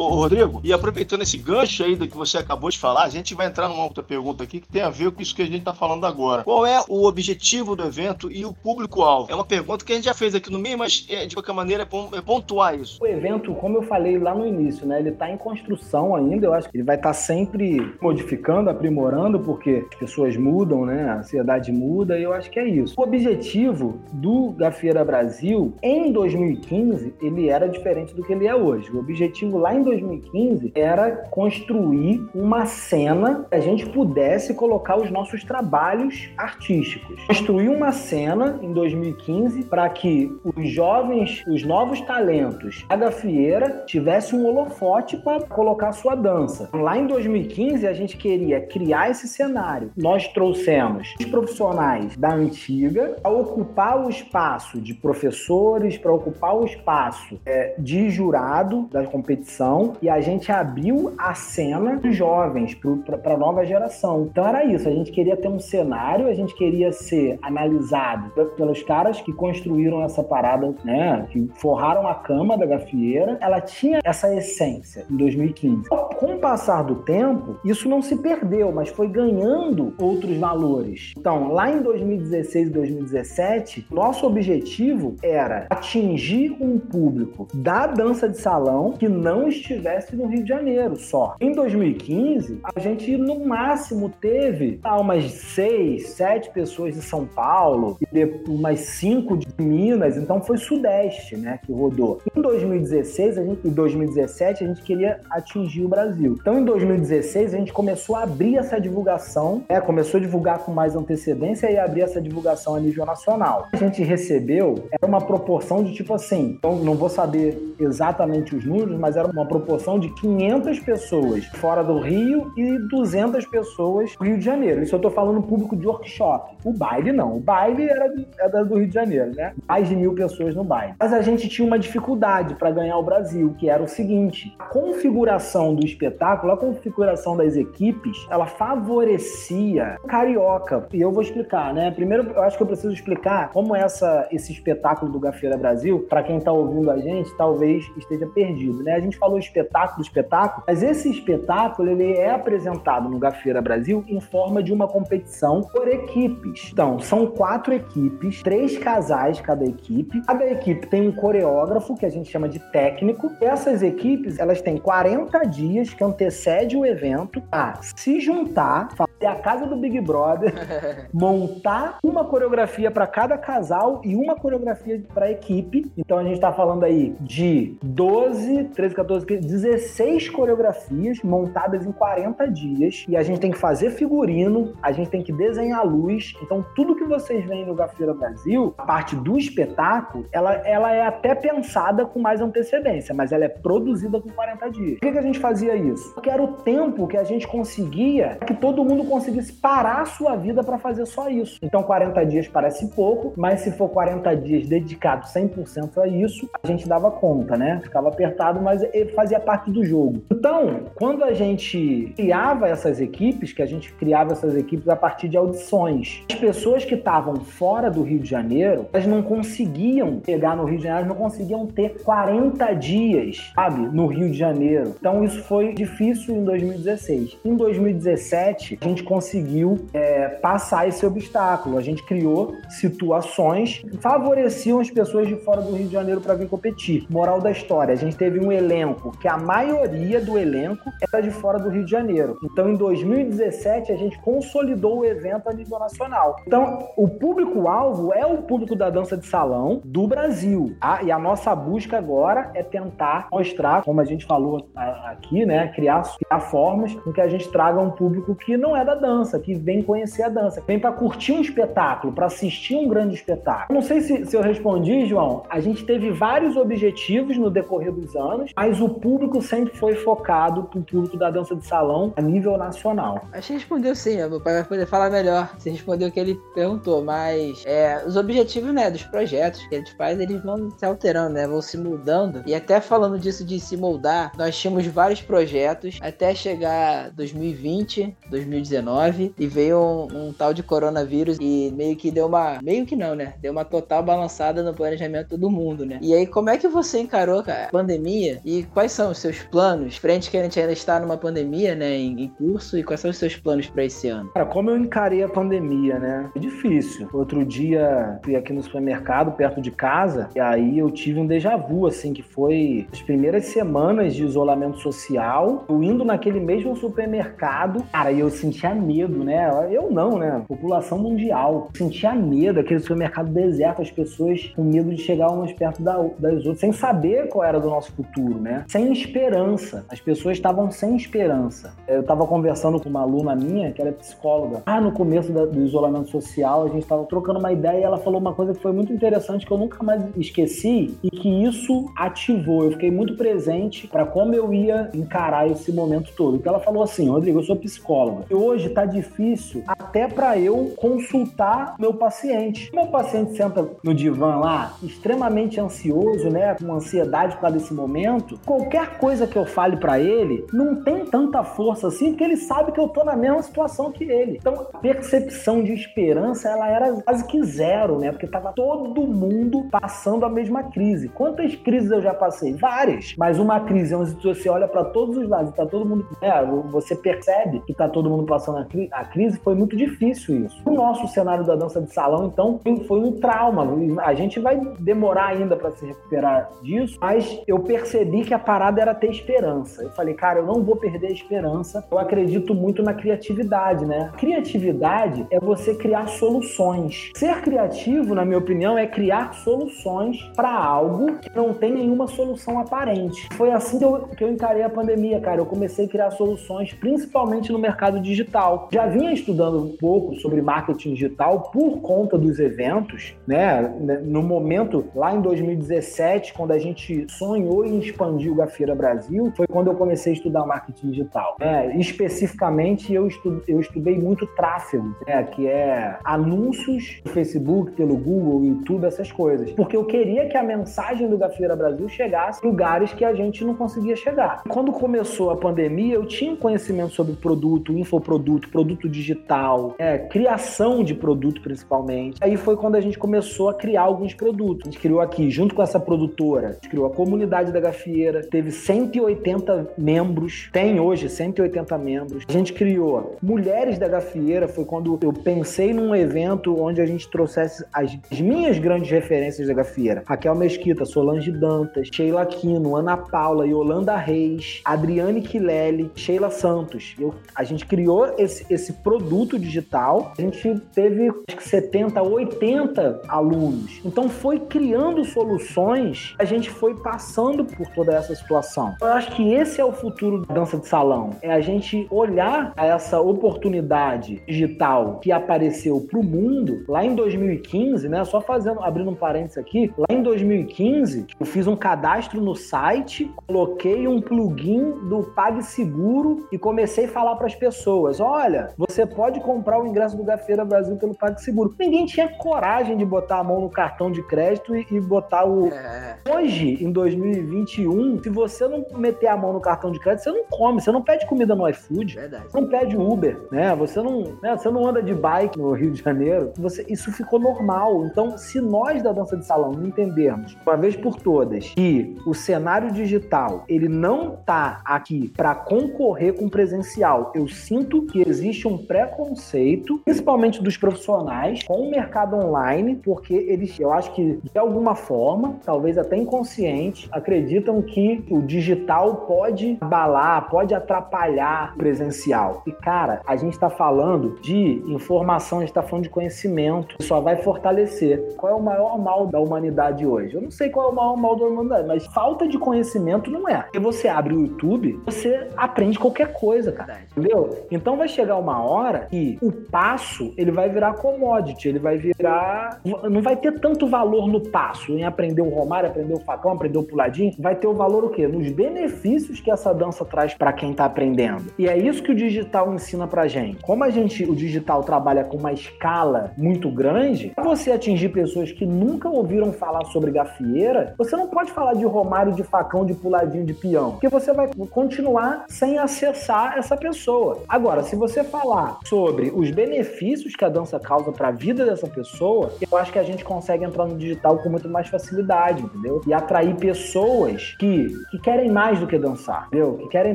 Ô, 0.00 0.08
Rodrigo, 0.14 0.62
e 0.64 0.72
aproveitando 0.72 1.20
esse 1.20 1.36
gancho 1.36 1.84
aí 1.84 1.94
do 1.94 2.08
que 2.08 2.16
você 2.16 2.38
acabou 2.38 2.70
de 2.70 2.78
falar, 2.78 3.02
a 3.02 3.08
gente 3.10 3.34
vai 3.34 3.46
entrar 3.46 3.68
numa 3.68 3.84
outra 3.84 4.02
pergunta 4.02 4.42
aqui 4.42 4.58
que 4.58 4.66
tem 4.66 4.80
a 4.80 4.88
ver 4.88 5.10
com 5.10 5.20
isso 5.20 5.36
que 5.36 5.42
a 5.42 5.44
gente 5.44 5.58
está 5.58 5.74
falando 5.74 6.06
agora. 6.06 6.42
Qual 6.42 6.64
é 6.64 6.82
o 6.88 7.04
objetivo 7.04 7.76
do 7.76 7.84
evento 7.84 8.32
e 8.32 8.46
o 8.46 8.54
público-alvo? 8.54 9.30
É 9.30 9.34
uma 9.34 9.44
pergunta 9.44 9.84
que 9.84 9.92
a 9.92 9.96
gente 9.96 10.06
já 10.06 10.14
fez 10.14 10.34
aqui 10.34 10.50
no 10.50 10.58
meio, 10.58 10.78
mas 10.78 11.06
é, 11.10 11.26
de 11.26 11.36
qualquer 11.36 11.52
maneira 11.52 11.82
é 11.82 12.20
pontuar 12.22 12.80
isso. 12.80 12.98
O 13.02 13.06
evento, 13.06 13.52
como 13.56 13.76
eu 13.76 13.82
falei 13.82 14.18
lá 14.18 14.34
no 14.34 14.46
início, 14.46 14.86
né, 14.86 15.00
ele 15.00 15.10
está 15.10 15.30
em 15.30 15.36
construção 15.36 16.16
ainda. 16.16 16.46
Eu 16.46 16.54
acho 16.54 16.70
que 16.70 16.78
ele 16.78 16.84
vai 16.84 16.96
estar 16.96 17.10
tá 17.10 17.14
sempre 17.14 17.94
modificando, 18.00 18.70
aprimorando, 18.70 19.38
porque 19.40 19.86
as 19.92 19.98
pessoas 19.98 20.34
mudam, 20.34 20.86
né, 20.86 21.10
a 21.10 21.22
sociedade 21.22 21.70
muda, 21.70 22.18
e 22.18 22.22
eu 22.22 22.32
acho 22.32 22.50
que 22.50 22.58
é 22.58 22.66
isso. 22.66 22.94
O 22.96 23.02
objetivo 23.02 24.00
do 24.10 24.52
Gafieira 24.52 25.04
Brasil 25.04 25.74
em 25.82 26.10
2015 26.10 27.16
ele 27.20 27.50
era 27.50 27.68
diferente 27.68 28.14
do 28.14 28.24
que 28.24 28.32
ele 28.32 28.46
é 28.46 28.54
hoje. 28.54 28.90
O 28.90 28.98
objetivo 28.98 29.58
lá 29.58 29.74
em 29.74 29.89
2015 29.90 30.72
era 30.74 31.10
construir 31.30 32.24
uma 32.34 32.64
cena 32.64 33.46
que 33.48 33.56
a 33.56 33.60
gente 33.60 33.86
pudesse 33.86 34.54
colocar 34.54 34.96
os 34.96 35.10
nossos 35.10 35.42
trabalhos 35.42 36.28
artísticos. 36.36 37.22
Construir 37.26 37.68
uma 37.68 37.90
cena 37.92 38.58
em 38.62 38.72
2015 38.72 39.64
para 39.64 39.88
que 39.88 40.30
os 40.44 40.68
jovens, 40.70 41.44
os 41.48 41.64
novos 41.64 42.00
talentos 42.02 42.84
da 42.88 42.96
gafieira 42.96 43.84
tivessem 43.86 44.38
um 44.38 44.46
holofote 44.46 45.16
para 45.16 45.42
colocar 45.42 45.92
sua 45.92 46.14
dança. 46.14 46.68
Lá 46.72 46.96
em 46.96 47.06
2015 47.06 47.86
a 47.86 47.92
gente 47.92 48.16
queria 48.16 48.60
criar 48.60 49.10
esse 49.10 49.26
cenário. 49.26 49.90
Nós 49.96 50.28
trouxemos 50.28 51.14
os 51.18 51.26
profissionais 51.26 52.16
da 52.16 52.32
antiga 52.32 53.16
a 53.24 53.28
ocupar 53.28 54.04
o 54.04 54.08
espaço 54.08 54.80
de 54.80 54.94
professores, 54.94 55.98
para 55.98 56.12
ocupar 56.12 56.56
o 56.56 56.64
espaço 56.64 57.40
é, 57.44 57.74
de 57.78 58.10
jurado 58.10 58.88
da 58.90 59.04
competição 59.04 59.79
e 60.00 60.08
a 60.08 60.20
gente 60.20 60.50
abriu 60.50 61.12
a 61.18 61.34
cena 61.34 61.96
dos 61.96 62.14
jovens 62.16 62.74
para 62.74 63.34
a 63.34 63.38
nova 63.38 63.64
geração. 63.64 64.28
Então 64.30 64.46
era 64.46 64.64
isso, 64.64 64.88
a 64.88 64.92
gente 64.92 65.10
queria 65.12 65.36
ter 65.36 65.48
um 65.48 65.58
cenário, 65.58 66.26
a 66.26 66.34
gente 66.34 66.54
queria 66.54 66.92
ser 66.92 67.38
analisado 67.42 68.30
pelos 68.56 68.82
caras 68.82 69.20
que 69.20 69.32
construíram 69.32 70.02
essa 70.02 70.22
parada, 70.22 70.74
né, 70.84 71.26
que 71.30 71.50
forraram 71.54 72.06
a 72.06 72.14
cama 72.14 72.56
da 72.56 72.66
gafieira. 72.66 73.38
Ela 73.40 73.60
tinha 73.60 74.00
essa 74.04 74.34
essência 74.34 75.06
em 75.10 75.16
2015. 75.16 75.88
Com 75.88 76.34
o 76.34 76.38
passar 76.38 76.82
do 76.82 76.96
tempo, 76.96 77.56
isso 77.64 77.88
não 77.88 78.02
se 78.02 78.16
perdeu, 78.16 78.72
mas 78.72 78.88
foi 78.88 79.08
ganhando 79.08 79.94
outros 79.98 80.36
valores. 80.36 81.12
Então, 81.16 81.52
lá 81.52 81.70
em 81.70 81.82
2016 81.82 82.68
e 82.68 82.70
2017, 82.70 83.86
nosso 83.90 84.26
objetivo 84.26 85.16
era 85.22 85.66
atingir 85.70 86.56
um 86.60 86.78
público 86.78 87.48
da 87.54 87.86
dança 87.86 88.28
de 88.28 88.38
salão 88.38 88.92
que 88.92 89.08
não 89.08 89.48
estivesse 89.70 90.16
no 90.16 90.26
Rio 90.26 90.42
de 90.42 90.48
Janeiro 90.48 90.96
só. 90.96 91.36
Em 91.40 91.52
2015, 91.52 92.60
a 92.62 92.80
gente 92.80 93.16
no 93.16 93.46
máximo 93.46 94.10
teve 94.20 94.78
tá, 94.78 94.96
umas 94.98 95.30
seis, 95.30 96.10
sete 96.10 96.50
pessoas 96.50 96.94
de 96.94 97.02
São 97.02 97.24
Paulo 97.26 97.96
e 98.00 98.40
umas 98.48 98.80
cinco 98.80 99.36
de 99.36 99.46
Minas, 99.58 100.16
então 100.16 100.42
foi 100.42 100.56
Sudeste, 100.56 101.36
né, 101.36 101.58
que 101.64 101.72
rodou. 101.72 102.20
Em 102.36 102.40
2016, 102.40 103.38
a 103.38 103.44
gente, 103.44 103.66
em 103.66 103.70
2017, 103.70 104.64
a 104.64 104.66
gente 104.66 104.82
queria 104.82 105.20
atingir 105.30 105.84
o 105.84 105.88
Brasil. 105.88 106.36
Então, 106.40 106.58
em 106.58 106.64
2016, 106.64 107.54
a 107.54 107.58
gente 107.58 107.72
começou 107.72 108.16
a 108.16 108.22
abrir 108.22 108.56
essa 108.56 108.80
divulgação, 108.80 109.64
né, 109.68 109.80
começou 109.80 110.18
a 110.18 110.20
divulgar 110.20 110.58
com 110.58 110.72
mais 110.72 110.96
antecedência 110.96 111.70
e 111.70 111.78
abrir 111.78 112.02
essa 112.02 112.20
divulgação 112.20 112.74
a 112.74 112.80
nível 112.80 113.06
nacional. 113.06 113.68
A 113.72 113.76
gente 113.76 114.02
recebeu 114.02 114.86
era 114.90 115.06
uma 115.06 115.20
proporção 115.20 115.82
de 115.84 115.92
tipo 115.92 116.14
assim, 116.14 116.56
então 116.58 116.76
não 116.76 116.94
vou 116.94 117.08
saber 117.08 117.74
exatamente 117.78 118.54
os 118.54 118.64
números, 118.64 118.98
mas 118.98 119.16
era 119.16 119.28
uma 119.28 119.46
proporção 119.46 119.59
de 119.98 120.08
500 120.10 120.80
pessoas 120.80 121.44
fora 121.56 121.82
do 121.82 121.98
Rio 121.98 122.52
e 122.56 122.78
200 122.88 123.44
pessoas 123.46 124.14
no 124.18 124.26
Rio 124.26 124.38
de 124.38 124.44
Janeiro. 124.44 124.82
Isso 124.82 124.94
eu 124.94 125.00
tô 125.00 125.10
falando 125.10 125.42
público 125.42 125.76
de 125.76 125.86
workshop. 125.86 126.56
O 126.64 126.72
baile 126.72 127.12
não. 127.12 127.36
O 127.36 127.40
baile 127.40 127.88
era, 127.88 128.12
era 128.38 128.64
do 128.64 128.76
Rio 128.76 128.86
de 128.86 128.94
Janeiro, 128.94 129.34
né? 129.34 129.54
Mais 129.66 129.88
de 129.88 129.96
mil 129.96 130.14
pessoas 130.14 130.54
no 130.54 130.64
baile. 130.64 130.94
Mas 130.98 131.12
a 131.12 131.22
gente 131.22 131.48
tinha 131.48 131.66
uma 131.66 131.78
dificuldade 131.78 132.54
para 132.54 132.70
ganhar 132.70 132.96
o 132.98 133.02
Brasil, 133.02 133.54
que 133.58 133.68
era 133.68 133.82
o 133.82 133.88
seguinte: 133.88 134.54
a 134.58 134.64
configuração 134.64 135.74
do 135.74 135.84
espetáculo, 135.84 136.52
a 136.52 136.56
configuração 136.56 137.36
das 137.36 137.56
equipes, 137.56 138.26
ela 138.30 138.46
favorecia 138.46 139.98
o 140.02 140.06
carioca. 140.06 140.86
E 140.92 141.00
eu 141.00 141.12
vou 141.12 141.22
explicar, 141.22 141.72
né? 141.72 141.90
Primeiro, 141.90 142.30
eu 142.30 142.42
acho 142.42 142.56
que 142.56 142.62
eu 142.62 142.66
preciso 142.66 142.92
explicar 142.92 143.50
como 143.52 143.74
essa, 143.74 144.28
esse 144.30 144.52
espetáculo 144.52 145.10
do 145.10 145.18
Gafeira 145.18 145.56
Brasil, 145.56 146.06
para 146.08 146.22
quem 146.22 146.38
está 146.38 146.52
ouvindo 146.52 146.90
a 146.90 146.98
gente, 146.98 147.34
talvez 147.36 147.90
esteja 147.96 148.26
perdido, 148.26 148.82
né? 148.82 148.94
A 148.94 149.00
gente 149.00 149.16
falou 149.18 149.38
espetáculo, 149.50 150.02
espetáculo, 150.02 150.64
mas 150.66 150.82
esse 150.82 151.10
espetáculo 151.10 151.90
ele 151.90 152.12
é 152.12 152.30
apresentado 152.30 153.08
no 153.08 153.18
Gafeira 153.18 153.60
Brasil 153.60 154.04
em 154.08 154.20
forma 154.20 154.62
de 154.62 154.72
uma 154.72 154.86
competição 154.86 155.62
por 155.62 155.88
equipes. 155.88 156.70
Então, 156.72 156.98
são 157.00 157.26
quatro 157.26 157.74
equipes, 157.74 158.42
três 158.42 158.78
casais 158.78 159.40
cada 159.40 159.64
equipe. 159.64 160.22
Cada 160.26 160.46
equipe 160.46 160.86
tem 160.86 161.08
um 161.08 161.12
coreógrafo, 161.12 161.96
que 161.96 162.06
a 162.06 162.08
gente 162.08 162.30
chama 162.30 162.48
de 162.48 162.58
técnico. 162.70 163.30
Essas 163.40 163.82
equipes, 163.82 164.38
elas 164.38 164.62
têm 164.62 164.78
40 164.78 165.40
dias 165.44 165.92
que 165.92 166.04
antecede 166.04 166.76
o 166.76 166.86
evento 166.86 167.42
a 167.50 167.80
se 167.82 168.20
juntar, 168.20 168.90
fazer 168.94 169.26
a 169.26 169.34
casa 169.34 169.66
do 169.66 169.76
Big 169.76 170.00
Brother, 170.00 170.52
montar 171.12 171.98
uma 172.02 172.24
coreografia 172.24 172.90
para 172.90 173.06
cada 173.06 173.36
casal 173.36 174.00
e 174.04 174.14
uma 174.14 174.36
coreografia 174.36 175.02
para 175.12 175.26
a 175.26 175.30
equipe. 175.30 175.90
Então 175.96 176.18
a 176.18 176.22
gente 176.22 176.34
está 176.34 176.52
falando 176.52 176.84
aí 176.84 177.14
de 177.20 177.76
12, 177.82 178.64
13, 178.64 178.94
14, 178.94 179.26
15, 179.26 179.39
16 179.40 180.28
coreografias 180.28 181.22
montadas 181.22 181.86
em 181.86 181.92
40 181.92 182.46
dias 182.48 183.04
e 183.08 183.16
a 183.16 183.22
gente 183.22 183.40
tem 183.40 183.50
que 183.50 183.58
fazer 183.58 183.90
figurino, 183.90 184.74
a 184.82 184.92
gente 184.92 185.10
tem 185.10 185.22
que 185.22 185.32
desenhar 185.32 185.86
luz. 185.86 186.34
Então 186.42 186.64
tudo 186.74 186.96
que 186.96 187.04
vocês 187.04 187.44
veem 187.44 187.66
no 187.66 187.74
Gafeira 187.74 188.14
Brasil, 188.14 188.74
a 188.78 188.84
parte 188.84 189.16
do 189.16 189.36
espetáculo, 189.36 190.26
ela, 190.32 190.54
ela 190.66 190.92
é 190.92 191.02
até 191.02 191.34
pensada 191.34 192.04
com 192.04 192.20
mais 192.20 192.40
antecedência, 192.40 193.14
mas 193.14 193.32
ela 193.32 193.44
é 193.44 193.48
produzida 193.48 194.20
com 194.20 194.28
40 194.28 194.70
dias. 194.70 194.92
Por 194.94 195.00
que, 195.00 195.12
que 195.12 195.18
a 195.18 195.22
gente 195.22 195.38
fazia 195.38 195.74
isso? 195.74 196.12
Porque 196.14 196.30
era 196.30 196.42
o 196.42 196.54
tempo 196.54 197.06
que 197.06 197.16
a 197.16 197.24
gente 197.24 197.46
conseguia 197.46 198.38
que 198.46 198.54
todo 198.54 198.84
mundo 198.84 199.04
conseguisse 199.04 199.52
parar 199.52 200.02
a 200.02 200.04
sua 200.04 200.36
vida 200.36 200.62
para 200.62 200.78
fazer 200.78 201.06
só 201.06 201.28
isso. 201.28 201.58
Então 201.62 201.82
40 201.82 202.24
dias 202.26 202.48
parece 202.48 202.88
pouco, 202.88 203.32
mas 203.36 203.60
se 203.60 203.72
for 203.72 203.88
40 203.88 204.36
dias 204.36 204.68
dedicados 204.68 205.32
100% 205.32 205.98
a 205.98 206.06
isso, 206.06 206.48
a 206.62 206.66
gente 206.66 206.88
dava 206.88 207.10
conta, 207.10 207.56
né? 207.56 207.80
Ficava 207.82 208.08
apertado, 208.08 208.60
mas 208.60 208.82
fazia 209.20 209.38
parte 209.38 209.70
do 209.70 209.84
jogo. 209.84 210.22
Então, 210.32 210.84
quando 210.94 211.22
a 211.22 211.34
gente 211.34 212.10
criava 212.16 212.66
essas 212.66 213.00
equipes, 213.00 213.52
que 213.52 213.60
a 213.60 213.66
gente 213.66 213.92
criava 213.92 214.32
essas 214.32 214.56
equipes 214.56 214.88
a 214.88 214.96
partir 214.96 215.28
de 215.28 215.36
audições, 215.36 216.24
as 216.32 216.38
pessoas 216.38 216.86
que 216.86 216.94
estavam 216.94 217.36
fora 217.36 217.90
do 217.90 218.02
Rio 218.02 218.18
de 218.18 218.28
Janeiro, 218.28 218.86
elas 218.90 219.06
não 219.06 219.22
conseguiam 219.22 220.20
pegar 220.20 220.56
no 220.56 220.64
Rio 220.64 220.78
de 220.78 220.84
Janeiro, 220.84 221.08
não 221.08 221.16
conseguiam 221.16 221.66
ter 221.66 222.02
40 222.02 222.72
dias, 222.74 223.52
sabe, 223.54 223.80
no 223.94 224.06
Rio 224.06 224.30
de 224.30 224.38
Janeiro. 224.38 224.94
Então 224.98 225.22
isso 225.22 225.42
foi 225.42 225.74
difícil 225.74 226.36
em 226.36 226.44
2016. 226.44 227.36
Em 227.44 227.54
2017, 227.54 228.78
a 228.80 228.88
gente 228.88 229.02
conseguiu 229.02 229.84
é, 229.92 230.28
passar 230.28 230.88
esse 230.88 231.04
obstáculo. 231.04 231.76
A 231.76 231.82
gente 231.82 232.02
criou 232.06 232.54
situações 232.70 233.78
que 233.78 233.98
favoreciam 233.98 234.80
as 234.80 234.90
pessoas 234.90 235.28
de 235.28 235.36
fora 235.36 235.60
do 235.60 235.74
Rio 235.74 235.86
de 235.86 235.92
Janeiro 235.92 236.22
para 236.22 236.32
vir 236.32 236.48
competir. 236.48 237.06
Moral 237.10 237.38
da 237.38 237.50
história, 237.50 237.92
a 237.92 237.96
gente 237.96 238.16
teve 238.16 238.40
um 238.40 238.50
elenco 238.50 239.09
que 239.12 239.28
a 239.28 239.36
maioria 239.36 240.20
do 240.20 240.38
elenco 240.38 240.90
era 241.12 241.22
de 241.22 241.30
fora 241.30 241.58
do 241.58 241.68
Rio 241.68 241.84
de 241.84 241.90
Janeiro. 241.90 242.38
Então 242.42 242.68
em 242.68 242.76
2017 242.76 243.92
a 243.92 243.96
gente 243.96 244.18
consolidou 244.20 245.00
o 245.00 245.04
evento 245.04 245.48
a 245.48 245.52
nível 245.52 245.78
nacional. 245.78 246.36
Então 246.46 246.88
o 246.96 247.08
público-alvo 247.08 248.12
é 248.12 248.26
o 248.26 248.38
público 248.42 248.74
da 248.76 248.90
dança 248.90 249.16
de 249.16 249.26
salão 249.26 249.80
do 249.84 250.06
Brasil. 250.06 250.76
Tá? 250.80 251.02
E 251.02 251.10
a 251.10 251.18
nossa 251.18 251.54
busca 251.54 251.98
agora 251.98 252.50
é 252.54 252.62
tentar 252.62 253.28
mostrar, 253.32 253.82
como 253.82 254.00
a 254.00 254.04
gente 254.04 254.24
falou 254.24 254.68
aqui, 254.74 255.44
né, 255.44 255.68
criar, 255.68 256.02
criar 256.18 256.40
formas 256.40 256.94
com 256.94 257.12
que 257.12 257.20
a 257.20 257.28
gente 257.28 257.48
traga 257.50 257.80
um 257.80 257.90
público 257.90 258.34
que 258.34 258.56
não 258.56 258.76
é 258.76 258.84
da 258.84 258.94
dança, 258.94 259.38
que 259.38 259.54
vem 259.54 259.82
conhecer 259.82 260.22
a 260.22 260.28
dança, 260.28 260.60
que 260.60 260.66
vem 260.66 260.78
para 260.78 260.92
curtir 260.92 261.32
um 261.32 261.40
espetáculo, 261.40 262.12
para 262.12 262.26
assistir 262.26 262.76
um 262.76 262.88
grande 262.88 263.14
espetáculo. 263.14 263.74
Não 263.74 263.82
sei 263.82 264.00
se, 264.00 264.26
se 264.26 264.36
eu 264.36 264.42
respondi, 264.42 265.06
João. 265.06 265.42
A 265.48 265.60
gente 265.60 265.84
teve 265.84 266.10
vários 266.10 266.56
objetivos 266.56 267.36
no 267.36 267.50
decorrer 267.50 267.92
dos 267.92 268.14
anos, 268.14 268.52
mas 268.56 268.80
o 268.80 268.88
público 269.00 269.40
sempre 269.42 269.76
foi 269.76 269.94
focado 269.94 270.64
para 270.64 270.78
o 270.78 270.84
público 270.84 271.16
da 271.16 271.30
dança 271.30 271.54
de 271.56 271.66
salão 271.66 272.12
a 272.16 272.22
nível 272.22 272.56
nacional. 272.56 273.26
Acho 273.32 273.48
que 273.48 273.54
respondeu 273.54 273.94
sim, 273.94 274.16
meu 274.16 274.40
pai 274.40 274.54
vai 274.54 274.64
poder 274.64 274.86
falar 274.86 275.10
melhor. 275.10 275.50
Você 275.58 275.70
respondeu 275.70 276.08
o 276.08 276.12
que 276.12 276.20
ele 276.20 276.38
perguntou, 276.54 277.02
mas 277.04 277.62
é, 277.66 278.02
os 278.06 278.16
objetivos, 278.16 278.72
né, 278.72 278.90
dos 278.90 279.02
projetos 279.02 279.66
que 279.66 279.74
a 279.74 279.78
gente 279.78 279.94
faz, 279.94 280.18
eles 280.20 280.42
vão 280.42 280.70
se 280.70 280.84
alterando, 280.84 281.34
né, 281.34 281.46
vão 281.46 281.62
se 281.62 281.76
mudando. 281.76 282.42
E 282.46 282.54
até 282.54 282.80
falando 282.80 283.18
disso 283.18 283.44
de 283.44 283.58
se 283.58 283.76
moldar, 283.76 284.32
nós 284.36 284.56
tínhamos 284.56 284.86
vários 284.86 285.22
projetos 285.22 285.98
até 286.00 286.34
chegar 286.34 287.10
2020, 287.10 288.16
2019 288.28 289.34
e 289.38 289.46
veio 289.46 289.78
um, 289.78 290.28
um 290.28 290.32
tal 290.32 290.52
de 290.52 290.62
coronavírus 290.62 291.38
e 291.40 291.72
meio 291.76 291.96
que 291.96 292.10
deu 292.10 292.26
uma, 292.26 292.60
meio 292.62 292.84
que 292.86 292.96
não, 292.96 293.14
né, 293.14 293.34
deu 293.40 293.52
uma 293.52 293.64
total 293.64 294.02
balançada 294.02 294.62
no 294.62 294.74
planejamento 294.74 295.36
do 295.36 295.50
mundo, 295.50 295.86
né. 295.86 295.98
E 296.02 296.14
aí 296.14 296.26
como 296.26 296.50
é 296.50 296.56
que 296.56 296.68
você 296.68 297.00
encarou, 297.00 297.42
cara, 297.42 297.66
a 297.66 297.70
pandemia 297.70 298.40
e 298.44 298.64
quais 298.64 298.89
são 298.92 299.10
os 299.10 299.18
seus 299.18 299.40
planos 299.42 299.96
frente 299.96 300.30
que 300.30 300.36
a 300.36 300.42
gente 300.42 300.58
ainda 300.58 300.72
está 300.72 300.98
numa 300.98 301.16
pandemia, 301.16 301.74
né, 301.74 301.96
em, 301.96 302.24
em 302.24 302.28
curso 302.28 302.78
e 302.78 302.82
quais 302.82 303.00
são 303.00 303.10
os 303.10 303.16
seus 303.16 303.36
planos 303.36 303.68
para 303.68 303.84
esse 303.84 304.08
ano? 304.08 304.30
Cara, 304.32 304.46
como 304.46 304.70
eu 304.70 304.76
encarei 304.76 305.22
a 305.22 305.28
pandemia, 305.28 305.98
né? 305.98 306.30
É 306.34 306.38
difícil. 306.38 307.08
Outro 307.12 307.44
dia 307.44 308.18
fui 308.24 308.36
aqui 308.36 308.52
no 308.52 308.62
supermercado 308.62 309.32
perto 309.32 309.60
de 309.60 309.70
casa 309.70 310.28
e 310.34 310.40
aí 310.40 310.78
eu 310.78 310.90
tive 310.90 311.20
um 311.20 311.26
déjà 311.26 311.56
vu, 311.56 311.86
assim, 311.86 312.12
que 312.12 312.22
foi 312.22 312.86
as 312.92 313.02
primeiras 313.02 313.46
semanas 313.46 314.14
de 314.14 314.24
isolamento 314.24 314.78
social, 314.78 315.64
eu 315.68 315.82
indo 315.82 316.04
naquele 316.04 316.40
mesmo 316.40 316.76
supermercado, 316.76 317.84
cara, 317.92 318.12
e 318.12 318.20
eu 318.20 318.30
sentia 318.30 318.74
medo, 318.74 319.24
né? 319.24 319.50
Eu 319.70 319.90
não, 319.90 320.18
né? 320.18 320.42
População 320.48 320.98
mundial. 320.98 321.68
Sentia 321.76 322.14
medo, 322.14 322.60
aquele 322.60 322.80
supermercado 322.80 323.30
deserto, 323.30 323.82
as 323.82 323.90
pessoas 323.90 324.52
com 324.56 324.64
medo 324.64 324.90
de 324.94 325.02
chegar 325.02 325.28
umas 325.30 325.52
perto 325.52 325.82
da, 325.82 325.96
das 326.18 326.38
outras, 326.38 326.58
sem 326.58 326.72
saber 326.72 327.28
qual 327.28 327.44
era 327.44 327.60
do 327.60 327.68
nosso 327.68 327.92
futuro, 327.92 328.40
né? 328.40 328.64
Sem 328.68 328.79
esperança. 328.92 329.84
As 329.88 330.00
pessoas 330.00 330.36
estavam 330.36 330.70
sem 330.70 330.96
esperança. 330.96 331.74
Eu 331.86 332.00
estava 332.00 332.26
conversando 332.26 332.80
com 332.80 332.88
uma 332.88 333.02
aluna 333.02 333.34
minha, 333.34 333.72
que 333.72 333.80
era 333.80 333.92
psicóloga. 333.92 334.62
Ah, 334.66 334.80
no 334.80 334.92
começo 334.92 335.32
do 335.32 335.62
isolamento 335.62 336.10
social, 336.10 336.64
a 336.64 336.68
gente 336.68 336.82
estava 336.82 337.04
trocando 337.04 337.38
uma 337.38 337.52
ideia 337.52 337.80
e 337.80 337.82
ela 337.82 337.98
falou 337.98 338.20
uma 338.20 338.32
coisa 338.34 338.54
que 338.54 338.60
foi 338.60 338.72
muito 338.72 338.92
interessante 338.92 339.46
que 339.46 339.52
eu 339.52 339.58
nunca 339.58 339.82
mais 339.82 340.02
esqueci 340.16 340.96
e 341.02 341.10
que 341.10 341.28
isso 341.28 341.90
ativou. 341.96 342.64
Eu 342.64 342.72
fiquei 342.72 342.90
muito 342.90 343.16
presente 343.16 343.86
para 343.86 344.04
como 344.04 344.34
eu 344.34 344.52
ia 344.52 344.90
encarar 344.94 345.50
esse 345.50 345.72
momento 345.72 346.12
todo. 346.16 346.34
Porque 346.34 346.48
ela 346.48 346.60
falou 346.60 346.82
assim, 346.82 347.08
Rodrigo, 347.08 347.38
eu 347.38 347.42
sou 347.42 347.56
psicóloga. 347.56 348.24
E 348.30 348.34
hoje 348.34 348.68
está 348.68 348.84
difícil 348.84 349.62
até 349.66 350.08
para 350.08 350.38
eu 350.38 350.72
consultar 350.76 351.74
meu 351.78 351.94
paciente. 351.94 352.70
Meu 352.72 352.86
paciente 352.86 353.36
senta 353.36 353.68
no 353.82 353.94
divã 353.94 354.36
lá, 354.36 354.74
extremamente 354.82 355.60
ansioso, 355.60 356.28
né, 356.30 356.54
com 356.54 356.72
ansiedade 356.72 357.36
causa 357.36 357.56
desse 357.56 357.74
momento. 357.74 358.38
Qualquer 358.46 358.69
coisa 359.00 359.26
que 359.26 359.36
eu 359.36 359.46
fale 359.46 359.76
para 359.76 359.98
ele 359.98 360.46
não 360.52 360.82
tem 360.82 361.04
tanta 361.04 361.42
força 361.42 361.88
assim, 361.88 362.10
porque 362.10 362.24
ele 362.24 362.36
sabe 362.36 362.72
que 362.72 362.80
eu 362.80 362.88
tô 362.88 363.04
na 363.04 363.16
mesma 363.16 363.42
situação 363.42 363.90
que 363.90 364.04
ele. 364.04 364.36
Então, 364.38 364.54
a 364.72 364.78
percepção 364.78 365.62
de 365.62 365.72
esperança, 365.72 366.48
ela 366.48 366.68
era 366.68 366.92
quase 367.02 367.24
que 367.26 367.42
zero, 367.42 367.98
né? 367.98 368.12
Porque 368.12 368.26
tava 368.26 368.52
todo 368.52 369.06
mundo 369.06 369.66
passando 369.70 370.24
a 370.24 370.28
mesma 370.28 370.64
crise. 370.64 371.08
Quantas 371.08 371.54
crises 371.56 371.90
eu 371.90 372.02
já 372.02 372.14
passei? 372.14 372.54
Várias. 372.54 373.14
Mas 373.16 373.38
uma 373.38 373.60
crise 373.60 373.94
onde 373.94 374.14
você 374.22 374.48
olha 374.48 374.68
para 374.68 374.84
todos 374.84 375.16
os 375.16 375.28
lados 375.28 375.54
tá 375.54 375.66
todo 375.66 375.84
mundo, 375.84 376.06
né, 376.20 376.30
você 376.70 376.94
percebe 376.94 377.60
que 377.66 377.74
tá 377.74 377.88
todo 377.88 378.08
mundo 378.08 378.24
passando 378.24 378.58
a, 378.58 378.64
cri 378.64 378.88
a 378.92 379.04
crise, 379.04 379.38
foi 379.42 379.54
muito 379.54 379.76
difícil 379.76 380.44
isso. 380.46 380.62
O 380.64 380.72
nosso 380.72 381.08
cenário 381.08 381.44
da 381.44 381.56
dança 381.56 381.80
de 381.80 381.92
salão, 381.92 382.26
então, 382.26 382.60
foi 382.86 383.00
um 383.00 383.18
trauma. 383.18 383.66
A 384.02 384.14
gente 384.14 384.38
vai 384.38 384.60
demorar 384.78 385.28
ainda 385.28 385.56
para 385.56 385.70
se 385.72 385.86
recuperar 385.86 386.50
disso, 386.62 386.98
mas 387.00 387.42
eu 387.46 387.58
percebi 387.60 388.22
que 388.22 388.34
a 388.34 388.38
parada 388.38 388.59
era 388.68 388.94
ter 388.94 389.10
esperança. 389.10 389.82
Eu 389.82 389.90
falei, 389.90 390.14
cara, 390.14 390.40
eu 390.40 390.46
não 390.46 390.62
vou 390.62 390.76
perder 390.76 391.08
a 391.08 391.12
esperança. 391.12 391.84
Eu 391.90 391.98
acredito 391.98 392.54
muito 392.54 392.82
na 392.82 392.94
criatividade, 392.94 393.84
né? 393.86 394.10
Criatividade 394.16 395.26
é 395.30 395.38
você 395.40 395.74
criar 395.74 396.06
soluções. 396.08 397.10
Ser 397.14 397.40
criativo, 397.40 398.14
na 398.14 398.24
minha 398.24 398.38
opinião, 398.38 398.76
é 398.76 398.86
criar 398.86 399.34
soluções 399.34 400.22
para 400.34 400.52
algo 400.52 401.18
que 401.18 401.30
não 401.34 401.54
tem 401.54 401.72
nenhuma 401.72 402.06
solução 402.06 402.58
aparente. 402.58 403.28
Foi 403.32 403.50
assim 403.50 403.78
que 403.78 403.84
eu, 403.84 404.08
que 404.16 404.24
eu 404.24 404.30
encarei 404.30 404.62
a 404.62 404.70
pandemia, 404.70 405.20
cara. 405.20 405.40
Eu 405.40 405.46
comecei 405.46 405.86
a 405.86 405.88
criar 405.88 406.10
soluções, 406.10 406.72
principalmente 406.72 407.52
no 407.52 407.58
mercado 407.58 408.00
digital. 408.00 408.68
Já 408.72 408.86
vinha 408.86 409.12
estudando 409.12 409.62
um 409.62 409.76
pouco 409.76 410.14
sobre 410.16 410.42
marketing 410.42 410.94
digital 410.94 411.50
por 411.52 411.80
conta 411.80 412.18
dos 412.18 412.38
eventos, 412.38 413.14
né? 413.26 413.62
No 414.04 414.22
momento, 414.22 414.84
lá 414.94 415.14
em 415.14 415.20
2017, 415.20 416.32
quando 416.34 416.52
a 416.52 416.58
gente 416.58 417.06
sonhou 417.08 417.64
em 417.64 417.78
expandir 417.78 418.32
o 418.32 418.36
Gafeira 418.50 418.74
Brasil, 418.74 419.32
foi 419.36 419.46
quando 419.46 419.68
eu 419.68 419.74
comecei 419.74 420.12
a 420.12 420.16
estudar 420.16 420.44
marketing 420.44 420.90
digital. 420.90 421.36
É, 421.40 421.76
especificamente, 421.78 422.92
eu, 422.92 423.06
estu, 423.06 423.42
eu 423.46 423.60
estudei 423.60 423.96
muito 423.96 424.26
tráfego, 424.26 424.94
né? 425.06 425.22
que 425.22 425.46
é 425.46 425.96
anúncios 426.04 427.00
no 427.04 427.12
Facebook, 427.12 427.72
pelo 427.72 427.96
Google, 427.96 428.44
YouTube, 428.44 428.84
essas 428.84 429.12
coisas. 429.12 429.52
Porque 429.52 429.76
eu 429.76 429.84
queria 429.84 430.28
que 430.28 430.36
a 430.36 430.42
mensagem 430.42 431.08
do 431.08 431.16
Gafeira 431.16 431.54
Brasil 431.54 431.88
chegasse 431.88 432.44
em 432.44 432.48
lugares 432.48 432.92
que 432.92 433.04
a 433.04 433.14
gente 433.14 433.44
não 433.44 433.54
conseguia 433.54 433.94
chegar. 433.94 434.42
Quando 434.48 434.72
começou 434.72 435.30
a 435.30 435.36
pandemia, 435.36 435.94
eu 435.94 436.04
tinha 436.04 436.36
conhecimento 436.36 436.92
sobre 436.92 437.14
produto, 437.14 437.72
infoproduto, 437.72 438.48
produto 438.48 438.88
digital, 438.88 439.76
é, 439.78 439.98
criação 439.98 440.82
de 440.82 440.94
produto 440.94 441.40
principalmente. 441.40 442.18
Aí 442.20 442.36
foi 442.36 442.56
quando 442.56 442.74
a 442.74 442.80
gente 442.80 442.98
começou 442.98 443.48
a 443.48 443.54
criar 443.54 443.82
alguns 443.82 444.12
produtos. 444.12 444.66
A 444.66 444.70
gente 444.70 444.80
criou 444.80 445.00
aqui, 445.00 445.30
junto 445.30 445.54
com 445.54 445.62
essa 445.62 445.78
produtora, 445.78 446.48
a 446.48 446.52
gente 446.52 446.68
criou 446.68 446.86
a 446.86 446.90
comunidade 446.90 447.52
da 447.52 447.60
Gafieira, 447.60 448.22
teve 448.30 448.50
180 448.50 449.72
membros, 449.76 450.48
tem 450.52 450.78
hoje 450.80 451.08
180 451.08 451.76
membros. 451.78 452.24
A 452.28 452.32
gente 452.32 452.52
criou 452.52 453.16
Mulheres 453.22 453.78
da 453.78 453.88
Gafieira, 453.88 454.48
foi 454.48 454.64
quando 454.64 454.98
eu 455.02 455.12
pensei 455.12 455.72
num 455.72 455.94
evento 455.94 456.60
onde 456.60 456.80
a 456.80 456.86
gente 456.86 457.08
trouxesse 457.08 457.64
as, 457.72 457.98
as 458.10 458.20
minhas 458.20 458.58
grandes 458.58 458.90
referências 458.90 459.48
da 459.48 459.54
Gafieira. 459.54 460.02
Raquel 460.06 460.34
Mesquita, 460.34 460.84
Solange 460.84 461.30
Dantas, 461.32 461.88
Sheila 461.92 462.22
Aquino, 462.22 462.76
Ana 462.76 462.96
Paula, 462.96 463.46
Yolanda 463.46 463.96
Reis, 463.96 464.60
Adriane 464.64 465.22
Quilele, 465.22 465.90
Sheila 465.94 466.30
Santos. 466.30 466.94
Eu, 466.98 467.14
a 467.34 467.42
gente 467.42 467.66
criou 467.66 468.14
esse, 468.18 468.46
esse 468.52 468.72
produto 468.74 469.38
digital, 469.38 470.12
a 470.16 470.22
gente 470.22 470.60
teve 470.72 471.08
acho 471.28 471.36
que 471.36 471.48
70, 471.48 472.02
80 472.02 473.02
alunos. 473.08 473.80
Então 473.84 474.08
foi 474.08 474.38
criando 474.40 475.04
soluções, 475.04 476.14
a 476.18 476.24
gente 476.24 476.50
foi 476.50 476.74
passando 476.74 477.44
por 477.44 477.66
toda 477.68 477.94
essa 477.94 478.12
situação. 478.20 478.74
Eu 478.80 478.88
acho 478.88 479.10
que 479.12 479.32
esse 479.32 479.60
é 479.60 479.64
o 479.64 479.72
futuro 479.72 480.24
da 480.24 480.34
dança 480.34 480.58
de 480.58 480.66
salão. 480.66 481.10
É 481.22 481.32
a 481.32 481.40
gente 481.40 481.86
olhar 481.90 482.52
essa 482.56 483.00
oportunidade 483.00 484.22
digital 484.26 484.98
que 485.00 485.10
apareceu 485.10 485.80
para 485.80 485.98
o 485.98 486.04
mundo 486.04 486.64
lá 486.68 486.84
em 486.84 486.94
2015, 486.94 487.88
né? 487.88 488.04
Só 488.04 488.20
fazendo, 488.20 488.62
abrindo 488.62 488.90
um 488.90 488.94
parênteses 488.94 489.38
aqui, 489.38 489.72
lá 489.76 489.86
em 489.90 490.02
2015, 490.02 491.06
eu 491.18 491.26
fiz 491.26 491.46
um 491.46 491.56
cadastro 491.56 492.20
no 492.20 492.34
site, 492.34 493.10
coloquei 493.26 493.88
um 493.88 494.00
plugin 494.00 494.72
do 494.88 495.02
PagSeguro 495.14 496.28
e 496.30 496.38
comecei 496.38 496.84
a 496.84 496.88
falar 496.88 497.16
para 497.16 497.26
as 497.26 497.34
pessoas: 497.34 498.00
olha, 498.00 498.48
você 498.56 498.86
pode 498.86 499.20
comprar 499.20 499.60
o 499.60 499.66
ingresso 499.66 499.96
do 499.96 500.04
Gafeira 500.04 500.44
Brasil 500.44 500.76
pelo 500.76 500.94
PagSeguro. 500.94 501.54
Ninguém 501.58 501.86
tinha 501.86 502.08
coragem 502.08 502.76
de 502.76 502.84
botar 502.84 503.18
a 503.18 503.24
mão 503.24 503.40
no 503.40 503.50
cartão 503.50 503.90
de 503.90 504.02
crédito 504.02 504.54
e, 504.54 504.66
e 504.70 504.80
botar 504.80 505.24
o. 505.24 505.48
É. 505.48 505.98
Hoje, 506.08 506.62
em 506.62 506.70
2021, 506.70 508.02
se 508.02 508.09
você 508.10 508.46
não 508.46 508.64
meter 508.76 509.06
a 509.08 509.16
mão 509.16 509.32
no 509.32 509.40
cartão 509.40 509.70
de 509.70 509.78
crédito, 509.78 510.04
você 510.04 510.12
não 510.12 510.24
come, 510.28 510.60
você 510.60 510.70
não 510.70 510.82
pede 510.82 511.06
comida 511.06 511.34
no 511.34 511.48
iFood, 511.48 511.94
Verdade. 511.94 512.24
não 512.32 512.46
pede 512.46 512.76
Uber, 512.76 513.20
né? 513.30 513.54
Você 513.56 513.80
não, 513.80 514.16
né? 514.22 514.36
você 514.36 514.50
não 514.50 514.66
anda 514.66 514.82
de 514.82 514.94
bike 514.94 515.38
no 515.38 515.52
Rio 515.52 515.70
de 515.70 515.82
Janeiro. 515.82 516.32
Você, 516.38 516.64
isso 516.68 516.92
ficou 516.92 517.18
normal. 517.18 517.84
Então, 517.86 518.16
se 518.18 518.40
nós 518.40 518.82
da 518.82 518.92
dança 518.92 519.16
de 519.16 519.24
salão 519.24 519.52
não 519.52 519.66
entendermos, 519.66 520.36
uma 520.44 520.56
vez 520.56 520.76
por 520.76 520.96
todas, 520.96 521.48
que 521.50 521.96
o 522.06 522.14
cenário 522.14 522.72
digital 522.72 523.44
ele 523.48 523.68
não 523.68 524.16
tá 524.16 524.60
aqui 524.64 525.08
para 525.16 525.34
concorrer 525.34 526.14
com 526.14 526.26
o 526.26 526.30
presencial, 526.30 527.12
eu 527.14 527.28
sinto 527.28 527.82
que 527.82 528.02
existe 528.06 528.46
um 528.46 528.58
preconceito, 528.58 529.78
principalmente 529.84 530.42
dos 530.42 530.56
profissionais, 530.56 531.42
com 531.42 531.60
o 531.60 531.70
mercado 531.70 532.16
online, 532.16 532.76
porque 532.76 533.14
eles, 533.14 533.58
eu 533.58 533.72
acho 533.72 533.92
que 533.94 534.18
de 534.22 534.38
alguma 534.38 534.74
forma, 534.74 535.36
talvez 535.44 535.78
até 535.78 535.96
inconsciente, 535.96 536.88
acreditam 536.92 537.62
que 537.62 537.99
o 538.08 538.22
digital 538.22 538.96
pode 539.06 539.58
abalar, 539.60 540.28
pode 540.30 540.54
atrapalhar 540.54 541.52
o 541.54 541.58
presencial. 541.58 542.42
E 542.46 542.52
cara, 542.52 543.02
a 543.06 543.16
gente 543.16 543.32
está 543.32 543.50
falando 543.50 544.18
de 544.20 544.62
informação, 544.66 545.38
a 545.38 545.40
gente 545.42 545.50
está 545.50 545.62
falando 545.62 545.84
de 545.84 545.90
conhecimento, 545.90 546.76
que 546.76 546.84
só 546.84 547.00
vai 547.00 547.16
fortalecer. 547.16 548.14
Qual 548.16 548.32
é 548.32 548.36
o 548.36 548.42
maior 548.42 548.78
mal 548.78 549.06
da 549.06 549.18
humanidade 549.18 549.86
hoje? 549.86 550.14
Eu 550.14 550.22
não 550.22 550.30
sei 550.30 550.50
qual 550.50 550.68
é 550.68 550.72
o 550.72 550.74
maior 550.74 550.96
mal 550.96 551.16
da 551.16 551.24
humanidade, 551.24 551.66
mas 551.66 551.86
falta 551.86 552.26
de 552.26 552.38
conhecimento 552.38 553.10
não 553.10 553.28
é. 553.28 553.42
Porque 553.42 553.58
você 553.58 553.88
abre 553.88 554.14
o 554.14 554.20
YouTube, 554.20 554.80
você 554.84 555.28
aprende 555.36 555.78
qualquer 555.78 556.12
coisa, 556.12 556.52
cara. 556.52 556.80
Entendeu? 556.90 557.46
Então 557.50 557.76
vai 557.76 557.88
chegar 557.88 558.16
uma 558.16 558.42
hora 558.42 558.86
que 558.90 559.18
o 559.20 559.32
passo 559.32 560.12
ele 560.16 560.30
vai 560.30 560.48
virar 560.48 560.74
commodity, 560.74 561.48
ele 561.48 561.58
vai 561.58 561.76
virar. 561.76 562.60
Não 562.64 563.02
vai 563.02 563.16
ter 563.16 563.38
tanto 563.40 563.66
valor 563.66 564.06
no 564.08 564.20
passo, 564.20 564.72
em 564.72 564.84
aprender 564.84 565.22
o 565.22 565.28
Romário, 565.28 565.68
aprender 565.68 565.94
o 565.94 566.00
facão, 566.00 566.32
aprender 566.32 566.58
o 566.58 566.62
puladinho. 566.62 567.14
Vai 567.18 567.34
ter 567.34 567.46
o 567.46 567.54
valor 567.54 567.89
o 567.90 567.92
quê? 567.92 568.06
Nos 568.06 568.30
benefícios 568.30 569.20
que 569.20 569.30
essa 569.30 569.52
dança 569.52 569.84
traz 569.84 570.14
para 570.14 570.32
quem 570.32 570.54
tá 570.54 570.64
aprendendo. 570.64 571.24
E 571.38 571.48
é 571.48 571.58
isso 571.58 571.82
que 571.82 571.92
o 571.92 571.94
digital 571.94 572.54
ensina 572.54 572.86
pra 572.86 573.08
gente. 573.08 573.42
Como 573.42 573.64
a 573.64 573.70
gente, 573.70 574.04
o 574.04 574.14
digital 574.14 574.62
trabalha 574.62 575.04
com 575.04 575.16
uma 575.16 575.32
escala 575.32 576.12
muito 576.16 576.50
grande, 576.50 577.12
pra 577.14 577.24
você 577.24 577.50
atingir 577.50 577.88
pessoas 577.90 578.30
que 578.32 578.46
nunca 578.46 578.88
ouviram 578.88 579.32
falar 579.32 579.64
sobre 579.66 579.90
gafieira, 579.90 580.74
você 580.78 580.96
não 580.96 581.08
pode 581.08 581.32
falar 581.32 581.54
de 581.54 581.64
Romário, 581.64 582.12
de 582.12 582.22
facão, 582.22 582.64
de 582.64 582.74
puladinho, 582.74 583.24
de 583.24 583.34
peão, 583.34 583.72
porque 583.72 583.88
você 583.88 584.12
vai 584.12 584.30
continuar 584.50 585.24
sem 585.28 585.58
acessar 585.58 586.38
essa 586.38 586.56
pessoa. 586.56 587.22
Agora, 587.28 587.62
se 587.62 587.74
você 587.74 588.04
falar 588.04 588.58
sobre 588.64 589.10
os 589.14 589.30
benefícios 589.30 590.14
que 590.14 590.24
a 590.24 590.28
dança 590.28 590.58
causa 590.60 590.92
para 590.92 591.08
a 591.08 591.12
vida 591.12 591.44
dessa 591.44 591.66
pessoa, 591.66 592.32
eu 592.40 592.56
acho 592.56 592.72
que 592.72 592.78
a 592.78 592.82
gente 592.82 593.04
consegue 593.04 593.44
entrar 593.44 593.66
no 593.66 593.76
digital 593.76 594.18
com 594.18 594.28
muito 594.28 594.48
mais 594.48 594.68
facilidade, 594.68 595.42
entendeu? 595.42 595.80
E 595.86 595.92
atrair 595.92 596.34
pessoas 596.36 597.34
que, 597.38 597.72
que 597.90 597.98
querem 597.98 598.30
mais 598.30 598.58
do 598.58 598.66
que 598.66 598.78
dançar, 598.78 599.26
entendeu? 599.28 599.56
Que 599.58 599.68
querem 599.68 599.94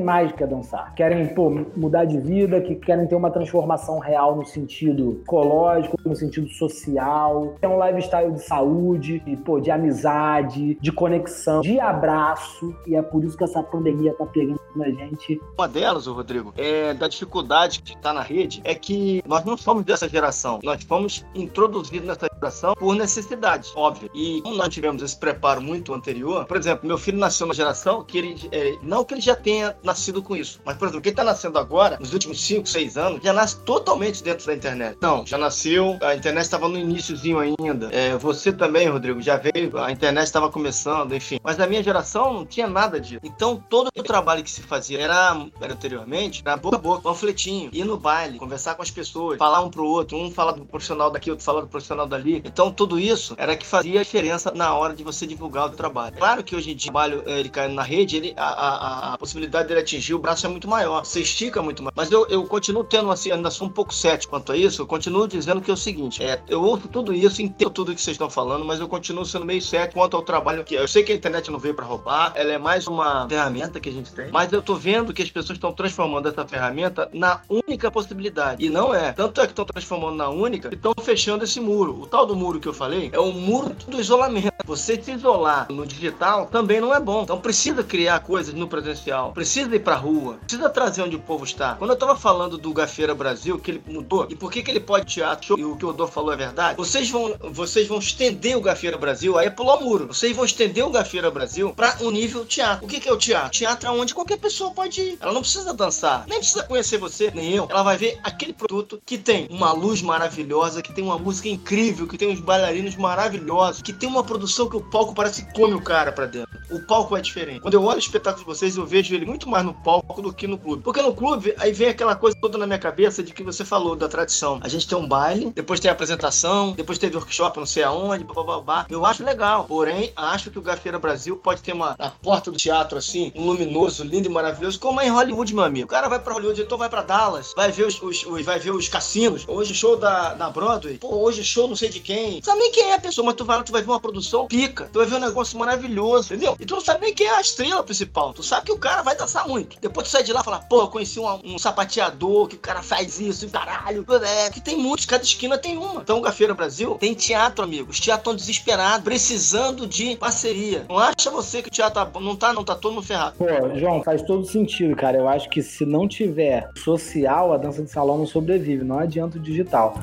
mais 0.00 0.30
do 0.30 0.36
que 0.36 0.46
dançar. 0.46 0.94
Querem, 0.94 1.26
pô, 1.34 1.50
mudar 1.76 2.04
de 2.04 2.18
vida, 2.18 2.60
que 2.60 2.74
querem 2.74 3.06
ter 3.06 3.14
uma 3.14 3.30
transformação 3.30 3.98
real 3.98 4.36
no 4.36 4.44
sentido 4.44 5.20
ecológico, 5.22 5.96
no 6.04 6.14
sentido 6.14 6.48
social. 6.48 7.54
É 7.60 7.68
um 7.68 7.84
lifestyle 7.84 8.32
de 8.32 8.42
saúde, 8.42 9.20
de, 9.20 9.36
pô, 9.36 9.60
de 9.60 9.70
amizade, 9.70 10.76
de 10.80 10.92
conexão, 10.92 11.60
de 11.60 11.78
abraço. 11.80 12.74
E 12.86 12.94
é 12.94 13.02
por 13.02 13.24
isso 13.24 13.36
que 13.36 13.44
essa 13.44 13.62
pandemia 13.62 14.14
tá 14.14 14.26
pegando 14.26 14.60
na 14.74 14.90
gente. 14.90 15.40
Uma 15.56 15.68
delas, 15.68 16.06
Rodrigo, 16.06 16.52
é 16.56 16.92
da 16.94 17.08
dificuldade 17.08 17.82
que 17.82 17.94
está 17.94 18.12
na 18.12 18.22
rede, 18.22 18.60
é 18.64 18.74
que 18.74 19.22
nós 19.26 19.44
não 19.44 19.56
somos 19.56 19.84
dessa 19.84 20.08
geração. 20.08 20.60
Nós 20.62 20.82
fomos 20.84 21.24
introduzidos 21.34 22.06
nessa 22.06 22.26
geração 22.34 22.74
por 22.74 22.94
necessidade, 22.94 23.72
óbvio. 23.74 24.10
E 24.14 24.40
como 24.42 24.56
nós 24.56 24.68
tivemos 24.68 25.02
esse 25.02 25.18
preparo 25.18 25.60
muito 25.60 25.94
anterior, 25.94 26.44
por 26.46 26.56
exemplo, 26.56 26.86
meu 26.86 26.98
filho 26.98 27.18
nasceu 27.18 27.46
numa 27.46 27.54
geração 27.54 27.75
que 28.06 28.18
ele, 28.18 28.48
é, 28.52 28.76
não 28.82 29.04
que 29.04 29.14
ele 29.14 29.20
já 29.20 29.34
tenha 29.34 29.76
nascido 29.82 30.22
com 30.22 30.36
isso, 30.36 30.60
mas, 30.64 30.76
por 30.76 30.86
exemplo, 30.86 31.02
quem 31.02 31.10
está 31.10 31.24
nascendo 31.24 31.58
agora, 31.58 31.98
nos 31.98 32.12
últimos 32.12 32.40
5, 32.40 32.66
6 32.66 32.96
anos, 32.96 33.20
já 33.22 33.32
nasce 33.32 33.58
totalmente 33.60 34.22
dentro 34.22 34.46
da 34.46 34.54
internet. 34.54 34.96
Não, 35.00 35.26
já 35.26 35.38
nasceu, 35.38 35.98
a 36.02 36.14
internet 36.14 36.44
estava 36.44 36.68
no 36.68 36.78
iníciozinho 36.78 37.38
ainda. 37.38 37.88
É, 37.92 38.16
você 38.16 38.52
também, 38.52 38.88
Rodrigo, 38.88 39.20
já 39.20 39.36
veio, 39.36 39.78
a 39.78 39.90
internet 39.90 40.26
estava 40.26 40.50
começando, 40.50 41.14
enfim. 41.14 41.38
Mas 41.42 41.56
na 41.56 41.66
minha 41.66 41.82
geração 41.82 42.32
não 42.32 42.46
tinha 42.46 42.66
nada 42.66 43.00
disso. 43.00 43.20
Então, 43.22 43.62
todo 43.68 43.90
o 43.96 44.02
trabalho 44.02 44.42
que 44.42 44.50
se 44.50 44.62
fazia 44.62 45.00
era, 45.00 45.46
era 45.60 45.72
anteriormente, 45.72 46.42
era 46.44 46.56
boca 46.56 46.76
a 46.76 46.80
boca, 46.80 47.02
panfletinho, 47.02 47.70
ir 47.72 47.84
no 47.84 47.96
baile, 47.96 48.38
conversar 48.38 48.74
com 48.74 48.82
as 48.82 48.90
pessoas, 48.90 49.38
falar 49.38 49.60
um 49.60 49.70
pro 49.70 49.84
outro, 49.84 50.16
um 50.16 50.30
falar 50.30 50.52
do 50.52 50.64
profissional 50.64 51.10
daqui, 51.10 51.30
outro 51.30 51.44
falar 51.44 51.60
do 51.60 51.68
profissional 51.68 52.06
dali. 52.06 52.42
Então, 52.44 52.70
tudo 52.70 52.98
isso 52.98 53.34
era 53.38 53.56
que 53.56 53.66
fazia 53.66 54.02
diferença 54.02 54.52
na 54.54 54.74
hora 54.74 54.94
de 54.94 55.02
você 55.02 55.26
divulgar 55.26 55.66
o 55.66 55.70
trabalho. 55.70 56.16
Claro 56.16 56.42
que 56.42 56.54
hoje 56.54 56.72
em 56.72 56.76
dia 56.76 56.90
o 56.90 56.92
trabalho, 56.92 57.22
ele 57.26 57.48
cai 57.48 57.65
na 57.74 57.82
rede, 57.82 58.16
ele, 58.16 58.34
a, 58.36 58.44
a, 58.44 59.14
a 59.14 59.18
possibilidade 59.18 59.68
dele 59.68 59.80
atingir 59.80 60.14
o 60.14 60.18
braço 60.18 60.46
é 60.46 60.48
muito 60.48 60.68
maior, 60.68 61.04
você 61.04 61.20
estica 61.20 61.62
muito 61.62 61.82
mais. 61.82 61.94
Mas 61.96 62.10
eu, 62.10 62.26
eu 62.28 62.44
continuo 62.44 62.84
tendo, 62.84 63.10
assim, 63.10 63.30
ainda 63.30 63.50
sou 63.50 63.66
um 63.66 63.70
pouco 63.70 63.94
cético 63.94 64.30
quanto 64.30 64.52
a 64.52 64.56
isso, 64.56 64.82
eu 64.82 64.86
continuo 64.86 65.26
dizendo 65.26 65.60
que 65.60 65.70
é 65.70 65.74
o 65.74 65.76
seguinte, 65.76 66.22
é, 66.22 66.40
eu 66.48 66.62
ouço 66.62 66.88
tudo 66.88 67.12
isso, 67.12 67.42
entendo 67.42 67.70
tudo 67.70 67.94
que 67.94 68.00
vocês 68.00 68.14
estão 68.14 68.30
falando, 68.30 68.64
mas 68.64 68.80
eu 68.80 68.88
continuo 68.88 69.24
sendo 69.24 69.44
meio 69.44 69.62
cético 69.62 70.00
quanto 70.00 70.16
ao 70.16 70.22
trabalho 70.22 70.64
que 70.64 70.74
eu 70.74 70.86
sei 70.86 71.02
que 71.02 71.12
a 71.12 71.14
internet 71.14 71.50
não 71.50 71.58
veio 71.58 71.74
para 71.74 71.84
roubar, 71.84 72.32
ela 72.34 72.52
é 72.52 72.58
mais 72.58 72.86
uma 72.86 73.28
ferramenta 73.28 73.80
que 73.80 73.88
a 73.88 73.92
gente 73.92 74.12
tem, 74.12 74.30
mas 74.30 74.52
eu 74.52 74.62
tô 74.62 74.74
vendo 74.74 75.12
que 75.12 75.22
as 75.22 75.30
pessoas 75.30 75.56
estão 75.56 75.72
transformando 75.72 76.28
essa 76.28 76.46
ferramenta 76.46 77.08
na 77.12 77.40
única 77.48 77.90
possibilidade. 77.90 78.64
E 78.64 78.70
não 78.70 78.94
é. 78.94 79.12
Tanto 79.12 79.40
é 79.40 79.44
que 79.44 79.52
estão 79.52 79.64
transformando 79.64 80.16
na 80.16 80.28
única 80.28 80.68
e 80.70 80.74
estão 80.74 80.94
fechando 81.00 81.44
esse 81.44 81.60
muro. 81.60 82.00
O 82.00 82.06
tal 82.06 82.26
do 82.26 82.36
muro 82.36 82.60
que 82.60 82.68
eu 82.68 82.74
falei 82.74 83.10
é 83.12 83.18
o 83.18 83.32
muro 83.32 83.74
do 83.88 84.00
isolamento. 84.00 84.52
Você 84.64 85.00
se 85.00 85.12
isolar 85.12 85.66
no 85.70 85.86
digital 85.86 86.46
também 86.46 86.80
não 86.80 86.94
é 86.94 87.00
bom. 87.00 87.22
Então 87.22 87.38
precisa 87.38 87.55
criar 87.84 88.20
coisas 88.20 88.54
no 88.54 88.68
presencial, 88.68 89.32
precisa 89.32 89.74
ir 89.74 89.80
pra 89.80 89.94
rua, 89.94 90.38
precisa 90.46 90.68
trazer 90.68 91.02
onde 91.02 91.16
o 91.16 91.20
povo 91.20 91.44
está. 91.44 91.74
Quando 91.74 91.90
eu 91.90 91.96
tava 91.96 92.16
falando 92.16 92.58
do 92.58 92.72
Gafeira 92.72 93.14
Brasil, 93.14 93.58
que 93.58 93.70
ele 93.70 93.82
mudou, 93.86 94.26
e 94.30 94.36
por 94.36 94.50
que, 94.50 94.62
que 94.62 94.70
ele 94.70 94.80
pode 94.80 95.06
teatro, 95.06 95.58
e 95.58 95.64
o 95.64 95.76
que 95.76 95.84
o 95.84 95.88
Odor 95.88 96.08
falou 96.08 96.32
é 96.32 96.36
verdade, 96.36 96.76
vocês 96.76 97.10
vão, 97.10 97.34
vocês 97.50 97.86
vão 97.86 97.98
estender 97.98 98.56
o 98.56 98.60
Gafeira 98.60 98.98
Brasil, 98.98 99.38
aí 99.38 99.46
é 99.46 99.50
pular 99.50 99.76
o 99.76 99.84
muro. 99.84 100.06
Vocês 100.08 100.34
vão 100.34 100.44
estender 100.44 100.84
o 100.84 100.90
Gafeira 100.90 101.30
Brasil 101.30 101.72
para 101.74 101.96
um 102.00 102.10
nível 102.10 102.44
teatro. 102.44 102.84
O 102.84 102.88
que, 102.88 103.00
que 103.00 103.08
é 103.08 103.12
o 103.12 103.16
teatro? 103.16 103.50
Teatro 103.50 103.88
é 103.88 103.90
onde 103.90 104.14
qualquer 104.14 104.38
pessoa 104.38 104.70
pode 104.72 105.00
ir. 105.00 105.18
Ela 105.20 105.32
não 105.32 105.40
precisa 105.40 105.72
dançar, 105.72 106.24
nem 106.26 106.38
precisa 106.38 106.62
conhecer 106.64 106.98
você, 106.98 107.30
nem 107.34 107.52
eu. 107.52 107.66
Ela 107.70 107.82
vai 107.82 107.96
ver 107.96 108.18
aquele 108.22 108.52
produto 108.52 109.00
que 109.04 109.16
tem 109.16 109.46
uma 109.50 109.72
luz 109.72 110.02
maravilhosa, 110.02 110.82
que 110.82 110.92
tem 110.92 111.04
uma 111.04 111.18
música 111.18 111.48
incrível, 111.48 112.06
que 112.06 112.18
tem 112.18 112.28
uns 112.28 112.40
bailarinos 112.40 112.96
maravilhosos, 112.96 113.82
que 113.82 113.92
tem 113.92 114.08
uma 114.08 114.24
produção 114.24 114.68
que 114.68 114.76
o 114.76 114.80
palco 114.80 115.14
parece 115.14 115.44
que 115.44 115.54
come 115.54 115.74
o 115.74 115.80
cara 115.80 116.12
pra 116.12 116.26
dentro. 116.26 116.48
O 116.70 116.80
palco 116.80 117.16
é 117.16 117.20
diferente. 117.20 117.35
Quando 117.60 117.74
eu 117.74 117.84
olho 117.84 117.96
o 117.96 118.00
espetáculo 118.00 118.44
de 118.44 118.46
vocês, 118.46 118.76
eu 118.76 118.86
vejo 118.86 119.14
ele 119.14 119.26
muito 119.26 119.48
mais 119.48 119.64
no 119.64 119.74
palco 119.74 120.22
do 120.22 120.32
que 120.32 120.46
no 120.46 120.58
clube. 120.58 120.82
Porque 120.82 121.02
no 121.02 121.14
clube, 121.14 121.54
aí 121.58 121.72
vem 121.72 121.88
aquela 121.88 122.14
coisa 122.14 122.36
toda 122.40 122.56
na 122.56 122.66
minha 122.66 122.78
cabeça 122.78 123.22
de 123.22 123.32
que 123.32 123.42
você 123.42 123.64
falou 123.64 123.94
da 123.94 124.08
tradição. 124.08 124.58
A 124.62 124.68
gente 124.68 124.86
tem 124.88 124.96
um 124.96 125.06
baile, 125.06 125.52
depois 125.54 125.80
tem 125.80 125.90
a 125.90 125.92
apresentação, 125.92 126.72
depois 126.72 126.98
teve 126.98 127.16
workshop, 127.16 127.58
não 127.58 127.66
sei 127.66 127.82
aonde, 127.82 128.24
babá. 128.24 128.86
Eu 128.88 129.04
acho 129.04 129.24
legal. 129.24 129.64
Porém, 129.64 130.12
acho 130.16 130.50
que 130.50 130.58
o 130.58 130.62
Gafeira 130.62 130.98
Brasil 130.98 131.36
pode 131.36 131.62
ter 131.62 131.72
uma 131.72 131.94
na 131.98 132.10
porta 132.10 132.50
do 132.50 132.56
teatro 132.56 132.98
assim, 132.98 133.32
um 133.34 133.46
luminoso, 133.46 134.04
lindo 134.04 134.28
e 134.28 134.32
maravilhoso, 134.32 134.78
como 134.78 135.00
é 135.00 135.06
em 135.06 135.10
Hollywood, 135.10 135.54
meu 135.54 135.64
amigo. 135.64 135.86
O 135.86 135.90
cara 135.90 136.08
vai 136.08 136.18
pra 136.18 136.34
Hollywood, 136.34 136.62
então 136.62 136.78
vai 136.78 136.88
pra 136.88 137.02
Dallas, 137.02 137.52
vai 137.56 137.70
ver 137.70 137.86
os, 137.86 138.00
os, 138.00 138.24
os 138.24 138.44
vai 138.44 138.58
ver 138.58 138.70
os 138.70 138.88
cassinos. 138.88 139.44
Hoje 139.46 139.74
show 139.74 139.96
da, 139.96 140.34
da 140.34 140.50
Broadway. 140.50 140.98
Pô, 140.98 141.16
hoje 141.16 141.44
show 141.44 141.68
não 141.68 141.76
sei 141.76 141.88
de 141.88 142.00
quem. 142.00 142.42
Sabe 142.42 142.58
nem 142.60 142.72
quem 142.72 142.90
é 142.90 142.94
a 142.94 143.00
pessoa, 143.00 143.26
mas 143.26 143.34
tu 143.34 143.44
vai 143.44 143.62
tu 143.62 143.72
vai 143.72 143.82
ver 143.82 143.90
uma 143.90 144.00
produção 144.00 144.46
pica. 144.46 144.88
Tu 144.92 144.98
vai 144.98 145.06
ver 145.06 145.16
um 145.16 145.20
negócio 145.20 145.58
maravilhoso, 145.58 146.32
entendeu? 146.32 146.56
E 146.58 146.64
tu 146.64 146.74
não 146.74 146.80
sabe 146.80 147.00
nem 147.02 147.14
quem 147.14 147.25
é 147.26 147.36
a 147.36 147.40
estrela 147.40 147.82
principal. 147.82 148.32
Tu 148.32 148.42
sabe 148.42 148.66
que 148.66 148.72
o 148.72 148.78
cara 148.78 149.02
vai 149.02 149.16
dançar 149.16 149.46
muito. 149.48 149.78
Depois 149.80 150.08
tu 150.08 150.10
sai 150.10 150.22
de 150.22 150.32
lá 150.32 150.40
e 150.40 150.44
fala, 150.44 150.60
pô, 150.60 150.82
eu 150.82 150.88
conheci 150.88 151.18
um, 151.18 151.54
um 151.54 151.58
sapateador 151.58 152.48
que 152.48 152.56
o 152.56 152.58
cara 152.58 152.82
faz 152.82 153.20
isso, 153.20 153.48
caralho. 153.48 154.04
É, 154.22 154.50
que 154.50 154.60
tem 154.60 154.76
muitos, 154.76 155.06
cada 155.06 155.22
esquina 155.22 155.58
tem 155.58 155.76
uma. 155.76 156.00
Então, 156.00 156.20
Gafeira 156.20 156.54
Brasil 156.54 156.96
tem 157.00 157.14
teatro, 157.14 157.64
amigos. 157.64 158.00
Teatro 158.00 158.34
desesperado, 158.34 159.04
precisando 159.04 159.86
de 159.86 160.16
parceria. 160.16 160.86
Não 160.88 160.98
acha 160.98 161.30
você 161.30 161.62
que 161.62 161.68
o 161.68 161.70
teatro 161.70 162.06
tá, 162.06 162.20
não 162.20 162.36
tá, 162.36 162.52
não 162.52 162.64
tá 162.64 162.74
todo 162.74 162.94
mundo 162.94 163.06
ferrado. 163.06 163.36
Pô, 163.36 163.46
João, 163.78 164.02
faz 164.02 164.22
todo 164.22 164.44
sentido, 164.46 164.94
cara. 164.96 165.18
Eu 165.18 165.28
acho 165.28 165.48
que 165.48 165.62
se 165.62 165.84
não 165.84 166.08
tiver 166.08 166.68
social, 166.76 167.52
a 167.52 167.56
dança 167.56 167.82
de 167.82 167.90
salão 167.90 168.18
não 168.18 168.26
sobrevive. 168.26 168.84
Não 168.84 168.98
adianta 168.98 169.36
o 169.36 169.40
digital. 169.40 169.94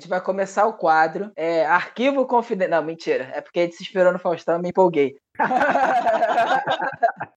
Gente 0.00 0.08
vai 0.08 0.20
começar 0.20 0.66
o 0.66 0.72
quadro. 0.72 1.30
É, 1.36 1.64
arquivo 1.66 2.26
confidencial. 2.26 2.80
Não, 2.80 2.86
mentira. 2.86 3.30
É 3.34 3.42
porque 3.42 3.60
a 3.60 3.62
gente 3.64 3.76
se 3.76 3.82
esperou 3.82 4.10
no 4.12 4.18
Faustão 4.18 4.58
e 4.58 4.62
me 4.62 4.70
empolguei. 4.70 5.16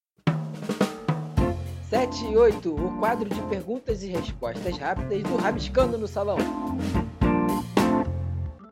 7 1.89 2.25
e 2.25 2.35
8, 2.35 2.73
o 2.73 2.97
quadro 2.97 3.29
de 3.29 3.39
perguntas 3.43 4.01
e 4.01 4.07
respostas 4.07 4.75
rápidas 4.79 5.21
do 5.21 5.35
Rabiscando 5.35 5.95
no 5.95 6.07
Salão. 6.07 6.37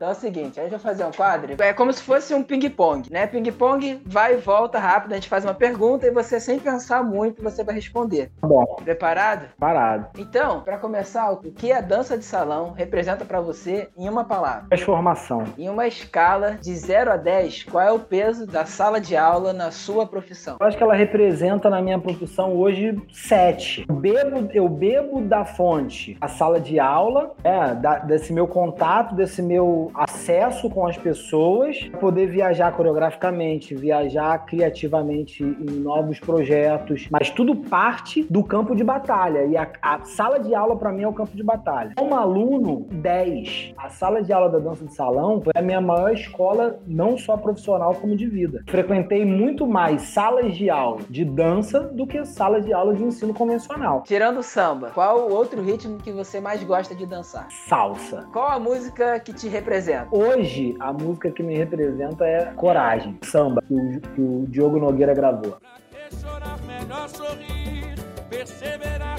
Então 0.02 0.10
é 0.10 0.16
o 0.16 0.16
seguinte, 0.16 0.58
a 0.58 0.64
gente 0.64 0.72
vai 0.72 0.80
fazer 0.80 1.04
um 1.04 1.12
quadro. 1.12 1.54
É 1.62 1.72
como 1.72 1.92
se 1.92 2.02
fosse 2.02 2.34
um 2.34 2.42
ping-pong, 2.42 3.08
né? 3.08 3.24
Ping-pong 3.24 4.02
vai 4.04 4.34
e 4.34 4.36
volta 4.38 4.76
rápido, 4.76 5.12
a 5.12 5.14
gente 5.14 5.28
faz 5.28 5.44
uma 5.44 5.54
pergunta 5.54 6.04
e 6.04 6.10
você, 6.10 6.40
sem 6.40 6.58
pensar 6.58 7.04
muito, 7.04 7.40
você 7.40 7.62
vai 7.62 7.76
responder. 7.76 8.32
Tá 8.40 8.48
bom, 8.48 8.64
Preparado? 8.82 9.46
parado. 9.60 10.08
Então, 10.18 10.60
para 10.62 10.76
começar, 10.76 11.30
o 11.30 11.36
que 11.36 11.70
a 11.70 11.80
dança 11.80 12.18
de 12.18 12.24
salão 12.24 12.72
representa 12.72 13.24
para 13.24 13.40
você 13.40 13.90
em 13.96 14.08
uma 14.08 14.24
palavra? 14.24 14.64
Transformação. 14.70 15.44
Em 15.56 15.68
uma 15.68 15.86
escala 15.86 16.58
de 16.60 16.74
0 16.74 17.12
a 17.12 17.16
10, 17.16 17.62
qual 17.70 17.84
é 17.86 17.92
o 17.92 18.00
peso 18.00 18.44
da 18.44 18.66
sala 18.66 19.00
de 19.00 19.16
aula 19.16 19.52
na 19.52 19.70
sua 19.70 20.04
profissão? 20.04 20.56
Eu 20.58 20.66
acho 20.66 20.76
que 20.76 20.82
ela 20.82 20.94
representa 20.96 21.70
na 21.70 21.80
minha 21.80 22.00
profissão 22.00 22.56
hoje 22.56 23.00
sete. 23.12 23.86
Eu 23.88 23.94
bebo, 23.94 24.48
eu 24.52 24.68
bebo 24.68 25.20
da 25.20 25.44
fonte 25.44 26.18
a 26.20 26.26
sala 26.26 26.58
de 26.60 26.80
aula, 26.80 27.36
é, 27.44 27.72
da- 27.76 27.98
desse 28.00 28.32
meu 28.32 28.48
contato, 28.48 29.14
desse 29.14 29.40
meu 29.40 29.91
acesso 29.94 30.70
com 30.70 30.86
as 30.86 30.96
pessoas, 30.96 31.78
poder 32.00 32.26
viajar 32.26 32.72
coreograficamente, 32.72 33.74
viajar 33.74 34.38
criativamente 34.46 35.42
em 35.42 35.80
novos 35.80 36.18
projetos, 36.18 37.08
mas 37.10 37.30
tudo 37.30 37.54
parte 37.56 38.24
do 38.30 38.42
campo 38.42 38.74
de 38.74 38.82
batalha. 38.82 39.44
E 39.44 39.56
a, 39.56 39.70
a 39.80 40.04
sala 40.04 40.38
de 40.38 40.54
aula, 40.54 40.76
para 40.76 40.92
mim, 40.92 41.02
é 41.02 41.08
o 41.08 41.12
campo 41.12 41.36
de 41.36 41.42
batalha. 41.42 41.92
Como 41.96 42.14
aluno, 42.14 42.86
10. 42.90 43.74
A 43.76 43.88
sala 43.88 44.22
de 44.22 44.32
aula 44.32 44.48
da 44.48 44.58
dança 44.58 44.84
de 44.84 44.94
salão 44.94 45.40
foi 45.40 45.52
a 45.54 45.62
minha 45.62 45.80
maior 45.80 46.12
escola, 46.12 46.78
não 46.86 47.16
só 47.18 47.36
profissional, 47.36 47.94
como 47.94 48.16
de 48.16 48.26
vida. 48.26 48.62
Frequentei 48.68 49.24
muito 49.24 49.66
mais 49.66 50.02
salas 50.02 50.54
de 50.54 50.70
aula 50.70 51.00
de 51.08 51.24
dança 51.24 51.80
do 51.80 52.06
que 52.06 52.24
salas 52.24 52.64
de 52.64 52.72
aula 52.72 52.94
de 52.94 53.02
ensino 53.02 53.34
convencional. 53.34 54.02
Tirando 54.06 54.38
o 54.38 54.42
samba, 54.42 54.90
qual 54.90 55.28
o 55.28 55.32
outro 55.32 55.62
ritmo 55.62 55.98
que 55.98 56.12
você 56.12 56.40
mais 56.40 56.62
gosta 56.62 56.94
de 56.94 57.06
dançar? 57.06 57.48
Salsa. 57.68 58.26
Qual 58.32 58.48
a 58.48 58.58
música 58.58 59.18
que 59.20 59.32
te 59.32 59.48
representa? 59.48 59.81
Hoje, 60.10 60.76
a 60.78 60.92
música 60.92 61.30
que 61.30 61.42
me 61.42 61.56
representa 61.56 62.24
é 62.24 62.52
Coragem, 62.54 63.18
samba, 63.22 63.62
que 63.62 63.74
o, 63.74 64.00
que 64.00 64.20
o 64.20 64.46
Diogo 64.48 64.78
Nogueira 64.78 65.12
gravou. 65.12 65.56
ter 65.90 66.16
chorar, 66.16 66.56
melhor 66.62 67.08
sorrir, 67.08 67.94
perseverar, 68.30 69.11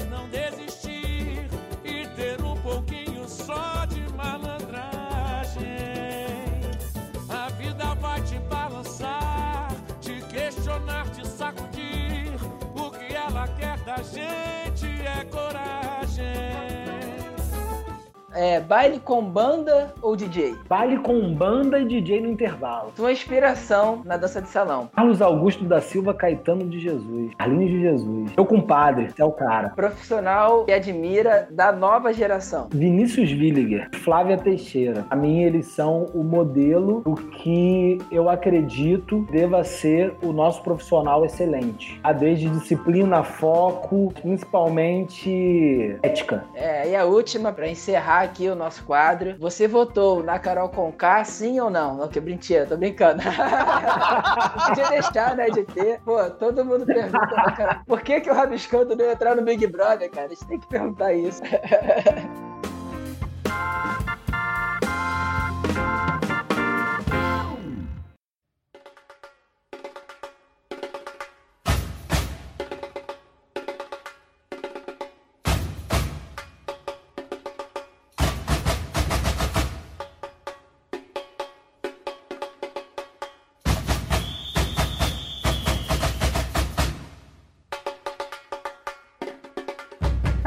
é 18.34 18.60
baile 18.60 18.98
com 18.98 19.22
banda 19.22 19.94
ou 20.02 20.16
DJ? 20.16 20.56
Baile 20.68 20.98
com 20.98 21.32
banda 21.32 21.78
e 21.78 21.84
DJ 21.84 22.20
no 22.20 22.28
intervalo. 22.28 22.92
Sua 22.96 23.12
inspiração 23.12 24.02
na 24.04 24.16
dança 24.16 24.42
de 24.42 24.48
salão. 24.48 24.88
Carlos 24.94 25.22
Augusto 25.22 25.64
da 25.64 25.80
Silva 25.80 26.12
Caetano 26.12 26.64
de 26.68 26.80
Jesus. 26.80 27.32
Carlinhos 27.38 27.70
de 27.70 27.80
Jesus. 27.80 28.32
Meu 28.36 28.44
compadre, 28.44 29.08
é 29.16 29.24
o 29.24 29.32
cara. 29.32 29.70
Profissional 29.70 30.64
que 30.64 30.72
admira 30.72 31.48
da 31.50 31.70
nova 31.72 32.12
geração. 32.12 32.68
Vinícius 32.72 33.30
Williger, 33.30 33.88
Flávia 34.02 34.36
Teixeira. 34.36 35.06
A 35.08 35.16
mim, 35.16 35.42
eles 35.42 35.68
são 35.68 36.06
o 36.14 36.24
modelo 36.24 37.02
do 37.02 37.14
que 37.14 37.98
eu 38.10 38.28
acredito 38.28 39.26
deva 39.30 39.62
ser 39.62 40.14
o 40.22 40.32
nosso 40.32 40.62
profissional 40.62 41.24
excelente. 41.24 42.00
A 42.02 42.12
desde 42.12 42.48
disciplina, 42.48 43.22
foco, 43.22 44.12
principalmente 44.20 45.96
ética. 46.02 46.44
É, 46.54 46.90
e 46.90 46.96
a 46.96 47.04
última, 47.04 47.52
pra 47.52 47.68
encerrar 47.68 48.23
aqui 48.24 48.48
o 48.48 48.54
nosso 48.54 48.84
quadro. 48.84 49.36
Você 49.38 49.68
votou 49.68 50.22
na 50.22 50.38
Carol 50.38 50.68
Conká, 50.68 51.24
sim 51.24 51.60
ou 51.60 51.70
não? 51.70 51.96
Não, 51.96 52.08
que 52.08 52.20
mentira, 52.20 52.66
tô 52.66 52.76
brincando. 52.76 53.22
Podia 54.66 54.88
deixar, 54.88 55.36
né, 55.36 55.50
de 55.50 55.64
ter. 55.64 56.00
Pô, 56.00 56.22
todo 56.30 56.64
mundo 56.64 56.84
pergunta, 56.84 57.26
né, 57.26 57.54
cara, 57.56 57.82
por 57.86 58.00
que, 58.02 58.20
que 58.20 58.30
o 58.30 58.34
Rabiscando 58.34 58.96
não 58.96 59.04
ia 59.04 59.12
entrar 59.12 59.36
no 59.36 59.42
Big 59.42 59.66
Brother, 59.66 60.10
cara? 60.10 60.26
A 60.26 60.30
gente 60.30 60.46
tem 60.46 60.58
que 60.58 60.66
perguntar 60.66 61.12
isso. 61.12 61.42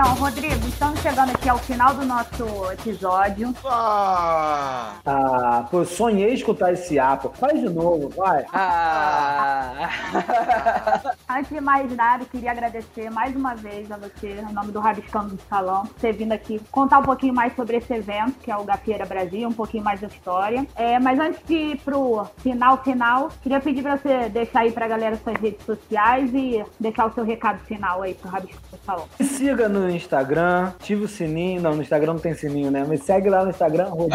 Então, 0.08 0.20
Rodrigo, 0.20 0.66
estamos 0.70 1.01
chegando 1.01 1.32
aqui 1.32 1.49
ao 1.49 1.58
final 1.58 1.93
do 1.93 2.05
nosso 2.05 2.72
episódio. 2.72 3.53
Ah, 3.66 4.93
Ah, 5.05 5.68
pô, 5.70 5.80
eu 5.80 5.86
sonhei 5.86 6.34
escutar 6.34 6.72
esse 6.72 6.97
apo. 6.97 7.30
Faz 7.38 7.60
de 7.60 7.68
novo, 7.68 8.08
vai. 8.16 8.45
Ah! 8.53 9.89
Antes 11.30 11.51
de 11.51 11.59
mais 11.59 11.93
nada, 11.93 12.23
eu 12.23 12.28
queria 12.28 12.51
agradecer 12.51 13.09
mais 13.11 13.36
uma 13.36 13.53
vez 13.53 13.91
a 13.91 13.97
você, 13.97 14.38
em 14.49 14.53
nome 14.53 14.71
do 14.71 14.80
Rabiscando 14.80 15.36
do 15.36 15.41
Salão, 15.49 15.86
por 15.86 15.95
ter 15.99 16.13
vindo 16.13 16.32
aqui 16.32 16.57
contar 16.71 16.99
um 16.99 17.03
pouquinho 17.03 17.34
mais 17.34 17.53
sobre 17.53 17.75
esse 17.75 17.93
evento, 17.93 18.36
que 18.41 18.49
é 18.49 18.55
o 18.55 18.63
Gafieira 18.63 19.05
Brasil, 19.05 19.49
um 19.49 19.51
pouquinho 19.51 19.84
mais 19.84 19.99
da 19.99 20.07
história. 20.07 20.65
É, 20.73 20.97
mas 20.99 21.19
antes 21.19 21.41
de 21.45 21.53
ir 21.53 21.78
pro 21.82 22.25
final 22.38 22.78
final, 22.82 23.28
queria 23.43 23.59
pedir 23.59 23.82
pra 23.84 23.97
você 23.97 24.30
deixar 24.30 24.61
aí 24.61 24.71
pra 24.71 24.88
galera 24.88 25.17
suas 25.17 25.36
redes 25.36 25.65
sociais 25.65 26.34
e 26.34 26.63
deixar 26.80 27.07
o 27.07 27.13
seu 27.13 27.25
recado 27.25 27.59
final 27.65 28.03
aí 28.03 28.13
pro 28.13 28.30
Rabiscando 28.30 28.63
do 28.71 28.86
Salão. 28.86 29.05
Me 29.19 29.25
siga 29.25 29.67
no 29.67 29.89
Instagram, 29.89 30.67
ative 30.80 31.03
o 31.03 31.07
sininho. 31.09 31.61
Não, 31.61 31.75
no 31.75 31.82
Instagram 31.82 32.13
não 32.13 32.21
tem 32.21 32.36
sininho, 32.36 32.71
né? 32.71 32.86
Me 32.86 32.97
segue 32.97 33.30
lá 33.30 33.43
no 33.43 33.49
Instagram, 33.49 33.89
Rod- 33.89 34.13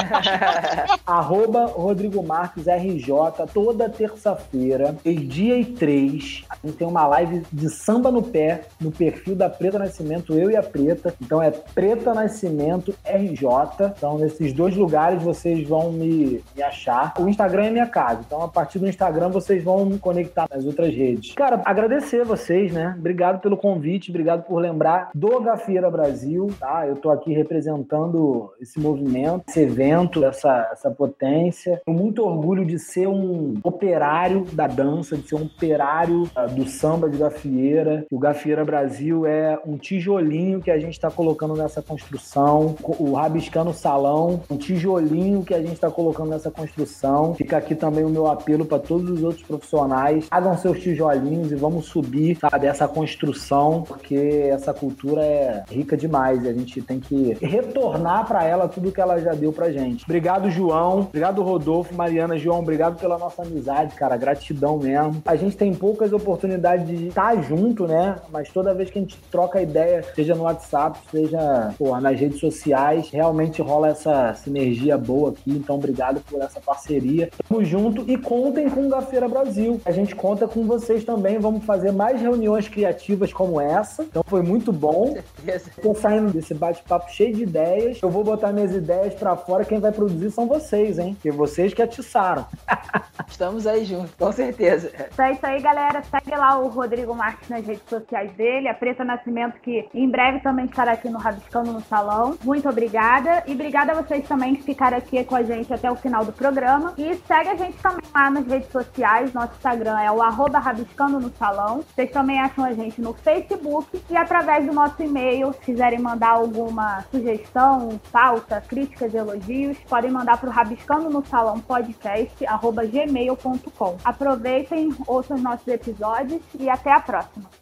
arroba 1.06 1.66
Rodrigo 1.66 2.22
Marques 2.22 2.64
RJ, 2.66 3.12
toda 3.52 3.90
terça-feira, 3.90 4.96
meio-dia 5.04 5.58
e 5.58 5.66
três. 5.66 6.42
A 6.48 6.56
gente 6.66 6.78
tem 6.78 6.88
uma 6.88 7.01
live 7.06 7.42
de 7.52 7.68
samba 7.68 8.10
no 8.10 8.22
pé, 8.22 8.62
no 8.80 8.90
perfil 8.90 9.34
da 9.34 9.48
Preta 9.48 9.78
Nascimento, 9.78 10.34
eu 10.34 10.50
e 10.50 10.56
a 10.56 10.62
Preta. 10.62 11.14
Então 11.20 11.42
é 11.42 11.50
Preta 11.50 12.14
Nascimento 12.14 12.94
RJ. 13.04 13.92
Então, 13.96 14.18
nesses 14.18 14.52
dois 14.52 14.76
lugares 14.76 15.22
vocês 15.22 15.66
vão 15.66 15.92
me, 15.92 16.42
me 16.56 16.62
achar. 16.62 17.14
O 17.18 17.28
Instagram 17.28 17.64
é 17.66 17.70
minha 17.70 17.86
casa. 17.86 18.20
Então, 18.26 18.42
a 18.42 18.48
partir 18.48 18.78
do 18.78 18.88
Instagram, 18.88 19.28
vocês 19.28 19.62
vão 19.62 19.84
me 19.84 19.98
conectar 19.98 20.46
nas 20.50 20.64
outras 20.64 20.94
redes. 20.94 21.34
Cara, 21.34 21.60
agradecer 21.64 22.24
vocês, 22.24 22.72
né? 22.72 22.94
Obrigado 22.98 23.40
pelo 23.40 23.56
convite, 23.56 24.10
obrigado 24.10 24.44
por 24.44 24.58
lembrar 24.58 25.10
do 25.14 25.40
Gafieira 25.40 25.90
Brasil, 25.90 26.50
tá? 26.58 26.86
Eu 26.86 26.96
tô 26.96 27.10
aqui 27.10 27.32
representando 27.32 28.52
esse 28.60 28.78
movimento, 28.78 29.44
esse 29.48 29.60
evento, 29.60 30.24
essa, 30.24 30.70
essa 30.72 30.90
potência. 30.90 31.80
Tenho 31.84 31.96
muito 31.96 32.24
orgulho 32.24 32.64
de 32.64 32.78
ser 32.78 33.08
um 33.08 33.58
operário 33.62 34.44
da 34.52 34.66
dança, 34.66 35.16
de 35.16 35.28
ser 35.28 35.36
um 35.36 35.44
operário 35.44 36.28
ah, 36.34 36.46
do 36.46 36.66
samba 36.66 36.91
de 37.00 37.16
Gafieira. 37.16 38.06
O 38.10 38.18
Gafieira 38.18 38.64
Brasil 38.64 39.26
é 39.26 39.58
um 39.66 39.76
tijolinho 39.76 40.60
que 40.60 40.70
a 40.70 40.78
gente 40.78 40.92
está 40.92 41.10
colocando 41.10 41.54
nessa 41.54 41.82
construção. 41.82 42.76
O 42.82 43.14
Rabiscando 43.14 43.72
Salão, 43.72 44.40
um 44.50 44.56
tijolinho 44.56 45.42
que 45.42 45.54
a 45.54 45.60
gente 45.60 45.74
está 45.74 45.90
colocando 45.90 46.30
nessa 46.30 46.50
construção. 46.50 47.34
Fica 47.34 47.56
aqui 47.56 47.74
também 47.74 48.04
o 48.04 48.08
meu 48.10 48.26
apelo 48.26 48.64
para 48.64 48.78
todos 48.78 49.10
os 49.10 49.22
outros 49.22 49.42
profissionais. 49.42 50.28
Tragam 50.28 50.56
seus 50.56 50.80
tijolinhos 50.80 51.50
e 51.50 51.54
vamos 51.54 51.86
subir 51.86 52.38
sabe, 52.38 52.66
essa 52.66 52.86
construção, 52.88 53.82
porque 53.82 54.48
essa 54.50 54.72
cultura 54.72 55.22
é 55.24 55.64
rica 55.70 55.96
demais 55.96 56.44
e 56.44 56.48
a 56.48 56.52
gente 56.52 56.80
tem 56.82 57.00
que 57.00 57.36
retornar 57.40 58.26
para 58.26 58.44
ela 58.44 58.68
tudo 58.68 58.92
que 58.92 59.00
ela 59.00 59.18
já 59.20 59.32
deu 59.32 59.52
pra 59.52 59.70
gente. 59.70 60.04
Obrigado, 60.04 60.50
João. 60.50 61.00
Obrigado, 61.00 61.42
Rodolfo, 61.42 61.94
Mariana, 61.94 62.36
João. 62.38 62.60
Obrigado 62.60 62.98
pela 62.98 63.18
nossa 63.18 63.42
amizade, 63.42 63.94
cara. 63.94 64.16
Gratidão 64.16 64.78
mesmo. 64.78 65.22
A 65.24 65.36
gente 65.36 65.56
tem 65.56 65.74
poucas 65.74 66.12
oportunidades 66.12 66.81
de 66.82 67.08
estar 67.08 67.40
junto, 67.42 67.86
né? 67.86 68.16
Mas 68.30 68.48
toda 68.50 68.74
vez 68.74 68.90
que 68.90 68.98
a 68.98 69.02
gente 69.02 69.18
troca 69.30 69.60
ideia, 69.60 70.02
seja 70.14 70.34
no 70.34 70.42
WhatsApp, 70.44 70.98
seja 71.10 71.74
pô, 71.78 71.98
nas 72.00 72.18
redes 72.18 72.40
sociais, 72.40 73.10
realmente 73.10 73.62
rola 73.62 73.88
essa 73.88 74.34
sinergia 74.34 74.98
boa 74.98 75.30
aqui. 75.30 75.50
Então, 75.50 75.76
obrigado 75.76 76.20
por 76.28 76.40
essa 76.40 76.60
parceria. 76.60 77.30
Tamo 77.48 77.64
junto 77.64 78.08
e 78.10 78.16
contem 78.16 78.68
com 78.68 78.86
o 78.86 78.88
Gafeira 78.88 79.28
Brasil. 79.28 79.80
A 79.84 79.92
gente 79.92 80.14
conta 80.14 80.46
com 80.46 80.64
vocês 80.64 81.04
também. 81.04 81.38
Vamos 81.38 81.64
fazer 81.64 81.92
mais 81.92 82.20
reuniões 82.20 82.68
criativas 82.68 83.32
como 83.32 83.60
essa. 83.60 84.02
Então, 84.02 84.22
foi 84.26 84.42
muito 84.42 84.72
bom. 84.72 85.14
Certeza. 85.14 85.70
Tô 85.80 85.94
saindo 85.94 86.32
desse 86.32 86.54
bate-papo 86.54 87.10
cheio 87.10 87.34
de 87.34 87.42
ideias. 87.42 88.00
Eu 88.02 88.10
vou 88.10 88.24
botar 88.24 88.52
minhas 88.52 88.74
ideias 88.74 89.14
pra 89.14 89.36
fora. 89.36 89.64
Quem 89.64 89.80
vai 89.80 89.92
produzir 89.92 90.30
são 90.30 90.46
vocês, 90.46 90.98
hein? 90.98 91.14
Porque 91.14 91.30
vocês 91.30 91.72
que 91.72 91.82
atiçaram. 91.82 92.46
Estamos 93.28 93.66
aí 93.66 93.84
juntos, 93.84 94.14
com 94.18 94.32
certeza. 94.32 94.90
Então 95.12 95.24
é 95.24 95.32
isso 95.32 95.46
aí, 95.46 95.60
galera. 95.60 96.02
Segue 96.02 96.36
lá 96.36 96.58
o 96.58 96.68
Rodrigo 96.72 97.14
Marques 97.14 97.48
nas 97.48 97.64
redes 97.64 97.84
sociais 97.88 98.32
dele, 98.32 98.68
a 98.68 98.74
Preta 98.74 99.04
Nascimento, 99.04 99.60
que 99.60 99.88
em 99.94 100.08
breve 100.08 100.40
também 100.40 100.66
estará 100.66 100.92
aqui 100.92 101.08
no 101.08 101.18
Rabiscando 101.18 101.72
no 101.72 101.80
Salão. 101.80 102.36
Muito 102.42 102.68
obrigada. 102.68 103.42
E 103.46 103.52
obrigada 103.52 103.92
a 103.92 104.02
vocês 104.02 104.26
também 104.26 104.54
que 104.54 104.62
ficaram 104.62 104.96
aqui 104.96 105.22
com 105.24 105.36
a 105.36 105.42
gente 105.42 105.72
até 105.72 105.90
o 105.90 105.96
final 105.96 106.24
do 106.24 106.32
programa. 106.32 106.94
E 106.98 107.14
segue 107.14 107.50
a 107.50 107.56
gente 107.56 107.76
também 107.78 108.04
lá 108.14 108.30
nas 108.30 108.46
redes 108.46 108.70
sociais. 108.70 109.32
Nosso 109.32 109.54
Instagram 109.54 110.00
é 110.00 110.10
o 110.10 110.22
arroba 110.22 110.58
Rabiscando 110.58 111.20
no 111.20 111.30
Salão. 111.36 111.84
Vocês 111.94 112.10
também 112.10 112.40
acham 112.40 112.64
a 112.64 112.72
gente 112.72 113.00
no 113.00 113.12
Facebook 113.14 114.02
e 114.10 114.16
através 114.16 114.66
do 114.66 114.72
nosso 114.72 115.02
e-mail. 115.02 115.52
Se 115.54 115.60
quiserem 115.60 115.98
mandar 115.98 116.30
alguma 116.30 117.04
sugestão, 117.10 118.00
pauta, 118.10 118.60
críticas, 118.60 119.14
elogios, 119.14 119.78
podem 119.88 120.10
mandar 120.10 120.38
para 120.38 120.48
o 120.48 120.52
Rabiscando 120.52 121.10
no 121.10 121.24
Salão 121.24 121.60
Podcast, 121.60 122.44
arroba 122.46 122.84
gmail.com. 122.84 123.96
Aproveitem, 124.04 124.90
ouçam 125.06 125.36
os 125.36 125.42
nossos 125.42 125.66
episódios 125.68 126.42
e 126.62 126.70
até 126.70 126.92
a 126.92 127.00
próxima. 127.00 127.61